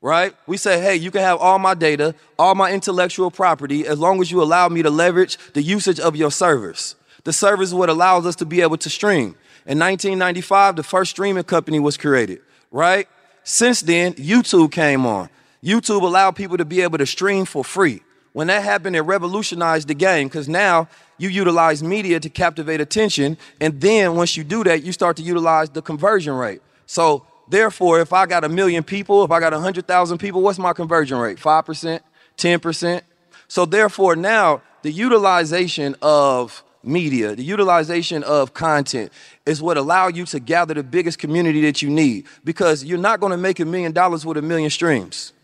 right? 0.00 0.34
We 0.46 0.56
say, 0.56 0.80
hey, 0.80 0.96
you 0.96 1.10
can 1.10 1.20
have 1.20 1.38
all 1.38 1.58
my 1.58 1.74
data, 1.74 2.14
all 2.38 2.54
my 2.54 2.72
intellectual 2.72 3.30
property, 3.30 3.86
as 3.86 3.98
long 3.98 4.20
as 4.20 4.30
you 4.30 4.42
allow 4.42 4.68
me 4.68 4.82
to 4.82 4.90
leverage 4.90 5.38
the 5.52 5.62
usage 5.62 6.00
of 6.00 6.16
your 6.16 6.30
servers. 6.30 6.96
The 7.24 7.32
servers 7.32 7.68
is 7.68 7.74
what 7.74 7.90
allows 7.90 8.24
us 8.24 8.36
to 8.36 8.46
be 8.46 8.62
able 8.62 8.78
to 8.78 8.90
stream. 8.90 9.36
In 9.66 9.78
1995, 9.78 10.76
the 10.76 10.82
first 10.82 11.10
streaming 11.10 11.44
company 11.44 11.78
was 11.78 11.98
created, 11.98 12.40
right? 12.70 13.06
Since 13.44 13.82
then, 13.82 14.14
YouTube 14.14 14.72
came 14.72 15.04
on. 15.04 15.28
YouTube 15.62 16.02
allowed 16.02 16.36
people 16.36 16.56
to 16.56 16.64
be 16.64 16.80
able 16.80 16.96
to 16.96 17.06
stream 17.06 17.44
for 17.44 17.62
free. 17.62 18.02
When 18.32 18.46
that 18.46 18.62
happened, 18.62 18.96
it 18.96 19.02
revolutionized 19.02 19.88
the 19.88 19.94
game 19.94 20.28
because 20.28 20.48
now 20.48 20.88
you 21.20 21.28
utilize 21.28 21.82
media 21.82 22.18
to 22.18 22.30
captivate 22.30 22.80
attention. 22.80 23.36
And 23.60 23.78
then 23.78 24.16
once 24.16 24.38
you 24.38 24.42
do 24.42 24.64
that, 24.64 24.82
you 24.82 24.90
start 24.90 25.18
to 25.18 25.22
utilize 25.22 25.68
the 25.68 25.82
conversion 25.82 26.32
rate. 26.32 26.62
So 26.86 27.26
therefore, 27.46 28.00
if 28.00 28.14
I 28.14 28.24
got 28.24 28.42
a 28.42 28.48
million 28.48 28.82
people, 28.82 29.22
if 29.22 29.30
I 29.30 29.38
got 29.38 29.52
100,000 29.52 30.16
people, 30.16 30.40
what's 30.40 30.58
my 30.58 30.72
conversion 30.72 31.18
rate? 31.18 31.36
5%, 31.36 32.00
10%? 32.38 33.02
So 33.48 33.66
therefore, 33.66 34.16
now 34.16 34.62
the 34.80 34.90
utilization 34.90 35.94
of 36.00 36.64
media, 36.82 37.36
the 37.36 37.44
utilization 37.44 38.22
of 38.22 38.54
content 38.54 39.12
is 39.44 39.60
what 39.60 39.76
allow 39.76 40.08
you 40.08 40.24
to 40.24 40.40
gather 40.40 40.72
the 40.72 40.82
biggest 40.82 41.18
community 41.18 41.60
that 41.60 41.82
you 41.82 41.90
need 41.90 42.24
because 42.44 42.82
you're 42.82 42.96
not 42.96 43.20
going 43.20 43.32
to 43.32 43.36
make 43.36 43.60
a 43.60 43.66
million 43.66 43.92
dollars 43.92 44.24
with 44.24 44.38
a 44.38 44.42
million 44.42 44.70
streams. 44.70 45.34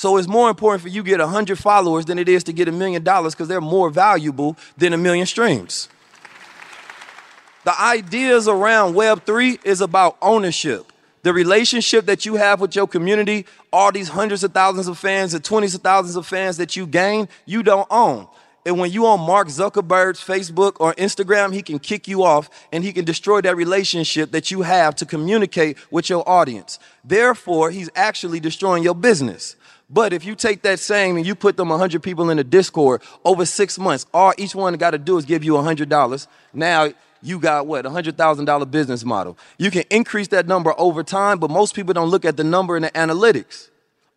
So 0.00 0.16
it's 0.16 0.26
more 0.26 0.48
important 0.48 0.80
for 0.80 0.88
you 0.88 1.02
to 1.02 1.06
get 1.10 1.20
100 1.20 1.58
followers 1.58 2.06
than 2.06 2.18
it 2.18 2.26
is 2.26 2.42
to 2.44 2.54
get 2.54 2.68
a 2.68 2.72
million 2.72 3.04
dollars 3.04 3.34
because 3.34 3.48
they're 3.48 3.60
more 3.60 3.90
valuable 3.90 4.56
than 4.78 4.94
a 4.94 4.96
million 4.96 5.26
streams. 5.26 5.90
The 7.66 7.78
ideas 7.78 8.48
around 8.48 8.94
Web3 8.94 9.62
is 9.62 9.82
about 9.82 10.16
ownership. 10.22 10.90
The 11.22 11.34
relationship 11.34 12.06
that 12.06 12.24
you 12.24 12.36
have 12.36 12.62
with 12.62 12.74
your 12.74 12.88
community, 12.88 13.44
all 13.74 13.92
these 13.92 14.08
hundreds 14.08 14.42
of 14.42 14.54
thousands 14.54 14.88
of 14.88 14.96
fans 14.96 15.34
and 15.34 15.44
twenties 15.44 15.74
of 15.74 15.82
thousands 15.82 16.16
of 16.16 16.26
fans 16.26 16.56
that 16.56 16.76
you 16.76 16.86
gain, 16.86 17.28
you 17.44 17.62
don't 17.62 17.86
own. 17.90 18.26
And 18.64 18.78
when 18.78 18.90
you 18.90 19.04
on 19.06 19.20
Mark 19.20 19.48
Zuckerberg's 19.48 20.24
Facebook 20.24 20.76
or 20.80 20.94
Instagram, 20.94 21.52
he 21.52 21.60
can 21.60 21.78
kick 21.78 22.08
you 22.08 22.22
off 22.22 22.48
and 22.72 22.84
he 22.84 22.94
can 22.94 23.04
destroy 23.04 23.42
that 23.42 23.54
relationship 23.54 24.32
that 24.32 24.50
you 24.50 24.62
have 24.62 24.94
to 24.96 25.04
communicate 25.04 25.76
with 25.90 26.08
your 26.08 26.26
audience. 26.26 26.78
Therefore, 27.04 27.70
he's 27.70 27.90
actually 27.94 28.40
destroying 28.40 28.82
your 28.82 28.94
business. 28.94 29.56
But 29.92 30.12
if 30.12 30.24
you 30.24 30.36
take 30.36 30.62
that 30.62 30.78
same 30.78 31.16
and 31.16 31.26
you 31.26 31.34
put 31.34 31.56
them 31.56 31.68
100 31.68 32.02
people 32.02 32.30
in 32.30 32.38
a 32.38 32.44
Discord 32.44 33.02
over 33.24 33.44
six 33.44 33.78
months, 33.78 34.06
all 34.14 34.32
each 34.38 34.54
one 34.54 34.72
got 34.74 34.92
to 34.92 34.98
do 34.98 35.18
is 35.18 35.24
give 35.24 35.42
you 35.42 35.54
$100. 35.54 36.26
Now 36.54 36.92
you 37.22 37.38
got 37.40 37.66
what? 37.66 37.84
A 37.84 37.90
$100,000 37.90 38.70
business 38.70 39.04
model. 39.04 39.36
You 39.58 39.70
can 39.70 39.82
increase 39.90 40.28
that 40.28 40.46
number 40.46 40.72
over 40.78 41.02
time, 41.02 41.38
but 41.38 41.50
most 41.50 41.74
people 41.74 41.92
don't 41.92 42.08
look 42.08 42.24
at 42.24 42.36
the 42.36 42.44
number 42.44 42.76
in 42.76 42.82
the 42.82 42.90
analytics. 42.90 43.68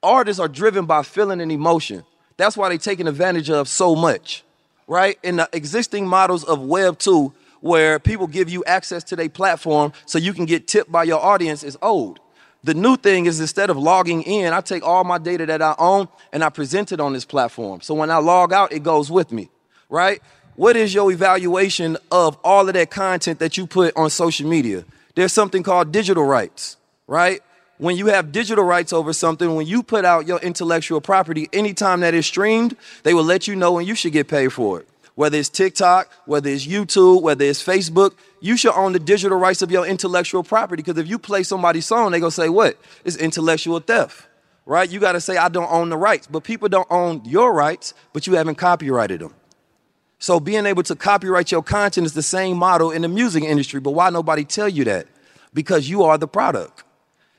Artists 0.03 0.39
are 0.39 0.47
driven 0.47 0.85
by 0.85 1.01
feeling 1.01 1.41
and 1.41 1.51
emotion. 1.51 2.03
That's 2.37 2.55
why 2.55 2.69
they're 2.69 2.77
taking 2.77 3.07
advantage 3.07 3.49
of 3.49 3.67
so 3.67 3.95
much, 3.95 4.43
right? 4.87 5.17
In 5.23 5.37
the 5.37 5.49
existing 5.53 6.07
models 6.07 6.43
of 6.43 6.61
Web 6.61 6.99
2, 6.99 7.33
where 7.61 7.97
people 7.99 8.27
give 8.27 8.49
you 8.49 8.63
access 8.65 9.03
to 9.05 9.15
their 9.15 9.29
platform 9.29 9.93
so 10.05 10.19
you 10.19 10.33
can 10.33 10.45
get 10.45 10.67
tipped 10.67 10.91
by 10.91 11.03
your 11.03 11.23
audience, 11.23 11.63
is 11.63 11.77
old. 11.81 12.19
The 12.63 12.73
new 12.73 12.95
thing 12.95 13.25
is 13.25 13.39
instead 13.39 13.69
of 13.69 13.77
logging 13.77 14.23
in, 14.23 14.53
I 14.53 14.61
take 14.61 14.83
all 14.83 15.03
my 15.03 15.17
data 15.17 15.45
that 15.45 15.61
I 15.61 15.75
own 15.77 16.07
and 16.31 16.43
I 16.43 16.49
present 16.49 16.91
it 16.91 16.99
on 16.99 17.13
this 17.13 17.25
platform. 17.25 17.81
So 17.81 17.93
when 17.93 18.09
I 18.09 18.17
log 18.17 18.53
out, 18.53 18.71
it 18.71 18.83
goes 18.83 19.11
with 19.11 19.31
me, 19.31 19.49
right? 19.89 20.21
What 20.55 20.75
is 20.75 20.93
your 20.93 21.11
evaluation 21.11 21.97
of 22.11 22.37
all 22.43 22.67
of 22.67 22.73
that 22.73 22.89
content 22.89 23.39
that 23.39 23.57
you 23.57 23.67
put 23.67 23.95
on 23.97 24.09
social 24.09 24.47
media? 24.47 24.85
There's 25.15 25.33
something 25.33 25.63
called 25.63 25.91
digital 25.91 26.23
rights, 26.23 26.77
right? 27.07 27.41
when 27.83 27.97
you 27.97 28.07
have 28.07 28.31
digital 28.31 28.63
rights 28.63 28.93
over 28.93 29.11
something, 29.11 29.55
when 29.55 29.67
you 29.67 29.83
put 29.83 30.05
out 30.05 30.25
your 30.25 30.39
intellectual 30.39 31.01
property, 31.01 31.49
anytime 31.51 31.99
that 31.99 32.13
is 32.13 32.25
streamed, 32.25 32.77
they 33.03 33.13
will 33.13 33.25
let 33.25 33.45
you 33.45 33.57
know 33.57 33.73
when 33.73 33.85
you 33.85 33.93
should 33.93 34.13
get 34.13 34.27
paid 34.27 34.53
for 34.53 34.79
it. 34.79 34.87
Whether 35.15 35.37
it's 35.37 35.49
TikTok, 35.49 36.09
whether 36.25 36.49
it's 36.49 36.65
YouTube, 36.65 37.21
whether 37.21 37.45
it's 37.45 37.63
Facebook, 37.63 38.13
you 38.39 38.57
should 38.57 38.73
own 38.73 38.93
the 38.93 38.99
digital 38.99 39.37
rights 39.37 39.61
of 39.61 39.69
your 39.69 39.85
intellectual 39.85 40.43
property. 40.43 40.81
Because 40.81 40.97
if 40.99 41.07
you 41.07 41.19
play 41.19 41.43
somebody's 41.43 41.85
song, 41.85 42.11
they 42.11 42.19
gonna 42.19 42.31
say, 42.31 42.49
"What? 42.49 42.77
It's 43.05 43.15
intellectual 43.15 43.79
theft." 43.79 44.27
Right? 44.65 44.89
You 44.89 44.99
gotta 44.99 45.21
say, 45.21 45.37
"I 45.37 45.49
don't 45.49 45.71
own 45.71 45.89
the 45.89 45.97
rights," 45.97 46.27
but 46.29 46.43
people 46.43 46.69
don't 46.69 46.87
own 46.89 47.21
your 47.25 47.53
rights, 47.53 47.93
but 48.13 48.25
you 48.25 48.33
haven't 48.33 48.55
copyrighted 48.55 49.19
them. 49.19 49.33
So 50.19 50.39
being 50.39 50.65
able 50.65 50.83
to 50.83 50.95
copyright 50.95 51.51
your 51.51 51.61
content 51.61 52.05
is 52.05 52.13
the 52.13 52.23
same 52.23 52.57
model 52.57 52.91
in 52.91 53.01
the 53.01 53.09
music 53.09 53.43
industry. 53.43 53.81
But 53.81 53.91
why 53.91 54.09
nobody 54.09 54.45
tell 54.45 54.69
you 54.69 54.85
that? 54.85 55.07
Because 55.53 55.89
you 55.89 56.03
are 56.03 56.17
the 56.17 56.27
product. 56.27 56.83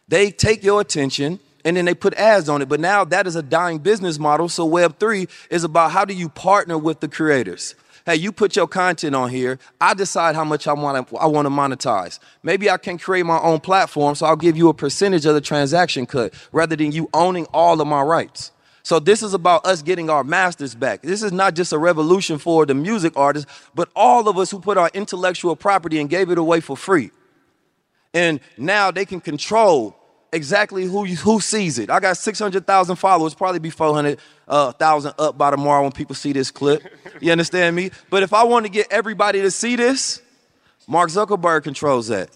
They 0.06 0.30
take 0.30 0.62
your 0.62 0.82
attention 0.82 1.40
and 1.64 1.76
then 1.76 1.84
they 1.84 1.94
put 1.94 2.14
ads 2.14 2.48
on 2.48 2.62
it. 2.62 2.68
But 2.68 2.80
now 2.80 3.04
that 3.04 3.26
is 3.26 3.36
a 3.36 3.42
dying 3.42 3.78
business 3.78 4.18
model. 4.18 4.48
So 4.48 4.68
Web3 4.68 5.28
is 5.50 5.64
about 5.64 5.90
how 5.90 6.04
do 6.04 6.14
you 6.14 6.28
partner 6.28 6.76
with 6.78 7.00
the 7.00 7.08
creators? 7.08 7.74
Hey, 8.06 8.16
you 8.16 8.32
put 8.32 8.54
your 8.54 8.68
content 8.68 9.14
on 9.14 9.30
here. 9.30 9.58
I 9.80 9.94
decide 9.94 10.34
how 10.34 10.44
much 10.44 10.68
I 10.68 10.74
want 10.74 11.08
to 11.08 11.16
I 11.16 11.26
want 11.26 11.46
to 11.46 11.50
monetize. 11.50 12.18
Maybe 12.42 12.68
I 12.68 12.76
can 12.76 12.98
create 12.98 13.24
my 13.24 13.38
own 13.38 13.60
platform, 13.60 14.14
so 14.14 14.26
I'll 14.26 14.36
give 14.36 14.58
you 14.58 14.68
a 14.68 14.74
percentage 14.74 15.24
of 15.24 15.34
the 15.34 15.40
transaction 15.40 16.04
cut 16.04 16.34
rather 16.52 16.76
than 16.76 16.92
you 16.92 17.08
owning 17.14 17.46
all 17.54 17.80
of 17.80 17.86
my 17.86 18.02
rights. 18.02 18.52
So 18.82 18.98
this 18.98 19.22
is 19.22 19.32
about 19.32 19.64
us 19.64 19.80
getting 19.80 20.10
our 20.10 20.22
masters 20.22 20.74
back. 20.74 21.00
This 21.00 21.22
is 21.22 21.32
not 21.32 21.54
just 21.54 21.72
a 21.72 21.78
revolution 21.78 22.36
for 22.36 22.66
the 22.66 22.74
music 22.74 23.16
artists, 23.16 23.50
but 23.74 23.88
all 23.96 24.28
of 24.28 24.36
us 24.36 24.50
who 24.50 24.60
put 24.60 24.76
our 24.76 24.90
intellectual 24.92 25.56
property 25.56 25.98
and 25.98 26.10
gave 26.10 26.28
it 26.28 26.36
away 26.36 26.60
for 26.60 26.76
free. 26.76 27.10
And 28.12 28.40
now 28.58 28.90
they 28.90 29.06
can 29.06 29.20
control 29.22 29.96
exactly 30.34 30.84
who 30.84 31.04
who 31.06 31.40
sees 31.40 31.78
it. 31.78 31.90
I 31.90 32.00
got 32.00 32.16
600,000 32.16 32.96
followers, 32.96 33.34
probably 33.34 33.60
be 33.60 33.70
400,000 33.70 35.14
uh, 35.18 35.22
up 35.22 35.38
by 35.38 35.50
tomorrow 35.50 35.82
when 35.82 35.92
people 35.92 36.14
see 36.14 36.32
this 36.32 36.50
clip. 36.50 36.82
You 37.20 37.32
understand 37.32 37.76
me? 37.76 37.90
But 38.10 38.22
if 38.22 38.32
I 38.32 38.44
want 38.44 38.66
to 38.66 38.70
get 38.70 38.88
everybody 38.90 39.40
to 39.42 39.50
see 39.50 39.76
this, 39.76 40.20
Mark 40.86 41.10
Zuckerberg 41.10 41.62
controls 41.62 42.08
that. 42.08 42.30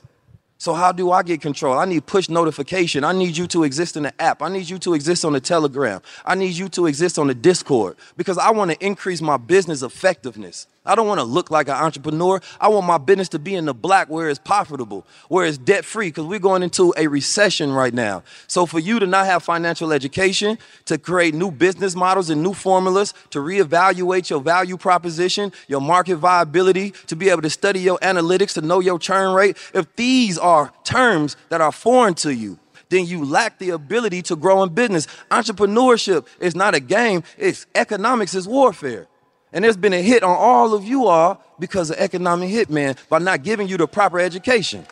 So 0.61 0.75
how 0.75 0.91
do 0.91 1.13
I 1.13 1.23
get 1.23 1.41
control? 1.41 1.79
I 1.79 1.85
need 1.85 2.05
push 2.05 2.29
notification. 2.29 3.05
I 3.05 3.13
need 3.13 3.37
you 3.37 3.47
to 3.49 3.63
exist 3.63 3.97
in 3.97 4.03
the 4.03 4.21
app. 4.21 4.43
I 4.43 4.49
need 4.49 4.69
you 4.69 4.79
to 4.81 4.95
exist 4.95 5.25
on 5.25 5.33
the 5.33 5.41
Telegram. 5.41 6.03
I 6.25 6.35
need 6.35 6.55
you 6.55 6.69
to 6.71 6.87
exist 6.87 7.17
on 7.17 7.29
the 7.29 7.35
Discord 7.35 7.97
because 8.17 8.39
I 8.39 8.51
want 8.51 8.73
to 8.73 8.85
increase 8.85 9.21
my 9.21 9.37
business 9.37 9.83
effectiveness. 9.83 10.67
I 10.87 10.95
don't 10.95 11.07
want 11.07 11.21
to 11.21 11.25
look 11.25 11.51
like 11.51 11.69
an 11.69 11.75
entrepreneur. 11.75 12.41
I 12.61 12.69
want 12.69 12.87
my 12.87 12.97
business 12.97 13.29
to 13.31 13.39
be 13.39 13.55
in 13.55 13.67
the 13.67 13.75
black 13.75 14.09
where 14.09 14.31
it's 14.31 14.39
profitable, 14.39 15.07
where 15.29 15.45
it's 15.45 15.59
debt 15.59 15.85
free, 15.85 16.09
because 16.09 16.25
we're 16.25 16.39
going 16.39 16.63
into 16.63 16.95
a 16.97 17.07
recession 17.09 17.73
right 17.73 17.93
now. 17.93 18.23
So 18.47 18.65
for 18.65 18.79
you 18.79 18.99
to 18.99 19.07
not 19.07 19.27
have 19.27 19.43
financial 19.43 19.93
education, 19.93 20.59
to 20.87 20.97
create 20.97 21.35
new 21.35 21.51
business 21.51 21.95
models 21.95 22.31
and 22.31 22.43
new 22.43 22.55
formulas, 22.55 23.13
to 23.31 23.41
reevaluate 23.41 24.31
your 24.31 24.41
value 24.41 24.79
proposition, 24.79 25.53
your 25.67 25.81
market 25.81 26.17
viability, 26.17 26.93
to 27.09 27.17
be 27.17 27.29
able 27.29 27.43
to 27.43 27.51
study 27.51 27.81
your 27.81 27.99
analytics, 27.99 28.55
to 28.55 28.63
know 28.63 28.81
your 28.81 28.99
churn 28.99 29.35
rate, 29.35 29.59
if 29.75 29.95
these 29.97 30.39
are 30.39 30.73
terms 30.85 31.37
that 31.51 31.61
are 31.61 31.73
foreign 31.73 32.15
to 32.15 32.35
you, 32.35 32.59
then 32.89 33.05
you 33.05 33.25
lack 33.25 33.59
the 33.59 33.71
ability 33.71 34.23
to 34.23 34.37
grow 34.37 34.63
in 34.63 34.71
business. 34.71 35.07
Entrepreneurship 35.31 36.27
is 36.41 36.55
not 36.55 36.75
a 36.75 36.81
game, 36.81 37.23
it's 37.37 37.67
economics 37.75 38.35
is 38.35 38.49
warfare. 38.49 39.07
And 39.53 39.65
there's 39.65 39.77
been 39.77 39.93
a 39.93 40.03
hit 40.03 40.23
on 40.23 40.37
all 40.37 40.75
of 40.75 40.85
you 40.85 41.07
all 41.07 41.43
because 41.59 41.91
of 41.91 41.97
economic 41.97 42.51
hitman 42.51 42.97
by 43.09 43.19
not 43.19 43.43
giving 43.43 43.69
you 43.69 43.77
the 43.77 43.87
proper 43.87 44.21
education. 44.21 44.87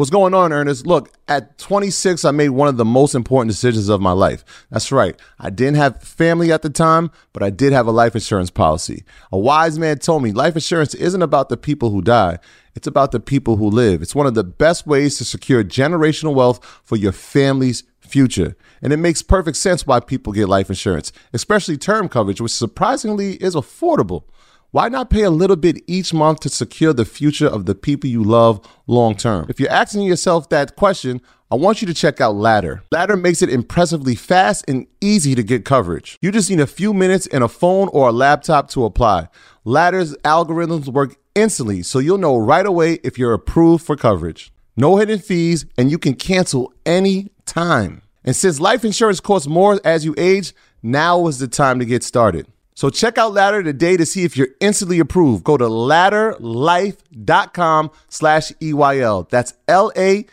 What's 0.00 0.10
going 0.10 0.32
on, 0.32 0.50
Ernest? 0.50 0.86
Look, 0.86 1.12
at 1.28 1.58
26, 1.58 2.24
I 2.24 2.30
made 2.30 2.50
one 2.50 2.68
of 2.68 2.78
the 2.78 2.86
most 2.86 3.14
important 3.14 3.50
decisions 3.50 3.90
of 3.90 4.00
my 4.00 4.12
life. 4.12 4.44
That's 4.70 4.90
right. 4.90 5.14
I 5.38 5.50
didn't 5.50 5.76
have 5.76 6.02
family 6.02 6.52
at 6.52 6.62
the 6.62 6.70
time, 6.70 7.10
but 7.34 7.42
I 7.42 7.50
did 7.50 7.74
have 7.74 7.86
a 7.86 7.90
life 7.90 8.14
insurance 8.14 8.50
policy. 8.50 9.04
A 9.30 9.38
wise 9.38 9.78
man 9.78 9.98
told 9.98 10.22
me 10.22 10.32
life 10.32 10.54
insurance 10.54 10.94
isn't 10.94 11.20
about 11.20 11.50
the 11.50 11.58
people 11.58 11.90
who 11.90 12.00
die, 12.00 12.38
it's 12.74 12.86
about 12.86 13.12
the 13.12 13.20
people 13.20 13.56
who 13.56 13.68
live. 13.68 14.02
It's 14.02 14.14
one 14.14 14.26
of 14.26 14.34
the 14.34 14.44
best 14.44 14.86
ways 14.86 15.18
to 15.18 15.24
secure 15.24 15.64
generational 15.64 16.34
wealth 16.34 16.64
for 16.84 16.96
your 16.96 17.12
family's 17.12 17.84
future. 17.98 18.56
And 18.82 18.92
it 18.92 18.98
makes 18.98 19.22
perfect 19.22 19.56
sense 19.56 19.86
why 19.86 20.00
people 20.00 20.32
get 20.32 20.48
life 20.48 20.68
insurance, 20.68 21.12
especially 21.32 21.76
term 21.76 22.08
coverage, 22.08 22.40
which 22.40 22.52
surprisingly 22.52 23.34
is 23.34 23.54
affordable. 23.54 24.24
Why 24.72 24.88
not 24.88 25.10
pay 25.10 25.22
a 25.22 25.30
little 25.30 25.56
bit 25.56 25.82
each 25.88 26.14
month 26.14 26.40
to 26.40 26.48
secure 26.48 26.92
the 26.92 27.04
future 27.04 27.48
of 27.48 27.66
the 27.66 27.74
people 27.74 28.08
you 28.08 28.22
love 28.22 28.60
long 28.86 29.16
term? 29.16 29.46
If 29.48 29.58
you're 29.58 29.70
asking 29.70 30.02
yourself 30.02 30.48
that 30.50 30.76
question, 30.76 31.20
I 31.50 31.56
want 31.56 31.82
you 31.82 31.88
to 31.88 31.94
check 31.94 32.20
out 32.20 32.36
Ladder. 32.36 32.84
Ladder 32.92 33.16
makes 33.16 33.42
it 33.42 33.50
impressively 33.50 34.14
fast 34.14 34.64
and 34.68 34.86
easy 35.00 35.34
to 35.34 35.42
get 35.42 35.64
coverage. 35.64 36.16
You 36.22 36.30
just 36.30 36.48
need 36.48 36.60
a 36.60 36.66
few 36.68 36.94
minutes 36.94 37.26
and 37.26 37.42
a 37.42 37.48
phone 37.48 37.88
or 37.92 38.10
a 38.10 38.12
laptop 38.12 38.70
to 38.70 38.84
apply. 38.84 39.28
Ladder's 39.64 40.16
algorithms 40.18 40.86
work 40.86 41.16
instantly, 41.34 41.82
so 41.82 41.98
you'll 41.98 42.18
know 42.18 42.36
right 42.36 42.66
away 42.66 42.98
if 43.02 43.18
you're 43.18 43.32
approved 43.32 43.84
for 43.84 43.96
coverage. 43.96 44.52
No 44.76 44.96
hidden 44.96 45.18
fees, 45.18 45.66
and 45.76 45.90
you 45.90 45.98
can 45.98 46.14
cancel 46.14 46.72
any 46.86 47.30
time. 47.46 48.02
And 48.24 48.36
since 48.36 48.60
life 48.60 48.84
insurance 48.84 49.18
costs 49.20 49.48
more 49.48 49.80
as 49.84 50.04
you 50.04 50.14
age, 50.18 50.52
now 50.82 51.26
is 51.26 51.38
the 51.38 51.48
time 51.48 51.78
to 51.78 51.84
get 51.84 52.02
started. 52.02 52.46
So 52.74 52.88
check 52.88 53.18
out 53.18 53.34
Ladder 53.34 53.62
today 53.62 53.96
to 53.96 54.06
see 54.06 54.24
if 54.24 54.36
you're 54.36 54.48
instantly 54.60 55.00
approved. 55.00 55.44
Go 55.44 55.56
to 55.56 55.64
ladderlife.com 55.64 57.90
slash 58.08 58.52
EYL. 58.52 59.28
That's 59.28 59.54
L-A-D-D-E-R 59.68 60.30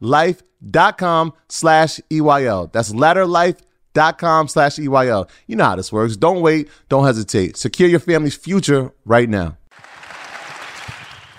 life.com 0.00 1.32
slash 1.48 2.00
EYL. 2.10 2.72
That's 2.72 2.92
ladderlife.com 2.92 3.66
slash 3.94 4.76
EYL. 4.76 5.28
You 5.46 5.56
know 5.56 5.64
how 5.64 5.76
this 5.76 5.92
works. 5.92 6.16
Don't 6.16 6.40
wait. 6.40 6.68
Don't 6.88 7.04
hesitate. 7.04 7.56
Secure 7.56 7.88
your 7.88 8.00
family's 8.00 8.34
future 8.34 8.92
right 9.04 9.28
now. 9.28 9.56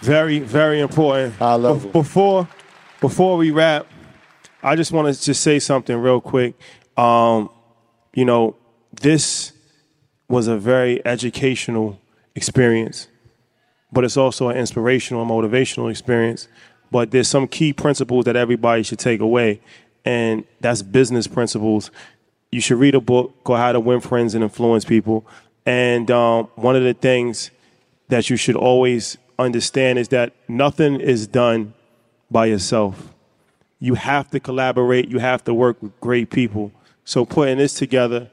Very, 0.02 0.40
very 0.40 0.82
important. 0.82 1.42
I 1.42 1.56
love 1.56 1.84
Be- 1.84 1.90
it. 1.90 1.94
Before, 1.94 2.48
before 3.00 3.38
we 3.38 3.52
wrap, 3.52 3.88
I 4.62 4.76
just 4.76 4.92
want 4.92 5.14
to 5.14 5.22
just 5.22 5.42
say 5.42 5.60
something 5.60 5.96
real 5.98 6.22
quick. 6.22 6.56
Um, 6.98 7.50
you 8.14 8.26
know, 8.26 8.56
this 8.92 9.54
was 10.28 10.48
a 10.48 10.58
very 10.58 11.06
educational 11.06 12.00
experience, 12.36 13.08
but 13.92 14.04
it's 14.04 14.18
also 14.18 14.50
an 14.50 14.58
inspirational 14.58 15.22
and 15.22 15.32
motivational 15.32 15.90
experience. 15.90 16.48
But 16.92 17.12
there's 17.12 17.28
some 17.28 17.48
key 17.48 17.74
principles 17.74 18.26
that 18.26 18.36
everybody 18.36 18.84
should 18.84 19.00
take 19.00 19.20
away, 19.20 19.62
and 20.06 20.44
that's 20.60 20.82
business 20.82 21.28
principles. 21.28 21.92
You 22.54 22.62
should 22.62 22.78
read 22.78 22.94
a 22.94 23.02
book 23.02 23.44
called 23.44 23.58
How 23.58 23.72
to 23.72 23.80
Win 23.80 24.00
Friends 24.00 24.36
and 24.36 24.44
Influence 24.44 24.86
People. 24.86 25.26
And 25.66 26.12
um, 26.12 26.50
one 26.54 26.76
of 26.76 26.84
the 26.84 26.94
things 26.94 27.50
that 28.10 28.30
you 28.30 28.36
should 28.36 28.56
always 28.56 29.18
understand 29.40 29.98
is 29.98 30.10
that 30.10 30.34
nothing 30.48 31.02
is 31.02 31.26
done 31.26 31.74
by 32.30 32.46
yourself. 32.46 33.12
You 33.80 33.96
have 33.96 34.30
to 34.30 34.40
collaborate, 34.40 35.08
you 35.10 35.18
have 35.18 35.44
to 35.46 35.54
work 35.54 35.82
with 35.82 36.00
great 36.00 36.30
people. 36.30 36.72
So, 37.06 37.26
putting 37.26 37.58
this 37.58 37.74
together, 37.74 38.30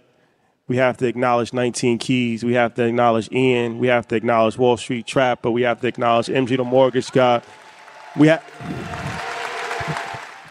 we 0.68 0.76
have 0.76 0.98
to 0.98 1.06
acknowledge 1.06 1.54
19 1.54 1.96
Keys, 1.96 2.44
we 2.44 2.52
have 2.52 2.74
to 2.74 2.84
acknowledge 2.84 3.32
Ian, 3.32 3.78
we 3.78 3.86
have 3.86 4.06
to 4.08 4.16
acknowledge 4.16 4.58
Wall 4.58 4.76
Street 4.76 5.06
Trapper, 5.06 5.50
we 5.50 5.62
have 5.62 5.80
to 5.80 5.86
acknowledge 5.86 6.26
MG 6.26 6.58
the 6.58 6.64
Mortgage 6.64 7.10
Guy. 7.10 7.40
We 8.16 8.28
have 8.28 8.44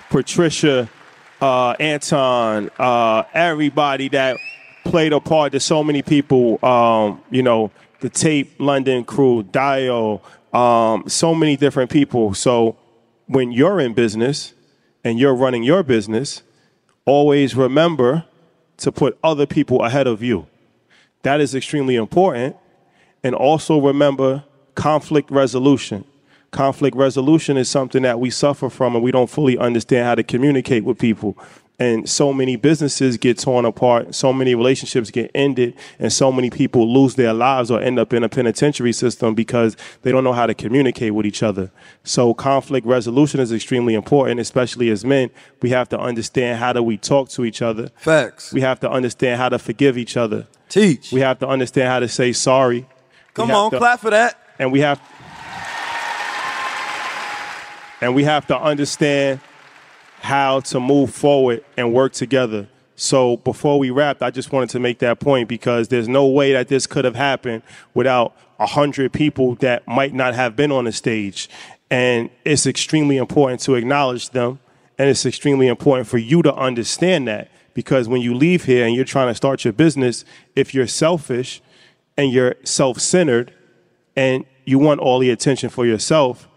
Patricia, 0.09 0.89
uh, 1.41 1.71
Anton, 1.79 2.69
uh, 2.77 3.23
everybody 3.33 4.09
that 4.09 4.37
played 4.83 5.13
a 5.13 5.19
part. 5.19 5.51
There's 5.51 5.63
so 5.63 5.83
many 5.83 6.01
people, 6.01 6.63
um, 6.65 7.21
you 7.29 7.43
know, 7.43 7.71
the 7.99 8.09
Tape 8.09 8.59
London 8.59 9.03
crew, 9.03 9.43
Dio, 9.43 10.21
um, 10.53 11.03
so 11.07 11.35
many 11.35 11.55
different 11.57 11.91
people. 11.91 12.33
So 12.33 12.77
when 13.27 13.51
you're 13.51 13.79
in 13.79 13.93
business 13.93 14.53
and 15.03 15.19
you're 15.19 15.35
running 15.35 15.63
your 15.63 15.83
business, 15.83 16.43
always 17.05 17.55
remember 17.55 18.25
to 18.77 18.91
put 18.91 19.17
other 19.23 19.45
people 19.45 19.83
ahead 19.83 20.07
of 20.07 20.23
you. 20.23 20.47
That 21.23 21.41
is 21.41 21.53
extremely 21.53 21.95
important. 21.95 22.55
And 23.23 23.35
also 23.35 23.79
remember 23.79 24.45
conflict 24.75 25.29
resolution. 25.29 26.05
Conflict 26.51 26.95
resolution 26.97 27.57
is 27.57 27.69
something 27.69 28.01
that 28.03 28.19
we 28.19 28.29
suffer 28.29 28.69
from 28.69 28.95
and 28.95 29.03
we 29.03 29.11
don't 29.11 29.29
fully 29.29 29.57
understand 29.57 30.05
how 30.05 30.15
to 30.15 30.23
communicate 30.23 30.83
with 30.83 30.97
people. 30.97 31.37
And 31.81 32.09
so 32.09 32.33
many 32.33 32.57
businesses 32.57 33.15
get 33.15 33.37
torn 33.39 33.63
apart, 33.63 34.13
so 34.13 34.33
many 34.33 34.53
relationships 34.53 35.11
get 35.11 35.31
ended, 35.33 35.75
and 35.97 36.11
so 36.11 36.29
many 36.29 36.49
people 36.49 36.91
lose 36.91 37.15
their 37.15 37.33
lives 37.33 37.71
or 37.71 37.79
end 37.79 37.97
up 37.97 38.11
in 38.11 38.21
a 38.21 38.27
penitentiary 38.27 38.91
system 38.91 39.33
because 39.33 39.77
they 40.01 40.11
don't 40.11 40.25
know 40.25 40.33
how 40.33 40.45
to 40.45 40.53
communicate 40.53 41.13
with 41.13 41.25
each 41.25 41.41
other. 41.41 41.71
So 42.03 42.33
conflict 42.33 42.85
resolution 42.85 43.39
is 43.39 43.53
extremely 43.53 43.93
important, 43.93 44.41
especially 44.41 44.89
as 44.89 45.05
men. 45.05 45.29
We 45.61 45.69
have 45.69 45.87
to 45.89 45.99
understand 45.99 46.59
how 46.59 46.73
do 46.73 46.83
we 46.83 46.97
talk 46.97 47.29
to 47.29 47.45
each 47.45 47.61
other. 47.61 47.91
Facts. 47.95 48.51
We 48.51 48.59
have 48.59 48.81
to 48.81 48.89
understand 48.91 49.39
how 49.39 49.47
to 49.47 49.57
forgive 49.57 49.97
each 49.97 50.17
other. 50.17 50.47
Teach. 50.67 51.13
We 51.13 51.21
have 51.21 51.39
to 51.39 51.47
understand 51.47 51.87
how 51.87 51.99
to 52.01 52.09
say 52.09 52.33
sorry. 52.33 52.87
Come 53.33 53.51
on, 53.51 53.71
to- 53.71 53.77
clap 53.77 54.01
for 54.01 54.09
that. 54.09 54.37
and 54.59 54.73
we 54.73 54.81
have 54.81 54.99
and 58.01 58.15
we 58.15 58.23
have 58.23 58.47
to 58.47 58.59
understand 58.59 59.39
how 60.19 60.59
to 60.59 60.79
move 60.79 61.13
forward 61.13 61.63
and 61.77 61.93
work 61.93 62.13
together. 62.13 62.67
So 62.95 63.37
before 63.37 63.79
we 63.79 63.91
wrapped, 63.91 64.21
I 64.21 64.29
just 64.29 64.51
wanted 64.51 64.69
to 64.71 64.79
make 64.79 64.99
that 64.99 65.19
point 65.19 65.47
because 65.47 65.87
there's 65.87 66.09
no 66.09 66.27
way 66.27 66.51
that 66.53 66.67
this 66.67 66.85
could 66.85 67.05
have 67.05 67.15
happened 67.15 67.63
without 67.93 68.35
a 68.59 68.65
hundred 68.65 69.13
people 69.13 69.55
that 69.55 69.87
might 69.87 70.13
not 70.13 70.35
have 70.35 70.55
been 70.55 70.71
on 70.71 70.83
the 70.83 70.91
stage. 70.91 71.49
And 71.89 72.29
it's 72.43 72.67
extremely 72.67 73.15
important 73.15 73.61
to 73.61 73.75
acknowledge 73.75 74.31
them. 74.31 74.59
And 74.97 75.09
it's 75.09 75.25
extremely 75.25 75.67
important 75.67 76.09
for 76.09 76.17
you 76.17 76.41
to 76.41 76.53
understand 76.53 77.29
that 77.29 77.49
because 77.73 78.09
when 78.09 78.21
you 78.21 78.33
leave 78.33 78.65
here 78.65 78.85
and 78.85 78.93
you're 78.93 79.05
trying 79.05 79.29
to 79.29 79.35
start 79.35 79.63
your 79.63 79.71
business, 79.71 80.25
if 80.57 80.73
you're 80.73 80.87
selfish 80.87 81.61
and 82.17 82.33
you're 82.33 82.55
self 82.65 82.99
centered 82.99 83.53
and 84.17 84.43
you 84.65 84.77
want 84.77 84.99
all 84.99 85.19
the 85.19 85.29
attention 85.29 85.69
for 85.69 85.85
yourself, 85.85 86.48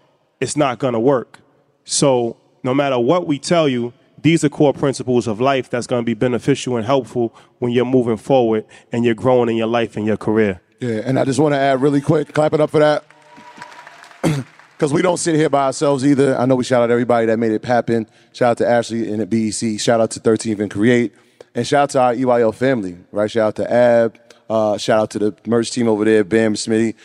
it's 0.42 0.56
not 0.56 0.80
going 0.80 0.94
to 0.94 1.00
work. 1.00 1.38
So, 1.84 2.36
no 2.64 2.74
matter 2.74 2.98
what 2.98 3.26
we 3.26 3.38
tell 3.38 3.68
you, 3.68 3.92
these 4.20 4.44
are 4.44 4.48
core 4.48 4.72
principles 4.72 5.26
of 5.26 5.40
life 5.40 5.70
that's 5.70 5.86
going 5.86 6.02
to 6.02 6.06
be 6.06 6.14
beneficial 6.14 6.76
and 6.76 6.84
helpful 6.84 7.34
when 7.60 7.72
you're 7.72 7.84
moving 7.84 8.16
forward 8.16 8.64
and 8.90 9.04
you're 9.04 9.14
growing 9.14 9.48
in 9.48 9.56
your 9.56 9.68
life 9.68 9.96
and 9.96 10.04
your 10.04 10.16
career. 10.16 10.60
Yeah, 10.80 11.02
and 11.04 11.18
I 11.18 11.24
just 11.24 11.38
want 11.38 11.54
to 11.54 11.58
add 11.58 11.80
really 11.80 12.00
quick, 12.00 12.32
clap 12.34 12.52
it 12.54 12.60
up 12.60 12.70
for 12.70 12.80
that. 12.80 13.04
Because 14.72 14.92
we 14.92 15.00
don't 15.00 15.18
sit 15.18 15.36
here 15.36 15.48
by 15.48 15.66
ourselves 15.66 16.04
either. 16.04 16.36
I 16.36 16.44
know 16.44 16.56
we 16.56 16.64
shout 16.64 16.82
out 16.82 16.90
everybody 16.90 17.26
that 17.26 17.38
made 17.38 17.52
it 17.52 17.64
happen. 17.64 18.08
Shout 18.32 18.50
out 18.50 18.58
to 18.58 18.68
Ashley 18.68 19.12
and 19.12 19.20
the 19.20 19.26
BEC. 19.26 19.78
Shout 19.78 20.00
out 20.00 20.10
to 20.10 20.18
13th 20.18 20.58
and 20.58 20.68
Create. 20.68 21.14
And 21.54 21.64
shout 21.64 21.82
out 21.82 21.90
to 21.90 22.00
our 22.00 22.14
EYL 22.14 22.52
family, 22.52 22.96
right? 23.12 23.30
Shout 23.30 23.46
out 23.46 23.56
to 23.56 23.72
Ab. 23.72 24.18
Uh, 24.50 24.76
shout 24.78 24.98
out 24.98 25.10
to 25.12 25.20
the 25.20 25.36
merch 25.46 25.70
team 25.70 25.86
over 25.86 26.04
there, 26.04 26.24
Bam 26.24 26.54
Smitty. 26.54 26.96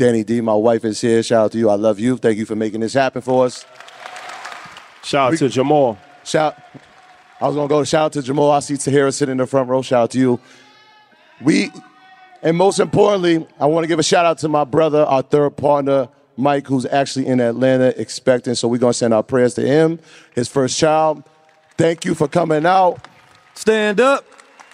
Danny 0.00 0.24
D, 0.24 0.40
my 0.40 0.54
wife 0.54 0.86
is 0.86 0.98
here. 0.98 1.22
Shout 1.22 1.44
out 1.44 1.52
to 1.52 1.58
you. 1.58 1.68
I 1.68 1.74
love 1.74 2.00
you. 2.00 2.16
Thank 2.16 2.38
you 2.38 2.46
for 2.46 2.56
making 2.56 2.80
this 2.80 2.94
happen 2.94 3.20
for 3.20 3.44
us. 3.44 3.66
Shout 5.04 5.34
out 5.34 5.38
to 5.38 5.50
Jamal. 5.50 5.98
Shout. 6.24 6.56
I 7.38 7.46
was 7.46 7.54
gonna 7.54 7.68
go. 7.68 7.84
Shout 7.84 8.06
out 8.06 8.12
to 8.14 8.22
Jamal. 8.22 8.50
I 8.50 8.60
see 8.60 8.74
Tahira 8.74 9.12
sitting 9.12 9.32
in 9.32 9.36
the 9.36 9.46
front 9.46 9.68
row. 9.68 9.82
Shout 9.82 10.04
out 10.04 10.10
to 10.12 10.18
you. 10.18 10.40
We, 11.42 11.70
and 12.42 12.56
most 12.56 12.80
importantly, 12.80 13.46
I 13.58 13.66
want 13.66 13.84
to 13.84 13.88
give 13.88 13.98
a 13.98 14.02
shout 14.02 14.24
out 14.24 14.38
to 14.38 14.48
my 14.48 14.64
brother, 14.64 15.02
our 15.02 15.20
third 15.20 15.58
partner, 15.58 16.08
Mike, 16.34 16.66
who's 16.66 16.86
actually 16.86 17.26
in 17.26 17.38
Atlanta 17.38 17.88
expecting. 18.00 18.54
So 18.54 18.68
we're 18.68 18.78
gonna 18.78 18.94
send 18.94 19.12
our 19.12 19.22
prayers 19.22 19.52
to 19.56 19.66
him, 19.66 19.98
his 20.34 20.48
first 20.48 20.78
child. 20.78 21.24
Thank 21.76 22.06
you 22.06 22.14
for 22.14 22.26
coming 22.26 22.64
out. 22.64 23.06
Stand 23.52 24.00
up. 24.00 24.24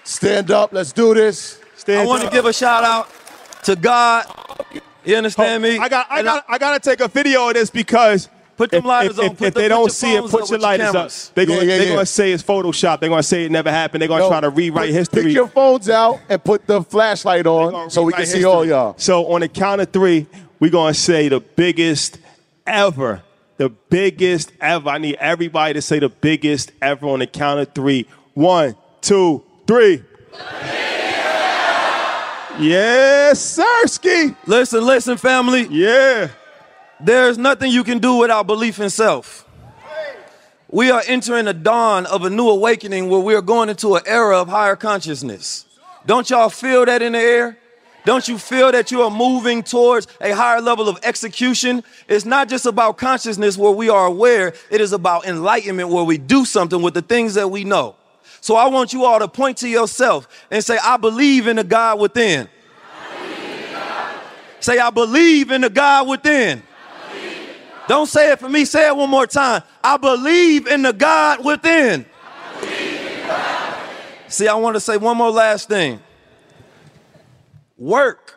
Stand 0.05 0.53
up. 0.53 0.72
Let's 0.72 0.93
do 0.93 1.14
this. 1.14 1.61
Stand 1.77 2.03
I 2.03 2.07
want 2.07 2.22
to 2.22 2.31
give 2.31 2.45
a 2.45 2.53
shout 2.53 2.85
out 2.85 3.11
to 3.64 3.74
God. 3.74 4.45
You 5.07 5.16
understand 5.16 5.62
me? 5.62 5.78
I 5.78 5.88
got. 5.88 6.07
I 6.11 6.22
got. 6.22 6.44
I 6.48 6.59
gotta 6.59 6.80
take 6.80 7.00
a 7.00 7.09
video 7.09 7.48
of 7.48 7.54
this 7.54 7.70
because 7.70 8.28
Put 8.57 8.70
them 8.70 8.78
if, 8.78 8.84
lighters 8.86 9.18
if, 9.18 9.24
on. 9.24 9.30
If, 9.32 9.38
Put 9.38 9.46
if 9.48 9.54
the- 9.54 9.61
they 9.61 9.64
put 9.66 9.74
don't 9.74 9.92
see 9.92 10.14
it, 10.14 10.22
put 10.22 10.32
your 10.50 10.59
with 10.59 10.78
your 10.80 10.96
up. 10.96 11.11
They're 11.34 11.44
Yeah, 11.44 11.54
gonna, 11.57 11.66
yeah, 11.66 11.76
they're 11.78 11.86
yeah. 11.88 11.92
gonna 11.94 12.07
say 12.07 12.32
it's 12.32 12.42
Photoshop. 12.42 13.00
They're 13.00 13.11
gonna 13.11 13.22
say 13.22 13.44
it 13.44 13.52
never 13.52 13.70
happened. 13.70 14.00
They're 14.00 14.09
gonna 14.09 14.24
Yo, 14.24 14.28
try 14.30 14.40
to 14.40 14.48
rewrite 14.50 14.88
put- 14.88 14.94
history. 14.94 15.22
Pick 15.24 15.32
your 15.34 15.48
phones 15.48 15.90
out 15.90 16.20
and 16.30 16.42
put 16.42 16.66
the 16.66 16.82
flashlight 16.82 17.46
on 17.46 17.90
so 17.90 18.02
we 18.02 18.12
can 18.14 18.20
Rewrite 18.22 18.28
see 18.34 18.44
all 18.44 18.64
y'all. 18.64 18.94
So 18.98 19.26
on 19.32 19.42
the 19.42 19.48
count 19.48 19.82
of 19.82 19.90
three, 19.92 20.26
we're 20.59 20.70
gonna 20.70 20.94
say 20.94 21.28
the 21.28 21.40
biggest 21.40 22.18
ever. 22.66 23.22
The 23.59 23.68
biggest 23.68 24.52
ever. 24.61 24.88
I 24.88 24.98
need 24.98 25.16
everybody 25.16 25.74
to 25.74 25.82
say 25.82 25.98
the 25.98 26.09
biggest 26.09 26.72
ever 26.80 27.07
on 27.09 27.18
the 27.18 27.26
count 27.26 27.61
of 27.61 27.74
three. 27.74 28.07
One, 28.32 28.74
two, 29.02 29.44
three. 29.66 30.02
Yes, 32.59 33.59
Sirski. 33.59 34.34
Listen, 34.46 34.84
listen, 34.84 35.16
family. 35.18 35.66
Yeah. 35.70 36.28
There's 37.00 37.36
nothing 37.36 37.70
you 37.70 37.84
can 37.84 37.98
do 37.98 38.16
without 38.16 38.46
belief 38.46 38.80
in 38.80 38.88
self. 38.88 39.46
We 40.70 40.90
are 40.90 41.02
entering 41.07 41.44
the 41.44 41.54
dawn 41.54 42.07
of 42.07 42.24
a 42.24 42.30
new 42.30 42.48
awakening 42.48 43.11
where 43.11 43.20
we 43.20 43.34
are 43.34 43.42
going 43.42 43.68
into 43.68 43.94
an 43.96 44.02
era 44.07 44.40
of 44.40 44.48
higher 44.48 44.74
consciousness. 44.74 45.66
Don't 46.07 46.28
y'all 46.30 46.48
feel 46.48 46.86
that 46.86 47.02
in 47.02 47.12
the 47.12 47.18
air? 47.18 47.59
Don't 48.07 48.26
you 48.26 48.38
feel 48.38 48.72
that 48.72 48.90
you 48.90 49.02
are 49.02 49.11
moving 49.11 49.62
towards 49.62 50.07
a 50.20 50.30
higher 50.30 50.61
level 50.61 50.88
of 50.88 50.98
execution? 51.02 51.82
It's 52.09 52.24
not 52.24 52.48
just 52.48 52.64
about 52.64 52.96
consciousness 52.96 53.59
where 53.59 53.72
we 53.72 53.90
are 53.90 54.07
aware, 54.07 54.54
it 54.70 54.80
is 54.80 54.92
about 54.92 55.26
enlightenment 55.26 55.88
where 55.88 56.04
we 56.04 56.16
do 56.16 56.44
something 56.44 56.80
with 56.80 56.94
the 56.94 57.02
things 57.02 57.34
that 57.34 57.50
we 57.50 57.64
know. 57.64 57.96
So 58.41 58.57
I 58.57 58.68
want 58.68 58.93
you 58.93 59.05
all 59.05 59.18
to 59.18 59.28
point 59.28 59.59
to 59.59 59.68
yourself 59.68 60.28
and 60.51 60.62
say, 60.62 60.78
I 60.82 60.97
believe 60.97 61.47
in 61.47 61.57
the 61.57 61.64
God 61.64 61.99
within. 61.99 62.49
Say, 64.61 64.78
I 64.78 64.91
believe 64.91 65.51
in 65.51 65.61
the 65.61 65.70
God 65.70 66.09
within. 66.09 66.62
Don't 67.89 68.07
say 68.07 68.32
it 68.32 68.41
for 68.41 68.49
me. 68.49 68.64
Say 68.64 68.89
it 68.89 68.97
one 68.97 69.11
more 69.11 69.26
time. 69.26 69.62
I 69.82 69.97
believe 69.97 70.66
in 70.66 70.82
the 70.82 70.93
God 70.93 71.45
within. 71.45 72.05
See, 74.28 74.49
I 74.49 74.55
want 74.55 74.74
to 74.74 74.80
say 74.80 74.97
one 74.97 75.16
more 75.16 75.30
last 75.30 75.68
thing. 75.68 76.01
Work. 77.78 78.34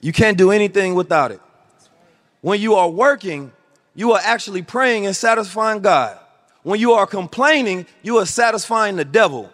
You 0.00 0.12
can't 0.12 0.36
do 0.36 0.50
anything 0.50 0.94
without 0.94 1.30
it. 1.30 1.40
When 2.42 2.60
you 2.60 2.74
are 2.74 2.90
working, 2.90 3.52
you 3.94 4.12
are 4.12 4.20
actually 4.22 4.62
praying 4.62 5.06
and 5.06 5.14
satisfying 5.14 5.80
God. 5.80 6.18
When 6.62 6.78
you 6.78 6.92
are 6.92 7.06
complaining, 7.06 7.86
you 8.02 8.18
are 8.18 8.26
satisfying 8.26 8.96
the 8.96 9.04
devil. 9.04 9.50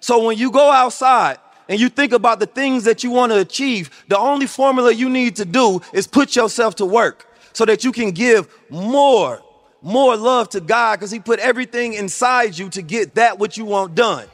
So 0.00 0.24
when 0.24 0.36
you 0.38 0.50
go 0.50 0.70
outside 0.70 1.38
and 1.68 1.78
you 1.78 1.88
think 1.88 2.12
about 2.12 2.40
the 2.40 2.46
things 2.46 2.84
that 2.84 3.04
you 3.04 3.10
want 3.10 3.32
to 3.32 3.38
achieve, 3.38 4.04
the 4.08 4.18
only 4.18 4.46
formula 4.46 4.92
you 4.92 5.08
need 5.08 5.36
to 5.36 5.44
do 5.44 5.80
is 5.92 6.06
put 6.06 6.34
yourself 6.34 6.76
to 6.76 6.86
work 6.86 7.26
so 7.52 7.64
that 7.64 7.84
you 7.84 7.92
can 7.92 8.10
give 8.10 8.48
more, 8.70 9.42
more 9.82 10.16
love 10.16 10.48
to 10.50 10.60
God 10.60 10.96
because 10.96 11.10
He 11.10 11.20
put 11.20 11.38
everything 11.38 11.94
inside 11.94 12.58
you 12.58 12.68
to 12.70 12.82
get 12.82 13.14
that 13.14 13.38
which 13.38 13.56
you 13.56 13.64
want 13.64 13.94
done. 13.94 14.26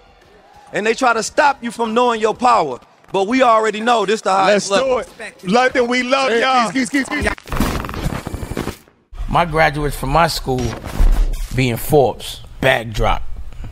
And 0.73 0.87
they 0.87 0.95
try 0.95 1.13
to 1.13 1.23
stop 1.23 1.63
you 1.63 1.71
from 1.71 1.95
knowing 1.95 2.21
your 2.21 2.35
power. 2.35 2.81
But 3.13 3.29
we 3.29 3.43
already 3.43 3.81
know 3.81 4.07
this 4.07 4.23
the 4.23 4.31
highest 4.31 4.71
Let's 4.71 4.83
highest 4.83 5.19
level. 5.19 5.35
do 5.39 5.47
it. 5.47 5.53
London, 5.53 5.87
we 5.89 6.03
love 6.03 6.33
y'all. 6.33 6.73
My 9.29 9.45
graduates 9.45 9.97
from 9.97 10.11
my 10.11 10.27
school 10.27 10.65
being 11.55 11.77
Forbes. 11.77 12.41
Backdrop. 12.61 13.23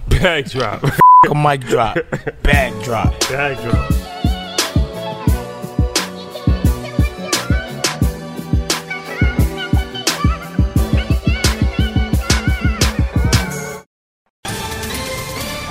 Backdrop. 0.09 0.85
a 1.31 1.35
mic 1.35 1.63
drop. 1.63 1.97
Backdrop. 2.43 3.19
Backdrop. 3.29 3.93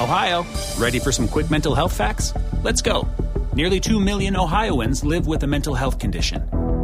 Ohio, 0.01 0.45
ready 0.77 0.99
for 0.99 1.11
some 1.11 1.27
quick 1.27 1.49
mental 1.49 1.73
health 1.73 1.95
facts? 1.95 2.33
Let's 2.63 2.81
go. 2.81 3.07
Nearly 3.53 3.79
2 3.79 3.99
million 3.99 4.35
Ohioans 4.35 5.05
live 5.05 5.27
with 5.27 5.43
a 5.43 5.47
mental 5.47 5.73
health 5.73 5.99
condition. 5.99 6.49